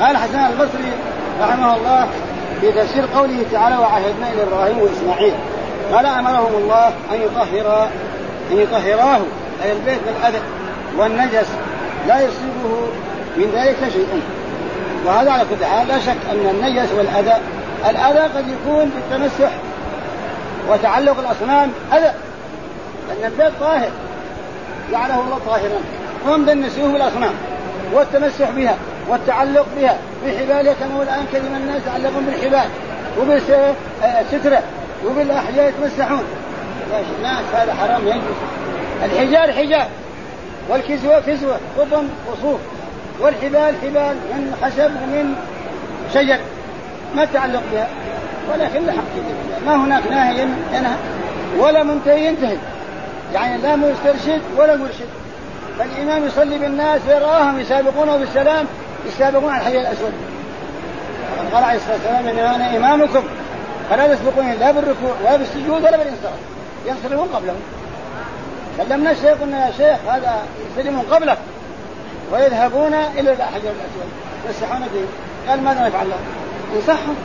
قال 0.00 0.16
حسن 0.16 0.38
البصري 0.38 0.92
رحمه 1.40 1.76
الله 1.76 2.08
في 2.60 2.72
تفسير 2.72 3.04
قوله 3.14 3.44
تعالى 3.52 3.76
وعهدنا 3.76 4.32
إلى 4.32 4.42
إبراهيم 4.42 4.78
وإسماعيل 4.78 5.34
قال 5.92 6.06
أمرهم 6.06 6.54
الله 6.54 6.86
أن 6.86 7.20
يطهر 7.22 7.88
أن 8.52 8.58
يطهراه 8.58 9.20
أي 9.64 9.72
البيت 9.72 9.98
من 9.98 10.16
الاذى 10.20 10.38
والنجس 10.98 11.46
لا 12.08 12.20
يصيبه 12.20 12.88
من 13.36 13.52
ذلك 13.54 13.92
شيء 13.92 14.22
وهذا 15.06 15.30
على 15.30 15.42
كل 15.50 15.64
حال 15.64 15.88
لا 15.88 15.98
شك 15.98 16.16
أن 16.30 16.50
النجس 16.50 16.92
والأذى 16.92 17.34
الأذى 17.90 18.18
قد 18.18 18.44
يكون 18.48 18.90
بالتمسح 18.94 19.50
وتعلق 20.68 21.18
الأصنام 21.18 21.70
أذى 21.92 22.12
لأن 23.08 23.32
البيت 23.32 23.52
طاهر 23.60 23.90
جعله 24.92 25.20
الله 25.20 25.40
طاهرا. 25.46 25.80
هم 26.26 26.44
دنسوه 26.44 26.92
بالاصنام 26.92 27.32
والتمسح 27.92 28.50
بها 28.50 28.76
والتعلق 29.08 29.66
بها. 29.76 29.98
بحبالها 30.26 30.74
كما 30.74 31.02
الآن 31.02 31.26
كثير 31.32 31.42
من 31.42 31.56
الناس 31.56 31.82
يتعلقون 31.82 32.24
بالحبال 32.24 32.68
وبالستره 33.20 34.62
وبالاحجار 35.06 35.68
يتمسحون. 35.68 36.24
يا 36.92 37.02
ناس 37.22 37.44
هذا 37.54 37.74
حرام 37.74 38.08
يجوز. 38.08 38.36
الحجار 39.04 39.52
حجار. 39.52 39.88
والكسوة 40.68 41.20
كسوة 41.20 41.58
قطن 41.78 42.08
وصوف 42.32 42.60
والحبال 43.20 43.74
حبال. 43.82 44.16
من 44.32 44.56
خشب 44.62 44.90
ومن 45.02 45.34
شجر. 46.14 46.38
ما 47.16 47.24
تعلق 47.24 47.62
بها. 47.72 47.88
ولكن 48.52 48.86
لا 48.86 48.92
حق 48.92 49.02
ما 49.66 49.76
هناك 49.76 50.02
ناهي 50.10 50.42
ينهى. 50.72 50.96
ولا 51.58 51.82
منتهي 51.82 52.26
ينتهي. 52.26 52.56
يعني 53.34 53.62
لا 53.62 53.76
مسترشد 53.76 54.40
ولا 54.56 54.76
مرشد. 54.76 55.08
فالإمام 55.78 56.26
يصلي 56.26 56.58
بالناس 56.58 57.00
ويراهم 57.08 57.60
يسابقونه 57.60 58.16
بالسلام 58.16 58.66
يسابقون 59.06 59.52
على 59.52 59.60
الحجر 59.60 59.80
الأسود. 59.80 60.12
قال 61.52 61.64
عليه 61.64 61.76
الصلاة 61.76 61.94
والسلام 61.94 62.28
إن 62.28 62.38
أنا 62.38 62.76
إمامكم 62.76 63.22
فلا 63.90 64.14
تسبقوني 64.14 64.56
لا 64.56 64.70
بالركوع 64.70 65.14
ولا 65.20 65.36
بالسجود 65.36 65.84
ولا 65.84 65.96
بالانصراف. 65.96 66.38
ينصرفون 66.86 67.28
قبلهم. 67.28 67.60
كلمنا 68.78 69.10
الشيخ 69.10 69.38
قلنا 69.40 69.66
يا 69.66 69.72
شيخ 69.72 69.98
هذا 70.08 70.42
يسلمون 70.76 71.04
قبلك. 71.10 71.38
ويذهبون 72.32 72.94
إلى 72.94 73.32
الحجر 73.32 73.70
الأسود. 73.70 74.10
يمسحون 74.46 74.80
به. 74.80 75.04
قال 75.50 75.62
ماذا 75.62 75.86
نفعل 75.86 76.08
له؟ 76.08 76.16
انصحهم. 76.76 77.16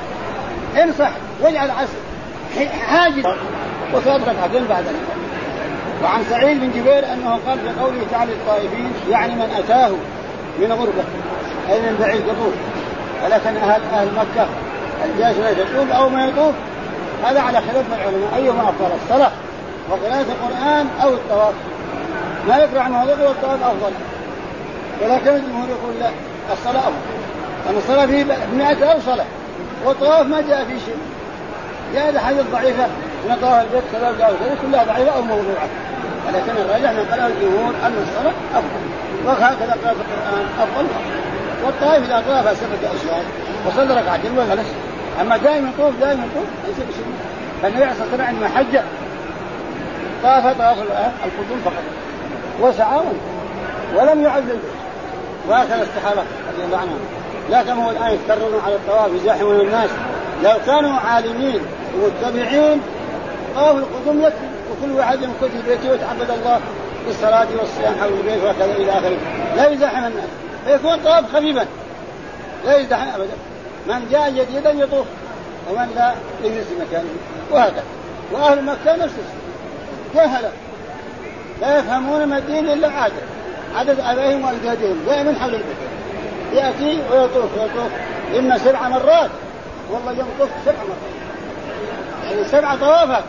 انصح 0.84 1.12
واجعل 1.42 1.72
عسل 1.72 2.68
حاجز 2.88 3.26
وصلت 3.94 4.30
ركعتين 4.30 4.66
بعد 4.70 4.86
وعن 6.04 6.24
سعيد 6.30 6.60
بن 6.60 6.72
جبير 6.72 7.14
أنه 7.14 7.40
قال 7.48 7.60
في 7.60 7.80
قوله 7.82 8.02
تعالى 8.12 8.32
للطائفين 8.34 8.92
يعني 9.10 9.36
من 9.36 9.50
أتاه 9.58 9.92
من 10.60 10.72
غربة 10.72 11.04
أي 11.70 11.82
من 11.82 11.98
بعيد 12.00 12.22
يطوف. 12.22 12.54
ولكن 13.24 13.58
أهل 13.58 13.82
أهل 13.94 14.08
مكة 14.08 14.48
الجالس 15.06 15.38
لا 15.38 15.50
يطوف 15.50 15.92
أو 15.92 16.10
ما 16.10 16.26
يطوف 16.26 16.54
هذا 17.24 17.42
على 17.42 17.62
خلاف 17.62 17.86
العلماء. 17.94 18.36
أيهما 18.36 18.64
أفضل 18.70 18.90
الصلاة 19.04 19.32
وقراءة 19.90 20.22
القرآن 20.22 20.88
أو 21.04 21.10
الطواف؟ 21.10 21.54
مالك 22.48 22.70
رحمه 22.76 23.04
الله 23.04 23.14
يقول 23.14 23.32
الطواف 23.32 23.64
أفضل. 23.64 23.92
ولكن 25.02 25.30
الجمهور 25.30 25.70
يقول 25.70 25.94
لا 26.00 26.10
الصلاة 26.54 26.80
أفضل. 26.80 26.94
لأن 27.66 27.78
الصلاة 27.78 28.06
فيه 28.06 28.24
100 28.58 28.94
ألف 28.94 29.06
صلاة 29.06 29.26
والطواف 29.86 30.28
ما 30.28 30.42
جاء 30.42 30.66
فيه 30.66 30.80
شيء. 30.86 30.98
جاء 31.94 32.10
الأحاديث 32.10 32.44
ضعيفة 32.52 32.88
من 33.26 33.38
طواف 33.42 33.62
البيت 33.62 33.84
كذا 33.92 34.10
وجاء 34.10 34.58
كلها 34.62 34.84
ضعيفة 34.84 35.12
أو 35.16 35.22
موضوعة 35.22 35.68
ولكن 36.28 36.52
الراجح 36.62 36.92
من 36.92 37.06
قال 37.12 37.32
الجمهور 37.32 37.74
أن 37.86 37.94
الصلاة 38.08 38.34
أفضل. 38.54 38.84
وهكذا 39.26 39.78
قراءة 39.84 39.96
القرآن 39.96 40.46
أفضل. 40.60 40.88
والطائف 41.66 42.04
إذا 42.04 42.24
طاف 42.28 42.58
سبعة 42.58 42.92
أشهر 42.94 43.24
وصلى 43.68 44.02
ركعتين 44.02 44.38
وجلس 44.38 44.68
أما 45.22 45.38
دائما 45.38 45.70
يطوف 45.70 46.00
دائما 46.00 46.26
يطوف 46.26 46.48
ليس 46.68 46.76
بسنة 46.76 47.14
فالنبي 47.62 47.84
عليه 47.84 47.92
الصلاة 47.92 48.08
والسلام 48.08 48.28
عندما 48.28 48.48
حج 48.48 48.80
طاف 50.24 50.58
طواف 50.58 50.78
القدوم 51.26 51.62
فقط. 51.66 51.84
وسعى 52.62 53.02
ولم 53.96 54.24
يعد 54.24 54.60
وهكذا 55.50 55.84
الصحابة 55.84 56.22
رضي 56.54 56.64
الله 56.66 56.78
عنهم. 56.78 57.00
كما 57.66 57.86
هو 57.86 57.92
الآن 57.92 58.14
يفترون 58.14 58.62
على 58.66 58.76
الطواف 58.76 59.10
يزاحمون 59.22 59.62
الناس. 59.62 59.90
لو 60.44 60.54
كانوا 60.66 61.00
عالمين 61.00 61.60
ومتبعين 62.00 62.82
طواف 63.56 63.76
القدوم 63.76 64.22
يكفي 64.22 64.48
وكل 64.72 64.92
واحد 64.92 65.22
يمكث 65.22 65.44
في 65.44 65.70
بيته 65.70 65.92
ويتعبد 65.92 66.32
الله 66.32 66.60
بالصلاة 67.08 67.48
والصيام 67.60 67.96
حول 68.02 68.14
البيت 68.14 68.44
وكذا 68.44 68.76
إلى 68.76 68.92
آخره. 68.92 69.18
لا 69.56 69.70
يزاحم 69.70 70.06
الناس. 70.06 70.30
فيكون 70.66 70.98
طواف 71.04 71.36
خفيفا. 71.36 71.66
لا 72.66 72.78
يزدحم 72.78 73.08
أبدا. 73.08 73.34
من 73.88 74.08
جاء 74.12 74.30
جديدا 74.30 74.72
يطوف 74.72 75.06
ومن 75.70 75.88
لا 75.96 76.14
يجلس 76.44 76.68
في 76.68 76.74
مكانه 76.82 77.10
وهكذا. 77.52 77.84
وأهل 78.32 78.66
مكة 78.66 78.96
نفس 78.96 79.14
جهلا 80.16 80.50
لا 81.62 81.80
يفهمون 81.80 82.26
ما 82.26 82.38
الدين 82.38 82.70
إلا 82.70 82.88
عادة. 82.88 83.14
عدد 83.76 84.00
آبائهم 84.00 84.46
وأجدادهم. 84.46 85.04
دائما 85.06 85.40
حول 85.40 85.56
البيت. 85.56 85.78
يأتي 86.54 87.00
ويطوف 87.12 87.58
ويطوف 87.58 87.92
اما 88.38 88.58
سبع 88.58 88.90
مرات. 88.90 89.30
والله 89.92 90.12
يوم 90.12 90.28
طفت 90.40 90.52
سبع 90.66 90.84
مرات. 90.84 91.12
يعني 92.32 92.44
سبع 92.48 92.76
طوافات. 92.76 93.24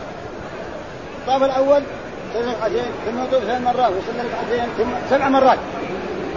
الطواف 1.23 1.43
الأول 1.43 1.83
ثلاث 2.33 2.47
ركعتين 2.47 2.85
ثم 3.05 3.23
يطوف 3.23 3.43
ثلاث 3.43 3.61
مرات 3.61 3.91
ويصلي 3.91 4.29
ركعتين 4.29 4.65
ثم 4.77 4.89
سبع 5.09 5.29
مرات. 5.29 5.57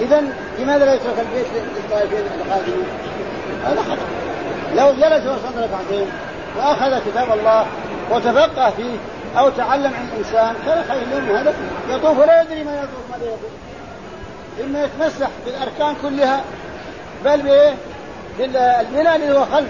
اذا 0.00 0.22
لماذا 0.58 0.84
لا 0.84 0.94
يترك 0.94 1.18
البيت 1.18 1.46
للطائفين 1.76 2.18
القادمين؟ 2.18 2.86
هذا 3.64 3.82
خطأ. 3.82 4.06
لو 4.74 4.92
جلس 4.92 5.26
وصلى 5.26 5.64
ركعتين 5.64 6.06
وأخذ 6.56 7.10
كتاب 7.10 7.38
الله 7.38 7.66
وتفقه 8.10 8.70
فيه 8.70 8.96
أو 9.38 9.50
تعلم 9.50 9.94
عن 9.94 10.08
انسان 10.18 10.54
كان 10.66 10.84
خير 10.88 11.20
له 11.20 11.40
هذا. 11.40 11.54
يطوف 11.88 12.18
ولا 12.18 12.42
يدري 12.42 12.64
ما 12.64 12.74
يطوف 12.74 13.10
ماذا 13.10 13.24
يطوف. 13.24 13.50
إما 14.64 14.84
يتمسح 14.84 15.28
بالأركان 15.46 15.94
كلها 16.02 16.44
بل 17.24 17.42
بإيه؟ 17.42 17.74
بالبناء 18.38 19.16
اللي 19.16 19.38
هو 19.38 19.44
خلف 19.44 19.68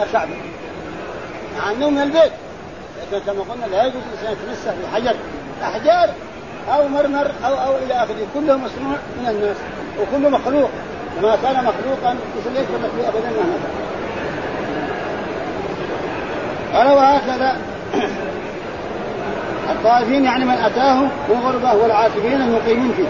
الكعبة. 0.00 0.36
مع 1.58 1.70
أنه 1.70 1.90
من 1.90 2.02
البيت. 2.02 2.32
كما 3.10 3.42
قلنا 3.52 3.66
لا 3.66 3.86
يجوز 3.86 4.02
الإنسان 4.12 4.32
يتمسح 4.32 4.74
بحجر 4.82 5.16
أحجار 5.62 6.14
أو 6.68 6.88
مرمر 6.88 7.30
أو 7.44 7.54
أو 7.54 7.76
إلى 7.76 7.94
آخره. 7.94 8.26
كله 8.34 8.56
مصنوع 8.56 8.96
من 9.20 9.28
الناس 9.28 9.56
وكله 10.00 10.28
مخلوق. 10.28 10.70
وما 11.18 11.36
كان 11.42 11.64
مخلوقا 11.64 12.16
ليس 12.54 12.66
فيه 12.66 13.08
ابدا 13.08 13.30
مهما 13.30 13.58
قال 16.74 16.90
وهكذا. 16.92 17.56
الطائفين 19.72 20.24
يعني 20.24 20.44
من 20.44 20.54
اتاه 20.54 21.08
وغربه 21.30 21.74
والعاكفين 21.74 22.42
المقيمين 22.42 22.92
فيه. 22.96 23.08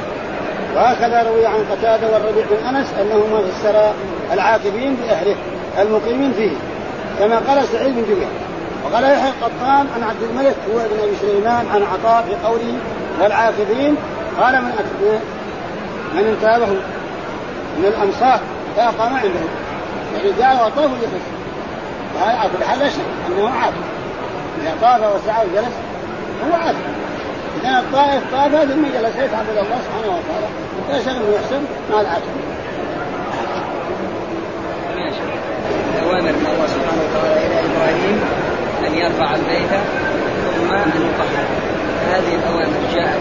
وهكذا 0.76 1.22
روي 1.22 1.46
عن 1.46 1.64
قتادة 1.70 2.12
والربيع 2.12 2.44
بن 2.50 2.76
أنس 2.76 2.86
انهما 3.00 3.42
فسر 3.50 3.92
العاكفين 4.32 4.96
بأهله 4.96 5.36
المقيمين 5.78 6.32
فيه. 6.32 6.56
كما 7.18 7.38
قال 7.38 7.64
سعيد 7.64 7.94
بن 7.94 8.02
جبير. 8.02 8.47
وقال 8.84 9.04
يحيى 9.04 9.28
القطان 9.28 9.86
عن 9.96 10.02
عبد 10.02 10.22
الملك 10.30 10.56
هو 10.72 10.80
ابن 10.80 10.98
أبي 11.02 11.16
سليمان 11.20 11.66
عن 11.74 11.82
عطاء 11.82 12.22
في 12.22 12.46
قوله 12.46 12.78
والعاكفين 13.20 13.96
قال 14.40 14.62
من 14.62 14.72
من 16.14 16.24
انتابه 16.26 16.66
من 17.78 17.84
الامصار 17.84 18.40
فأقام 18.76 19.14
عنده 19.14 19.40
يعني 20.16 20.32
جاء 20.38 20.66
وطاف 20.66 20.90
وجلس 20.90 21.24
وهذا 22.14 22.38
على 22.38 22.50
كل 22.58 22.64
حال 22.64 22.78
لا 22.78 22.88
شك 22.88 23.00
أنه 23.28 23.48
عاكف 23.48 23.74
إذا 24.62 24.74
طاف 24.82 25.00
وسعى 25.14 25.46
وجلس 25.46 25.74
هو 26.46 26.54
عاكف 26.54 26.76
إذا 27.60 27.78
الطائف 27.78 28.22
طاف 28.32 28.50
ثم 28.50 28.84
جلس 28.84 29.16
يتعبد 29.16 29.48
الله 29.50 29.78
سبحانه 29.84 30.18
وتعالى. 30.18 30.46
لا 30.88 30.98
شك 30.98 31.08
انه 31.08 31.34
يحسن 31.34 31.62
مع 31.92 32.00
العاكف 32.00 32.22
أوامر 36.02 36.32
من 36.32 36.46
الله 36.54 36.66
سبحانه 36.66 37.02
وتعالى 37.10 37.46
إلى 37.46 37.60
إبراهيم. 37.60 38.37
يرفع 38.98 39.34
البيت 39.34 39.70
ثم 40.56 40.72
أن 40.72 40.88
يطهر 40.88 41.46
هذه 42.12 42.34
الأوامر 42.34 42.78
جاءت 42.94 43.20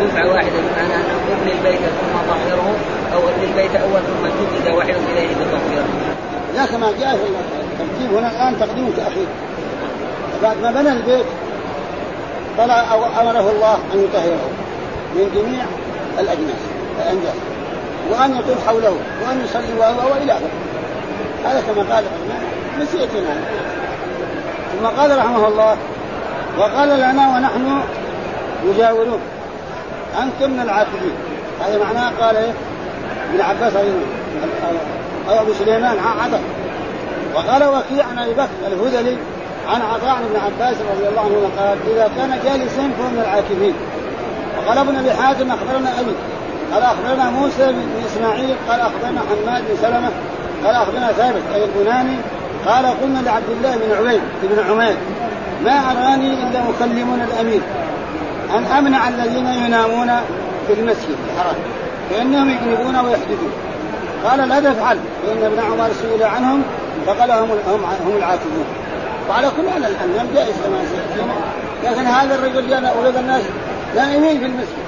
دفعة 0.00 0.32
واحدة 0.32 0.50
بمعنى 0.50 0.94
أن 0.94 1.04
أبني 1.32 1.52
البيت 1.52 1.80
ثم 1.80 2.18
طهره 2.28 2.74
أو 3.14 3.18
أبني 3.18 3.44
البيت 3.44 3.76
أول 3.76 4.00
ثم 4.00 4.26
جدد 4.26 4.74
واحد 4.74 4.94
إليه 5.12 5.28
بتطهيره. 5.28 5.88
لا 6.54 6.66
كما 6.66 6.92
جاء 7.00 7.16
في 7.16 7.24
الترتيب 7.82 8.14
هنا 8.18 8.30
الآن 8.30 8.60
تقديم 8.60 8.88
وتأخير. 8.88 9.26
بعد 10.42 10.56
ما 10.62 10.70
بنى 10.70 10.92
البيت 10.92 11.26
طلع 12.58 12.92
أو 12.92 13.04
أمره 13.04 13.50
الله 13.50 13.74
أن 13.74 14.04
يطهره 14.04 14.50
من 15.14 15.30
جميع 15.34 15.64
الأجناس 16.18 16.62
الأنجاس 17.02 17.34
وأن 18.10 18.36
يطوف 18.36 18.66
حوله 18.66 18.96
وأن 19.22 19.44
يصلي 19.44 19.78
وهو 19.78 20.12
وإلى 20.12 20.32
آخره. 20.32 20.50
هذا 21.44 21.60
كما 21.60 21.94
قال 21.94 22.04
نسيتنا 22.80 23.34
ثم 24.78 24.86
قال 24.86 25.18
رحمه 25.18 25.48
الله 25.48 25.76
وقال 26.58 26.88
لنا 26.88 27.36
ونحن 27.36 27.80
مجاورون 28.66 29.20
أنتم 30.22 30.50
من 30.50 30.60
العاكفين. 30.60 31.12
هذا 31.66 31.78
معناه 31.78 32.12
قال 32.20 32.36
إيه؟ 32.36 32.52
ابن 33.30 33.40
عباس 33.40 33.72
أو 35.28 35.40
أبو 35.40 35.52
سليمان 35.52 35.96
عطف 35.98 36.40
وقال 37.34 37.62
وكيع 37.64 38.04
عن 38.06 38.18
أبي 38.18 38.32
بكر 38.32 38.48
الهذلي 38.66 39.16
عن 39.68 39.82
عطاء 39.82 40.16
بن 40.30 40.40
عباس 40.40 40.76
رضي 40.76 41.08
الله 41.08 41.20
عنه 41.20 41.50
قال 41.58 41.78
إذا 41.94 42.10
كان 42.16 42.38
جالسا 42.44 42.90
فهو 42.98 43.08
من 43.08 43.22
العاكفين. 43.24 43.74
وقال 44.58 44.78
ابن 44.78 44.96
أبي 44.96 45.12
حاتم 45.12 45.50
أخبرنا 45.50 46.00
أبي. 46.00 46.12
قال 46.72 46.82
أخبرنا 46.82 47.30
موسى 47.30 47.66
بن 47.66 48.04
إسماعيل 48.06 48.54
قال 48.68 48.80
أخبرنا 48.80 49.20
حماد 49.20 49.62
بن 49.68 49.76
سلمة 49.82 50.10
قال 50.64 50.74
أخبرنا 50.74 51.12
ثابت 51.12 51.42
أي 51.54 51.64
البناني 51.64 52.16
قال 52.66 52.86
قلنا 52.86 53.18
لعبد 53.18 53.48
الله 53.50 53.76
بن 53.76 53.92
عبيد 53.98 54.20
بن 54.42 54.70
عمير 54.70 54.96
ما 55.64 55.72
اراني 55.72 56.32
إلا 56.32 56.60
اكلمون 56.70 57.20
الأمير؟ 57.20 57.60
أن 58.54 58.64
أمنع 58.64 59.08
الذين 59.08 59.46
ينامون 59.46 60.06
في 60.66 60.72
المسجد 60.80 61.16
الحرام 61.30 61.56
فإنهم 62.10 62.50
يجنبون 62.50 62.96
ويحدثون. 62.96 63.52
قال 64.24 64.48
لا 64.48 64.60
تفعل 64.60 64.98
فإن 65.26 65.44
ابن 65.44 65.60
عمر 65.60 65.90
سئل 66.02 66.22
عنهم 66.22 66.62
فقال 67.06 67.30
هم 67.30 67.50
هم 67.50 67.84
هم 68.06 68.16
العاكفون. 68.16 68.64
وعلى 69.30 69.50
كل 69.56 69.70
حال 69.70 69.84
الامام 69.84 70.26
جائز 70.34 70.54
كما 70.64 70.78
لكن 71.84 72.06
هذا 72.06 72.34
الرجل 72.34 72.68
جاء 72.68 72.96
ولد 73.02 73.16
الناس 73.16 73.42
نائمين 73.96 74.38
في 74.38 74.46
المسجد. 74.46 74.86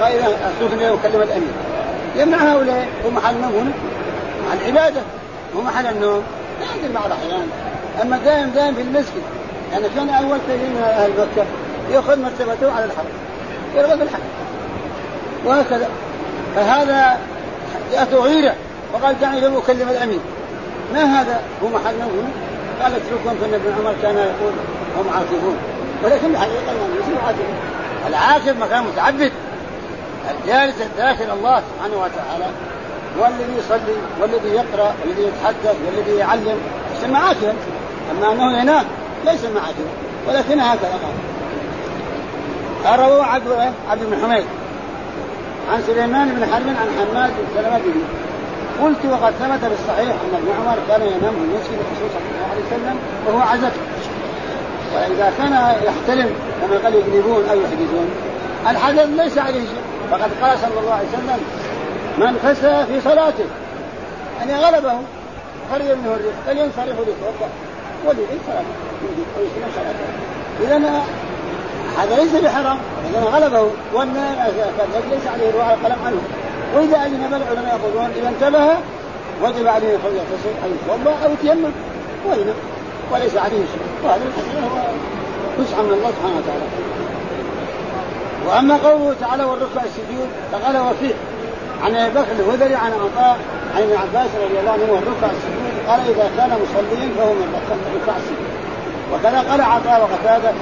قال 0.00 0.12
إذا 0.12 0.92
يكلم 0.92 1.22
الأمير. 1.22 1.52
يمنع 2.16 2.38
هؤلاء 2.38 2.88
هم 3.04 3.14
محل 3.14 3.34
النوم 3.34 3.52
هنا 3.52 3.72
محل 4.46 4.70
العباده 4.70 5.00
هو 5.56 5.62
محل 5.62 5.86
النوم. 5.86 6.22
بعض 6.94 7.06
الاحيان 7.06 7.48
أما 8.02 8.18
دائم 8.24 8.50
دائم 8.50 8.74
في 8.74 8.82
المسجد 8.82 9.22
يعني 9.72 9.84
كان 9.96 10.08
أول 10.08 10.38
كثير 10.48 10.56
من 10.56 10.82
أهل 10.82 11.10
مكة؟ 11.10 11.46
يأخذ 11.90 12.22
مرتبته 12.22 12.72
على 12.72 12.84
الحرم 12.84 13.06
يرغب 13.74 14.02
الحرم 14.02 14.22
وهكذا. 15.44 15.88
فهذا 16.56 17.18
جاءته 17.92 18.16
غيرة 18.16 18.54
وقال 18.92 19.20
دعني 19.20 19.40
لم 19.40 19.56
أكلم 19.56 19.88
الأمين. 19.88 20.20
ما 20.94 21.20
هذا؟ 21.20 21.40
هو 21.62 21.68
محل 21.68 21.98
نوم 21.98 22.30
قال 22.82 22.92
اتركهم 22.92 23.36
فإن 23.40 23.54
ابن 23.54 23.72
عمر 23.78 23.94
كان 24.02 24.16
يقول 24.16 24.52
هم 24.98 25.08
عاكفون. 25.14 25.56
ولكن 26.04 26.30
الحقيقة 26.30 26.66
يعني 26.66 26.94
ليسوا 26.98 27.26
عاكفون. 27.26 27.54
العاكف 28.08 28.62
مكان 28.62 28.82
متعبد. 28.82 29.32
الجالس 30.30 30.74
الداخل 30.80 31.30
الله 31.30 31.62
سبحانه 31.74 31.96
وتعالى 31.96 32.46
هو 33.18 33.26
الذي 33.26 33.58
يصلي 33.58 33.96
والذي 34.20 34.48
يقرأ 34.48 34.94
والذي 35.00 35.22
يتحدث 35.22 35.76
والذي 35.86 36.16
يعلم 36.18 36.58
عاكفا 37.14 37.54
أما 38.10 38.32
أنه 38.32 38.60
ينام 38.60 38.84
ليس 39.24 39.44
معاكفا 39.44 39.90
ولكن 40.28 40.60
هكذا. 40.60 40.98
قال 42.84 43.00
عبد 43.20 43.72
عبد 43.90 44.02
بن 44.04 44.16
حميد 44.22 44.44
عن 45.72 45.82
سليمان 45.86 46.28
بن 46.28 46.46
حرب 46.52 46.66
عن 46.66 46.88
حماد 46.98 47.30
بن 47.30 47.62
سلمة. 47.62 47.80
قلت 48.82 48.98
وقد 49.04 49.32
ثبت 49.32 49.70
بالصحيح 49.70 50.14
أن 50.14 50.34
ابن 50.34 50.48
عمر 50.60 50.78
كان 50.88 51.02
ينام 51.02 51.34
في 51.34 51.46
مسجد 51.56 51.78
الرسول 51.80 52.08
صلى 52.14 52.26
الله 52.30 52.48
عليه 52.50 52.64
وسلم 52.66 52.96
وهو 53.26 53.40
عزته 53.40 53.80
وإذا 54.94 55.32
كان 55.38 55.52
يحتلم 55.84 56.30
كما 56.60 56.78
قال 56.84 56.94
يقلبون 56.94 57.44
أو 57.50 57.56
يحدثون 57.60 58.10
الحدث 58.70 59.08
ليس 59.20 59.38
عليه 59.38 59.60
شيء. 59.60 59.82
فقد 60.10 60.30
قال 60.42 60.58
صلى 60.58 60.80
الله 60.80 60.94
عليه 60.94 61.08
وسلم 61.08 61.40
من 62.18 62.38
فسى 62.42 62.86
في 62.86 63.00
صلاته. 63.00 63.44
يعني 64.38 64.64
غلبه 64.64 64.92
خرج 65.72 65.82
منه 65.82 66.14
الريح 66.14 66.34
فلينصرف 66.46 66.98
ليتوضا 66.98 67.48
وليعيد 68.06 68.40
صلاته 68.46 68.74
إذا 70.60 71.02
هذا 71.98 72.16
ليس 72.16 72.34
بحرام. 72.34 72.78
إذا 73.10 73.20
غلبه. 73.24 73.70
والنار 73.94 74.36
ليس 75.10 75.26
عليه 75.34 75.50
الروح 75.50 75.68
القلم 75.68 75.96
عنه. 76.06 76.20
وإذا 76.74 77.06
اجنب 77.06 77.34
العلماء 77.34 77.80
يقولون 77.80 78.10
إذا 78.16 78.28
انتبه 78.28 78.66
وجب 79.42 79.66
عليه 79.66 79.94
ان 79.94 80.16
يغتسل 80.16 80.54
أو 80.64 80.70
يتوضا 80.70 81.16
أو 81.24 81.32
يتيمم 81.32 81.72
وإذا 82.26 82.54
وليس 83.12 83.36
عليه 83.36 83.56
شيء. 83.56 83.82
وهذا 84.04 84.24
هو 84.74 84.82
وسعة 85.58 85.82
من 85.82 85.92
الله 85.92 86.10
سبحانه 86.10 86.36
وتعالى. 86.36 86.64
وأما 88.46 88.76
قوله 88.88 89.14
تعالى 89.20 89.44
والركع 89.44 89.82
السجود 89.84 90.28
فقال 90.52 90.76
وفيه. 90.76 91.14
عن 91.84 91.94
أبي 91.94 92.14
بكر 92.14 92.32
الهذلي 92.38 92.74
عن 92.74 92.92
عطاء 92.92 93.38
عن 93.76 93.82
ابن 93.82 93.92
عباس 93.92 94.30
رضي 94.44 94.60
الله 94.60 94.72
عنه 94.72 94.92
والركع 94.92 95.26
السجود 95.26 95.70
قال 95.88 96.00
إذا 96.00 96.30
كان 96.36 96.50
مصليا 96.62 97.08
فهو 97.18 97.32
ركع 97.96 98.16
السجود. 98.16 98.50
وكذا 99.12 99.50
قال 99.50 99.60
عطاء 99.60 100.00
وقتاده. 100.00 100.52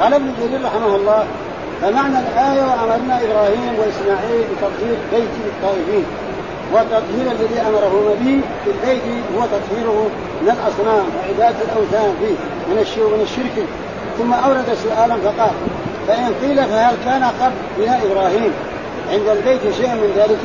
قال 0.00 0.14
ابن 0.14 0.32
جرير 0.40 0.64
رحمه 0.64 0.96
الله 0.96 1.24
فمعنى 1.82 2.18
الآية 2.18 2.62
وأمرنا 2.62 3.20
إبراهيم 3.24 3.72
وإسماعيل 3.78 4.44
بتطهير 4.50 4.96
بيت 5.12 5.30
الطائفين 5.46 6.04
والتطهير 6.72 7.32
الذي 7.32 7.60
أمرهما 7.60 8.14
به 8.20 8.40
في 8.64 8.70
البيت 8.70 9.02
هو 9.36 9.42
تطهيره 9.42 10.08
من 10.42 10.48
الأصنام 10.48 11.04
وعبادة 11.16 11.56
الأوثان 11.64 12.14
فيه 12.20 12.36
من 12.68 12.76
من 13.12 13.20
الشرك. 13.22 13.66
ثم 14.18 14.32
أورد 14.32 14.76
سؤالا 14.84 15.16
فقال 15.16 15.54
فإن 16.08 16.34
قيل 16.42 16.64
فهل 16.64 16.96
كان 17.04 17.24
قبل 17.24 17.54
بناء 17.78 18.00
إبراهيم؟ 18.12 18.52
عند 19.12 19.28
البيت 19.28 19.74
شيء 19.74 19.88
من 19.88 20.12
ذلك؟ 20.16 20.38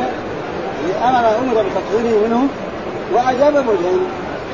أمر 1.03 1.37
أمر 1.39 1.63
بتطهيره 1.63 2.27
منه. 2.27 2.47
وأجاب 3.13 3.53
بوجهين 3.53 4.05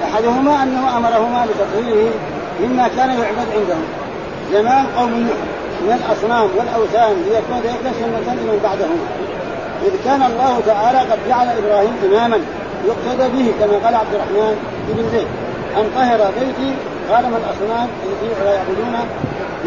أحدهما 0.03 0.63
أنه 0.63 0.97
أمرهما 0.97 1.45
بتطهيره 1.45 2.11
مما 2.61 2.87
كان 2.87 3.09
يعبد 3.09 3.47
عندهم. 3.55 3.85
زمان 4.53 4.85
قوم 4.97 5.09
نوح 5.09 5.37
من 5.81 6.01
الأصنام 6.01 6.49
والأوثان 6.57 7.23
ليكون 7.25 7.59
ذلك 7.63 7.93
سنة 7.99 8.33
لمن 8.33 8.59
بعدهما 8.63 9.07
إذ 9.85 9.93
كان 10.05 10.31
الله 10.31 10.61
تعالى 10.65 10.99
قد 11.11 11.19
جعل 11.29 11.47
إبراهيم 11.47 11.93
إماما 12.05 12.39
يقتدى 12.87 13.27
به 13.37 13.53
كما 13.59 13.77
قال 13.85 13.95
عبد 13.95 14.13
الرحمن 14.13 14.55
بن 14.89 15.09
زيد. 15.11 15.27
أن 15.77 15.89
طهر 15.95 16.31
بيتي 16.39 16.73
غالم 17.09 17.33
الأصنام 17.35 17.87
التي 18.05 18.27
يعبدون؟ 18.45 18.95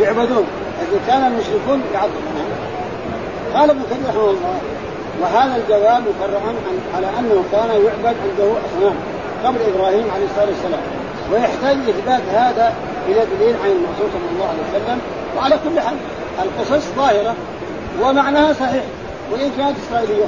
يعبدون. 0.00 0.46
الذي 0.80 1.00
كان 1.06 1.22
المشركون 1.26 1.82
يعبدونها 1.94 2.46
قال 3.54 3.70
ابن 3.70 3.82
كثير 3.90 4.08
رحمه 4.08 4.30
الله 4.30 4.58
وهذا 5.20 5.56
الجواب 5.56 6.02
مفرع 6.02 6.40
على 6.96 7.06
أنه 7.18 7.44
كان 7.52 7.68
يعبد 7.68 8.16
عنده 8.24 8.52
أصنام 8.66 8.94
قبل 9.44 9.58
إبراهيم 9.74 10.10
عليه 10.14 10.24
الصلاة 10.24 10.46
والسلام. 10.46 10.80
ويحتاج 11.32 11.76
إثبات 11.88 12.22
هذا 12.32 12.74
إلى 13.08 13.20
دليل 13.38 13.56
عن 13.64 13.70
الرسول 13.70 14.08
صلى 14.12 14.28
الله 14.32 14.48
عليه 14.48 14.84
وسلم. 14.84 15.00
وعلى 15.36 15.58
كل 15.64 15.80
حال 15.80 15.96
القصص 16.42 16.86
ظاهرة 16.96 17.34
ومعناها 18.02 18.52
صحيح. 18.52 18.84
وإن 19.32 19.50
كانت 19.58 19.76
إسرائيلية 19.88 20.26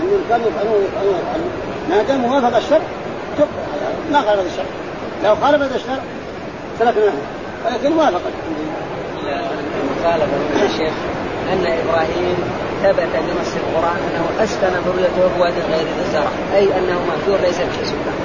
انهم 0.00 0.20
كانوا 0.28 0.46
يفعلون 0.46 0.72
ويفعلون 0.72 1.14
ويفعلون 1.14 1.50
ما 1.90 2.02
دام 2.02 2.20
موافق 2.20 2.56
الشرع 2.56 2.80
ما 4.12 4.20
خالف 4.20 4.46
الشرع 4.46 4.66
لو 5.24 5.36
خالف 5.36 5.74
الشرع 5.76 5.98
تركناها 6.80 7.12
ولكن 7.66 7.92
وافق 7.92 8.20
المخالفة 9.24 10.62
يا 10.62 10.68
شيخ 10.68 10.94
أن 11.52 11.66
إبراهيم 11.66 12.36
ثبت 12.82 13.12
بنص 13.26 13.52
القرآن 13.56 13.96
أنه 14.06 14.44
أسكن 14.44 14.72
ذريته 14.86 15.36
بواد 15.36 15.52
غير 15.52 15.86
ذي 15.98 16.12
زرع 16.12 16.30
أي 16.54 16.64
أنه 16.64 16.98
مهجور 17.08 17.38
ليس 17.46 17.58
به 17.58 17.84
سكان. 17.84 18.18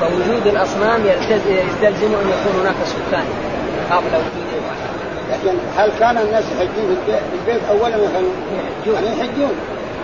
فوجود 0.00 0.46
الأصنام 0.46 1.00
يستلزم 1.06 2.14
أن 2.14 2.28
يكون 2.34 2.60
هناك 2.60 2.74
سكان 2.84 3.24
قبل 3.90 4.06
وجود 4.06 4.48
إبراهيم. 4.58 4.94
لكن 5.30 5.56
هل 5.76 5.90
كان 6.00 6.18
الناس 6.18 6.44
يحجون 6.44 6.96
في 7.06 7.18
البيت 7.34 7.64
اولا 7.70 7.96
مثلا؟ 7.96 8.22
يحجون. 8.56 8.94
يعني 8.94 9.06
يحجون. 9.06 9.52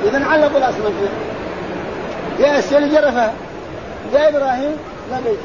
اذا 0.05 0.25
علقوا 0.25 0.59
الأصنام. 0.59 0.93
فيه 1.01 2.45
جاء 2.45 2.59
السيل 2.59 2.91
جرفها. 2.91 3.33
جاء 4.13 4.29
إبراهيم 4.29 4.77
لا 5.11 5.17
بيت. 5.25 5.39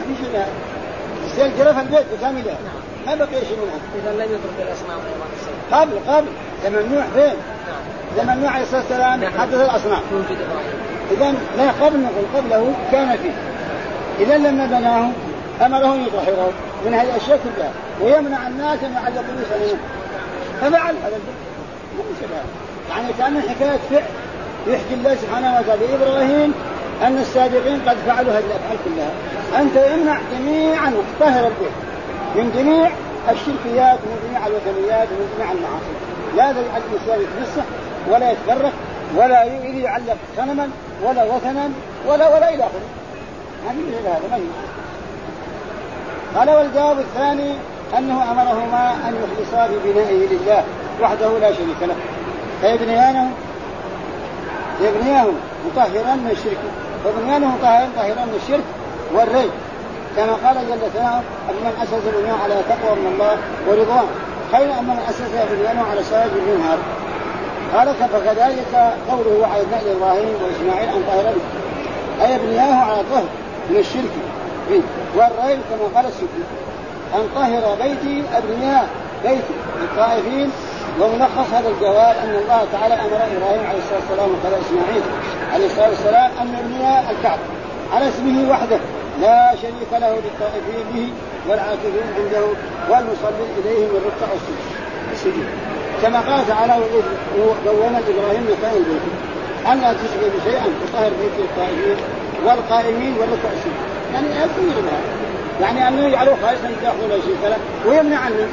ما 0.00 0.16
في 0.16 0.24
شيء 0.24 0.44
السيل 1.26 1.58
جرف 1.58 1.78
البيت 1.78 2.04
بكامله 2.18 2.56
ما 3.08 3.14
بقي 3.14 3.40
شيء 3.48 3.58
منها 3.62 3.78
إذا 3.94 4.12
لم 4.12 4.32
يترك 4.32 4.68
الاصنام 4.68 4.98
قبل 5.72 5.98
قبل. 6.08 6.28
زمن 6.64 6.94
نوح 6.94 7.06
فين؟ 7.14 7.36
زمن 8.16 8.42
نوح 8.42 8.54
عليه 8.54 8.64
الصلاة 8.64 8.80
والسلام 8.80 9.20
نعم. 9.20 9.32
حدث 9.38 9.54
الاصنام 9.54 10.00
اذا 11.10 11.34
لا 11.56 11.70
قبل 11.70 12.00
نقول 12.00 12.24
قبله 12.36 12.74
كان 12.92 13.16
فيه. 13.16 13.32
اذا 14.24 14.38
لما 14.38 14.66
بناه 14.66 15.10
أمره 15.66 15.94
أن 15.94 16.06
يطهره 16.06 16.52
من 16.86 16.94
هذه 16.94 17.02
الأشياء 17.02 17.40
كلها. 17.44 17.70
ويمنع 18.02 18.46
الناس 18.46 18.78
أن 18.84 18.92
يعلقوا 18.92 19.22
بصنمهم 19.22 19.78
ففعل 20.60 20.94
هذا 21.04 21.16
الفعل 22.10 22.44
يعني 22.90 23.12
كان 23.18 23.42
حكاية 23.48 23.78
فعل. 23.90 24.02
يحكي 24.66 24.94
الله 24.94 25.14
سبحانه 25.14 25.58
وتعالى 25.60 25.86
لإبراهيم 25.86 26.54
أن 27.02 27.18
السابقين 27.18 27.80
قد 27.86 27.96
فعلوا 28.06 28.32
هذه 28.32 28.44
الأفعال 28.44 28.78
كلها. 28.84 29.10
أنت 29.62 29.76
يمنع 29.76 30.18
جميعا. 30.38 30.92
طهر 31.20 31.46
البيت. 31.46 31.87
من 32.36 32.52
جميع 32.56 32.90
الشركيات 33.30 33.98
ومن 34.04 34.18
جميع 34.28 34.46
الوثنيات 34.46 35.08
ومن 35.08 35.32
جميع 35.34 35.52
المعاصي. 35.52 35.94
لا 36.36 36.50
يجعل 36.50 36.82
الانسان 36.90 37.20
يتفسح 37.20 37.64
ولا 38.10 38.32
يتفرق 38.32 38.72
ولا 39.16 39.44
يعلق 39.44 40.16
صنما 40.36 40.70
ولا 41.04 41.24
وثنا 41.24 41.70
ولا 42.06 42.34
ولا 42.34 42.54
إلى 42.54 42.62
آخره. 42.62 42.88
ما 43.66 43.72
في 43.72 44.08
هذا 44.08 44.20
ما 44.30 44.38
قال 46.38 46.50
والجواب 46.50 46.98
الثاني 46.98 47.52
أنه 47.98 48.32
أمرهما 48.32 48.92
أن 49.08 49.14
يخلصا 49.14 49.68
في 49.68 49.92
بنائه 49.92 50.26
لله 50.28 50.64
وحده 51.02 51.38
لا 51.38 51.52
شريك 51.52 51.82
له. 51.82 51.94
فيبنيانه 52.60 53.30
يبنياه 54.80 55.26
مطهرا 55.66 56.14
من 56.14 56.30
الشرك 56.30 56.58
فبنيانه 57.04 57.46
مطهرا 57.46 58.24
من 58.24 58.40
الشرك 58.42 58.64
والري 59.14 59.50
كما 60.18 60.32
قال 60.44 60.56
جل 60.68 60.90
ثناؤه 60.94 61.22
من 61.48 61.72
أسس 61.82 62.04
بنيانه 62.16 62.42
على 62.42 62.54
تقوى 62.54 62.98
من 62.98 63.12
الله 63.12 63.36
ورضوان. 63.68 64.06
خير 64.52 64.78
اما 64.78 64.94
من 64.94 65.02
أسس 65.08 65.52
بنيانه 65.52 65.84
على 65.90 66.02
سراج 66.02 66.30
المنهار. 66.36 66.78
قال 67.74 67.94
فكذلك 67.94 68.94
قوله 69.10 69.38
وعدنا 69.40 69.78
لابراهيم 69.86 70.34
وإسماعيل 70.42 70.88
أن 70.88 71.02
طهر 71.08 71.34
أي 72.26 72.38
بنياه 72.38 72.74
على 72.74 73.02
طهر 73.10 73.24
من 73.70 73.76
الشرك. 73.76 74.14
والريب 75.16 75.58
كما 75.70 75.86
قال 75.94 76.06
السكي 76.06 76.44
أن 77.14 77.28
طهر 77.34 77.76
بيتي 77.82 78.22
ابنياء 78.36 78.88
بيتي. 79.24 79.54
للطائفين 79.80 80.50
وملخص 81.00 81.52
هذا 81.52 81.68
الجواب 81.68 82.16
أن 82.24 82.34
الله 82.42 82.66
تعالى 82.72 82.94
أمر 82.94 83.16
إبراهيم 83.16 83.66
عليه 83.68 83.78
الصلاة 83.78 84.00
والسلام 84.00 84.30
وقال 84.30 84.52
إسماعيل 84.66 85.02
عليه 85.54 85.66
الصلاة 85.66 85.88
والسلام 85.88 86.30
أن 86.40 86.48
يبني 86.58 87.10
الكعبة 87.10 87.42
على 87.94 88.08
اسمه 88.08 88.50
وحده. 88.50 88.78
لا 89.20 89.54
شريك 89.62 89.92
له 89.92 90.14
للطائفين 90.24 90.84
به 90.94 91.12
والعاكفين 91.48 92.06
عنده 92.18 92.46
والمصلي 92.90 93.46
اليهم 93.58 93.90
الركع 93.96 94.32
السجود. 95.12 95.46
كما 96.02 96.20
قال 96.20 96.48
تعالى 96.48 96.74
دون 97.64 97.94
إبراهيم 98.08 98.48
مكان 98.50 98.76
البيت. 98.76 99.02
الا 99.72 99.92
تشرك 99.92 100.32
بشيئا 100.36 100.66
تطهر 100.80 101.10
بيت 101.20 101.38
الطائفين 101.38 101.96
والقائمين 102.44 103.14
والركع 103.18 103.48
السجود. 103.56 103.74
يعني 104.14 104.26
يكفي 104.26 104.60
منها 104.60 105.00
يعني 105.60 105.88
أنه 105.88 106.08
يجعله 106.08 106.36
خالصا 106.42 106.70
ياخذ 106.84 107.06
لا 107.08 107.20
شريك 107.20 107.42
له 107.44 107.58
ويمنع 107.86 108.18
عنه. 108.18 108.48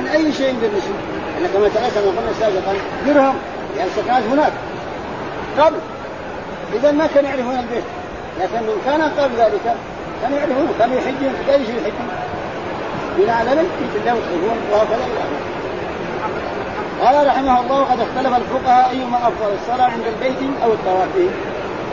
من 0.00 0.06
أي 0.06 0.32
شيء 0.32 0.54
بالنسبة 0.60 0.94
يعني 1.34 1.48
كما 1.54 1.68
تعالى 1.68 1.90
كما 1.90 2.20
قلنا 2.20 2.32
سابقا 2.40 2.74
درهم. 3.06 3.36
يعني 3.78 3.90
سكنات 3.96 4.22
هناك. 4.22 4.52
قبل. 5.58 5.76
اذا 6.74 6.92
ما 6.92 7.06
كانوا 7.06 7.30
يعرفون 7.30 7.58
البيت. 7.58 7.84
لكن 8.40 8.62
من 8.62 8.82
كان 8.84 9.02
قبل 9.02 9.36
ذلك 9.36 9.74
كانوا 10.22 10.38
يعرفون 10.38 10.68
كانوا 10.78 10.96
يحجون 10.96 11.32
في 11.46 11.54
اي 11.54 11.66
شيء 11.66 11.74
يحجون 11.74 12.08
بناء 13.18 13.44
بيت 13.54 14.02
الله 14.02 14.14
وتحبون 14.14 14.58
وهكذا 14.72 15.06
قال 17.02 17.26
رحمه 17.26 17.60
الله 17.60 17.80
وقد 17.80 18.00
اختلف 18.00 18.36
الفقهاء 18.36 18.90
أيما 18.90 19.16
أفضل 19.16 19.54
الصلاة 19.62 19.84
عند 19.84 20.02
البيت 20.06 20.50
أو 20.64 20.72
الطواف 20.72 21.08
به. 21.16 21.30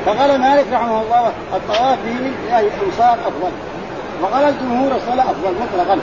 فقال 0.06 0.42
مالك 0.42 0.66
رحمه 0.74 1.02
الله 1.02 1.32
الطواف 1.56 1.98
به 2.06 2.12
لله 2.12 2.60
الأنصار 2.60 3.14
أفضل. 3.28 3.52
وقال 4.22 4.44
الجمهور 4.44 4.92
الصلاة 4.96 5.24
أفضل 5.24 5.54
مطلقا. 5.62 6.00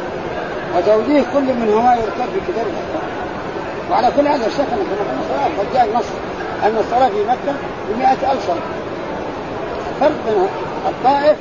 وتوجيه 0.77 1.23
كل 1.35 1.55
منهما 1.55 1.95
يركب 1.95 2.31
في 2.33 2.53
كتاب 2.53 2.67
وعلى 3.91 4.11
كل 4.17 4.27
هذا 4.27 4.47
الشك 4.47 4.73
ان 4.73 5.19
الصلاه 5.21 5.47
قد 5.59 5.75
جاء 5.75 5.85
النص 5.85 6.07
أن 6.65 6.77
الصلاة 6.81 7.09
في 7.09 7.23
مكة 7.29 7.53
ب 7.91 7.99
100000 7.99 8.47
صلاة. 8.47 8.57
فرق 10.03 10.13
بين 10.27 10.49
الطائف 10.89 11.37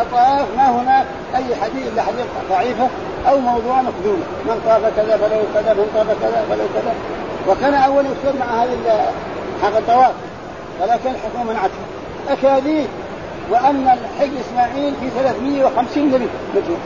الطواف 0.00 0.46
ما 0.56 0.70
هناك 0.70 1.06
أي 1.34 1.56
حديث 1.56 1.86
إلا 1.92 2.02
حديث 2.02 2.26
ضعيفة 2.50 2.88
أو 3.28 3.38
موضوع 3.38 3.82
مكذوب 3.82 4.18
من 4.44 4.62
طاف 4.66 4.82
كذا 4.96 5.16
فله 5.16 5.44
كذا 5.54 5.74
من 5.74 5.90
طاف 5.94 6.06
كذا 6.06 6.44
فله 6.48 6.66
كذا. 6.74 6.94
وكان 7.48 7.74
أول 7.74 8.04
يكتب 8.06 8.40
مع 8.40 8.62
هذا 8.62 9.12
حق 9.62 9.76
الطواف 9.76 10.12
ولكن 10.80 11.10
الحكم 11.10 11.46
منعته 11.46 11.82
أكاذيب 12.30 12.86
وأن 13.50 13.98
الحج 13.98 14.30
إسماعيل 14.40 14.94
في 15.00 15.10
350 15.10 16.04
نبي 16.04 16.28
متوفى 16.54 16.80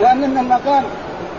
وأن 0.00 0.24
المقام 0.24 0.84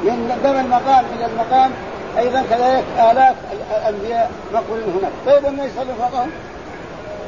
من 0.04 0.39
دم 0.43 0.60
المقام 0.60 1.06
إلى 1.16 1.26
المقام 1.26 1.72
أيضا 2.18 2.43
كذلك 2.49 2.84
آلاف 3.12 3.36
الأنبياء 3.72 4.32
مقبولين 4.54 4.84
هناك. 4.84 5.12
طيب 5.26 5.45
الناس 5.45 5.72
يصلوا 5.72 5.93
فوقهم 5.99 6.30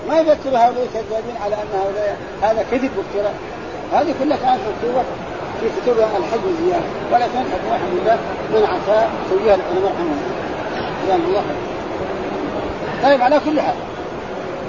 ما 0.08 0.20
يذكر 0.20 0.50
هؤلاء 0.50 0.84
الكذابين 0.84 1.36
على 1.44 1.56
أن 1.56 1.68
هؤلاء 1.80 2.18
هذا 2.42 2.66
كذب 2.72 2.92
وافتراء 2.98 3.34
هذه 3.94 4.14
كلها 4.24 4.38
كانت 4.38 4.60
مكتوبة 4.60 5.04
في 5.60 5.68
كتب 5.82 6.00
الحج 6.00 6.40
والزيارة. 6.46 6.84
ولكن 7.12 7.40
الحكم 7.46 7.68
الحمد 7.68 7.94
لله 8.02 8.18
من 8.54 8.64
عصا 8.66 9.10
سويها 9.30 9.56
العلماء 9.56 9.92
رحمهم 9.92 10.18
الله. 11.04 11.16
الله. 11.16 11.44
طيب 13.04 13.22
على 13.22 13.40
كل 13.46 13.62
حال. 13.62 13.76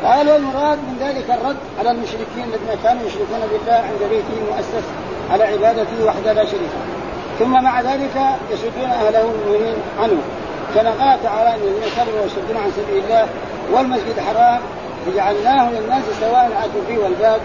قال 0.05 0.31
والمراد 0.31 0.79
من 0.79 0.97
ذلك 1.01 1.31
الرد 1.31 1.57
على 1.79 1.91
المشركين 1.91 2.45
الذين 2.45 2.83
كانوا 2.85 3.03
يشركون 3.07 3.41
بالله 3.53 3.75
عند 3.75 4.11
بيته 4.11 4.35
المؤسس 4.43 4.87
على 5.31 5.45
عبادته 5.45 6.05
وحده 6.07 6.33
لا 6.33 6.45
شريك 6.45 6.71
ثم 7.39 7.63
مع 7.63 7.81
ذلك 7.81 8.17
يصدون 8.51 8.91
أهله 8.91 9.21
المؤمنين 9.21 9.77
عنه. 10.03 10.19
كما 10.75 10.91
قال 10.91 11.23
تعالى 11.23 11.55
إن 11.55 11.61
الذين 11.63 11.83
كفروا 11.97 12.21
ويصدون 12.23 12.57
عن 12.57 12.73
سبيل 12.77 13.05
الله 13.05 13.27
والمسجد 13.73 14.15
الحرام 14.19 14.61
وجعلناه 15.09 15.71
للناس 15.71 16.05
سواء 16.21 16.47
العدل 16.47 16.87
فيه 16.89 16.99
والباب 16.99 17.41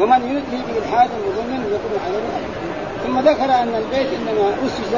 ومن 0.00 0.20
يريد 0.30 0.44
به 0.52 0.74
بالحاد 0.74 1.08
بظلم 1.08 1.64
يكون 1.66 2.00
عليه 2.06 2.48
ثم 3.04 3.18
ذكر 3.18 3.44
أن 3.44 3.74
البيت 3.74 4.08
إنما 4.12 4.54
أسس 4.66 4.94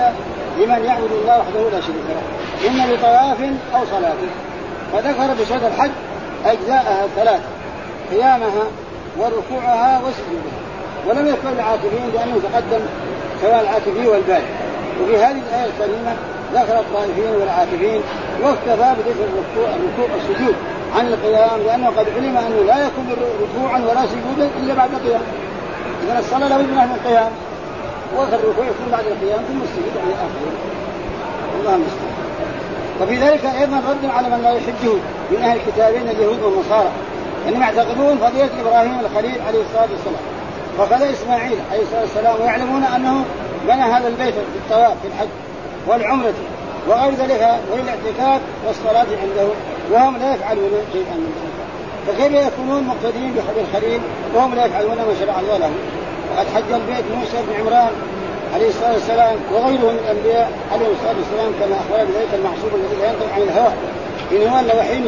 لمن 0.58 0.84
يعبد 0.84 1.12
الله 1.12 1.38
وحده 1.38 1.70
لا 1.72 1.80
شريك 1.80 2.06
له 2.08 2.40
اما 2.68 2.92
بطواف 2.92 3.40
أو 3.74 3.84
صلاة. 3.90 4.20
وذكر 4.94 5.42
بشهد 5.42 5.64
الحج 5.64 5.90
أجزاءها 6.46 7.04
الثلاث 7.04 7.40
قيامها 8.10 8.64
وركوعها 9.18 9.98
وسجودها. 9.98 10.60
ولم 11.08 11.26
يذكر 11.26 11.48
العاكفين 11.48 12.10
لأنه 12.14 12.40
تقدم 12.42 12.80
سواء 13.42 13.60
العاكفين 13.60 14.06
والباد 14.06 14.42
وفي 15.02 15.16
هذه 15.16 15.40
الآية 15.48 15.66
الكريمة 15.66 16.14
ذكر 16.54 16.80
الطائفين 16.80 17.34
والعاكفين 17.40 18.00
واكتفى 18.42 18.94
بذكر 18.98 19.24
الركوع 19.24 20.06
والسجود. 20.14 20.54
عن 20.96 21.06
القيام 21.06 21.60
لأنه 21.66 21.86
قد 21.86 22.06
علم 22.16 22.36
أنه 22.36 22.62
لا 22.66 22.86
يكون 22.86 23.06
ركوعا 23.42 23.78
ولا 23.78 24.06
سجودا 24.06 24.50
إلا 24.62 24.74
بعد 24.74 24.90
القيام. 24.94 25.20
اذا 26.04 26.18
الصلاة 26.18 26.48
لابد 26.48 26.70
منها 26.70 26.86
من 26.86 26.94
القيام. 27.04 27.30
الركوع 28.12 28.64
يكون 28.64 28.88
بعد 28.92 29.04
القيام 29.06 29.38
ثم 29.38 29.62
السجود 29.62 29.94
على 30.04 30.14
آخره. 30.14 30.52
الله 31.60 31.74
المستعان. 31.74 32.14
وفي 33.02 33.16
ذلك 33.16 33.44
أيضا 33.60 33.76
رد 33.76 34.10
على 34.10 34.28
من 34.28 34.42
لا 34.42 34.50
يحجه 34.50 34.94
من 35.30 35.42
أهل 35.42 35.56
الكتابين 35.56 36.08
اليهود 36.08 36.42
والنصارى. 36.42 36.90
انهم 37.48 37.62
يعتقدون 37.62 38.18
فضيلة 38.18 38.50
إبراهيم 38.60 39.00
الخليل 39.00 39.40
عليه 39.48 39.62
الصلاة 39.62 39.88
والسلام. 39.92 40.24
وكذا 40.78 41.10
إسماعيل 41.10 41.58
عليه 41.70 41.82
الصلاة 41.82 42.00
والسلام 42.00 42.40
ويعلمون 42.40 42.84
أنه 42.84 43.24
بنى 43.68 43.82
هذا 43.82 44.08
البيت 44.08 44.34
في 44.34 44.40
الطواف 44.56 44.92
في 45.02 45.08
الحج 45.08 45.28
والعمرة. 45.86 46.34
وغير 46.88 47.14
ذلك 47.14 47.60
وللاعتكاف 47.72 48.40
والصلاة 48.66 49.06
عنده 49.22 49.48
وهم 49.92 50.16
لا 50.16 50.34
يفعلون 50.34 50.70
شيئا 50.92 51.14
من 51.14 51.32
ذلك. 51.36 51.58
فكيف 52.06 52.52
يكونون 52.52 52.82
مقتدين 52.82 53.34
بالخليل 53.56 54.00
وهم 54.34 54.54
لا 54.54 54.64
يفعلون 54.66 54.96
ما 54.96 55.14
شرع 55.20 55.40
الله 55.40 55.56
لهم؟ 55.56 55.78
وقد 56.30 56.46
حج 56.54 56.72
البيت 56.72 57.04
موسى 57.16 57.36
بن 57.48 57.60
عمران 57.60 57.92
عليه 58.54 58.68
الصلاة 58.68 58.92
والسلام 58.92 59.36
وغيره 59.52 59.90
من 59.92 59.98
الأنبياء 60.04 60.50
عليه 60.72 60.86
الصلاة 60.86 61.16
والسلام 61.20 61.52
كما 61.60 61.76
اخبر 61.76 62.04
بذلك 62.04 62.28
المعصوم 62.34 62.70
الذي 62.74 62.96
لا 63.02 63.08
ينطق 63.08 63.34
عن 63.34 63.42
الهوى. 63.42 63.72
ان 64.32 64.48
هو 64.48 64.60
إلا 64.60 64.76
وحي 64.76 65.02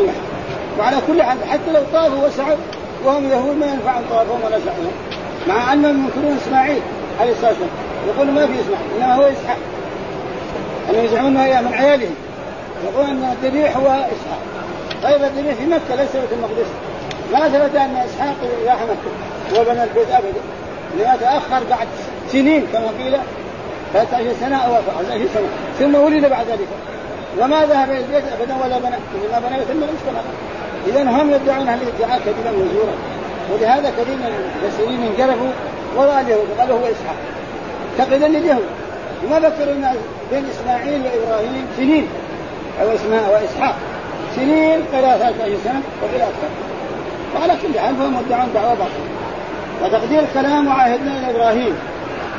وعلى 0.79 0.97
كل 1.07 1.23
حال 1.23 1.39
حتى 1.51 1.73
لو 1.73 1.81
طافوا 1.93 2.27
وسعوا 2.27 2.57
وهم 3.05 3.31
يهود 3.31 3.57
ما 3.57 3.67
ينفع 3.67 4.01
طوافهم 4.11 4.41
ولا 4.45 4.59
سعيهم 4.67 4.93
مع 5.49 5.73
انهم 5.73 6.05
ينكرون 6.05 6.39
إسماعيل 6.47 6.83
عليه 7.21 7.33
الصلاة 7.33 7.49
والسلام 7.49 7.71
يقول 8.09 8.27
ما 8.27 8.47
في 8.47 8.53
إسماعيل 8.53 8.87
إنما 8.97 9.15
هو 9.15 9.23
إسحاق. 9.23 9.59
انهم 10.91 11.05
يزعمون 11.05 11.37
انه 11.37 11.61
من 11.61 11.75
عياله 11.75 12.11
يقول 12.85 13.07
إن 13.07 13.33
الذبيح 13.33 13.77
هو 13.77 13.87
إسحاق. 13.87 14.43
طيب 15.03 15.25
الذبيح 15.25 15.55
في 15.55 15.67
مكة 15.67 16.03
ليس 16.03 16.11
في 16.11 16.35
المقدس. 16.35 16.67
ما 17.33 17.49
ثبت 17.49 17.77
أن 17.77 17.97
إسحاق 17.97 18.35
راح 18.67 18.83
مكة 18.83 19.61
وبنى 19.61 19.85
البيت 19.85 20.11
ابدا. 20.11 20.41
لما 20.99 21.17
تأخر 21.17 21.65
بعد 21.71 21.89
سنين 22.29 22.67
كما 22.73 22.87
قيل. 22.87 23.17
13 23.93 24.25
سنة 24.41 24.57
أو 24.57 24.75
14 24.75 25.27
سنة. 25.35 25.49
ثم 25.79 25.95
ولد 25.95 26.27
بعد 26.27 26.47
ذلك. 26.47 26.69
وما 27.41 27.67
ذهب 27.67 27.91
إلى 27.91 27.99
البيت 27.99 28.25
ابدا 28.41 28.55
ولا 28.65 28.79
بنى. 28.79 28.97
انما 28.97 29.49
بنى 29.49 29.65
ثم 29.65 29.81
لم 29.81 30.17
اذا 30.87 31.03
هم 31.03 31.31
يدعون 31.31 31.69
هذه 31.69 31.81
الادعاء 31.83 32.21
كذبا 32.25 32.51
وزورا 32.51 32.95
ولهذا 33.53 33.91
كثير 33.91 34.17
من 34.17 34.53
المفسرين 34.63 35.03
انجرفوا 35.03 35.51
وراء 35.97 36.21
اليهود 36.21 36.47
قالوا 36.59 36.79
هو 36.79 36.85
إسحاق. 36.85 37.17
تقليدا 37.99 38.29
لليهود 38.29 38.67
وما 39.25 39.39
ذكروا 39.39 39.75
ان 39.75 39.95
بين 40.33 40.45
إسماعيل 40.51 41.03
وإبراهيم 41.03 41.67
سنين 41.77 42.07
أو 42.83 42.95
إسماء 42.95 43.33
واسحاق 43.33 43.77
سنين 44.37 44.81
13 44.93 45.35
سنة 45.65 45.83
وقيل 46.03 46.21
أكثر. 46.21 46.51
وعلى 47.35 47.53
كل 47.63 47.79
حال 47.81 47.97
فهم 47.97 48.17
مدعون 48.17 48.49
دعوة 48.55 48.75
باطلة. 48.75 49.13
وتقدير 49.85 50.21
الكلام 50.21 50.67
وعاهدنا 50.67 51.19
إلى 51.19 51.31
إبراهيم 51.31 51.75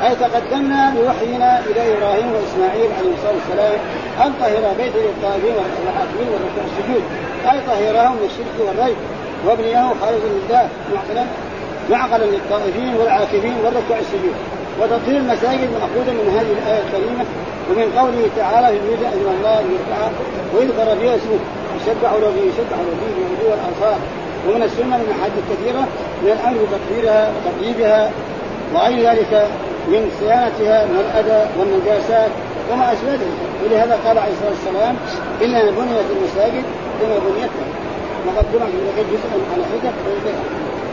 أي 0.02 0.14
تقدمنا 0.14 0.94
بوحينا 0.96 1.60
إلى 1.60 1.96
إبراهيم 1.96 2.32
وإسماعيل 2.32 2.90
عليه 2.98 3.12
الصلاة 3.14 3.34
والسلام 3.34 3.78
أن 4.24 4.32
طهر 4.40 4.74
بيت 4.78 4.92
للطائفين 4.96 5.54
والعاقبين 5.54 6.28
والركوع 6.32 6.64
السجود. 6.64 7.02
أي 7.50 7.60
طهرهم 7.66 8.12
من 8.12 8.28
الشرك 8.30 8.66
والريب. 8.66 8.96
وابنيه 9.46 9.88
خالصا 10.00 10.26
لله 10.26 10.68
معقلا 10.94 11.24
معقلا 11.90 12.24
للطائفين 12.24 12.94
والعاكفين 12.94 13.56
والركوع 13.64 13.98
السجود. 13.98 14.34
وتطهير 14.80 15.16
المساجد 15.16 15.68
مأخوذ 15.76 16.08
من 16.18 16.26
هذه 16.36 16.52
الآية 16.58 16.82
الكريمة 16.86 17.24
ومن 17.70 17.98
قوله 17.98 18.28
تعالى 18.36 18.66
في 18.66 18.78
البدع 18.84 19.08
أن 19.08 19.26
الله 19.36 19.60
يرفع 19.72 20.10
ويذكر 20.54 21.00
فيها 21.00 21.16
اسمه 21.16 21.38
يسبح 21.76 22.12
له 22.12 22.34
يسبح 22.50 22.78
له 22.86 22.94
بالغدو 23.00 23.50
والآصال 23.50 23.98
ومن 24.48 24.62
السنة 24.62 24.96
من 24.96 25.08
أحاديث 25.14 25.44
كثيرة 25.50 25.84
من 26.22 26.30
الأمر 26.36 26.58
بتطهيرها 26.64 27.32
وتطييبها 27.34 28.10
وغير 28.74 29.10
ذلك 29.10 29.48
من 29.88 30.10
صيانتها 30.20 30.86
من 30.86 30.98
الأذى 31.04 31.50
والنجاسات 31.58 32.30
وما 32.70 32.92
أشبه 32.92 33.12
ذلك. 33.12 33.38
ولهذا 33.64 33.98
قال 34.06 34.18
عليه 34.18 34.32
الصلاة 34.32 34.50
والسلام 34.50 34.96
إنها 35.42 35.62
بنيت 35.70 36.08
المساجد 36.16 36.64
كما 37.00 37.16
بنيت 37.26 37.50
وقد 38.26 38.44
بنيت 38.52 39.06
جزءا 39.12 39.36
على 39.52 39.62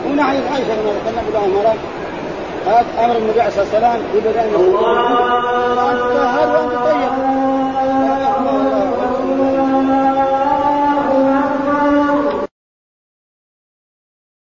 ومن 0.06 0.20
حديث 0.20 0.44
عائشة 0.52 0.74
لما 0.74 0.92
ذكرنا 0.96 1.22
بضع 1.30 1.40
مرات 1.46 1.76
قالت 1.76 2.01
أمر 2.68 3.16
النبي 3.16 3.40
عليه 3.40 3.48
الصلاة 3.48 3.64
والسلام 3.64 4.00
ببدء 4.14 4.58
وانت 4.58 6.02
طاهر 6.02 6.48
وأنت 6.56 6.72
طيب. 6.84 7.31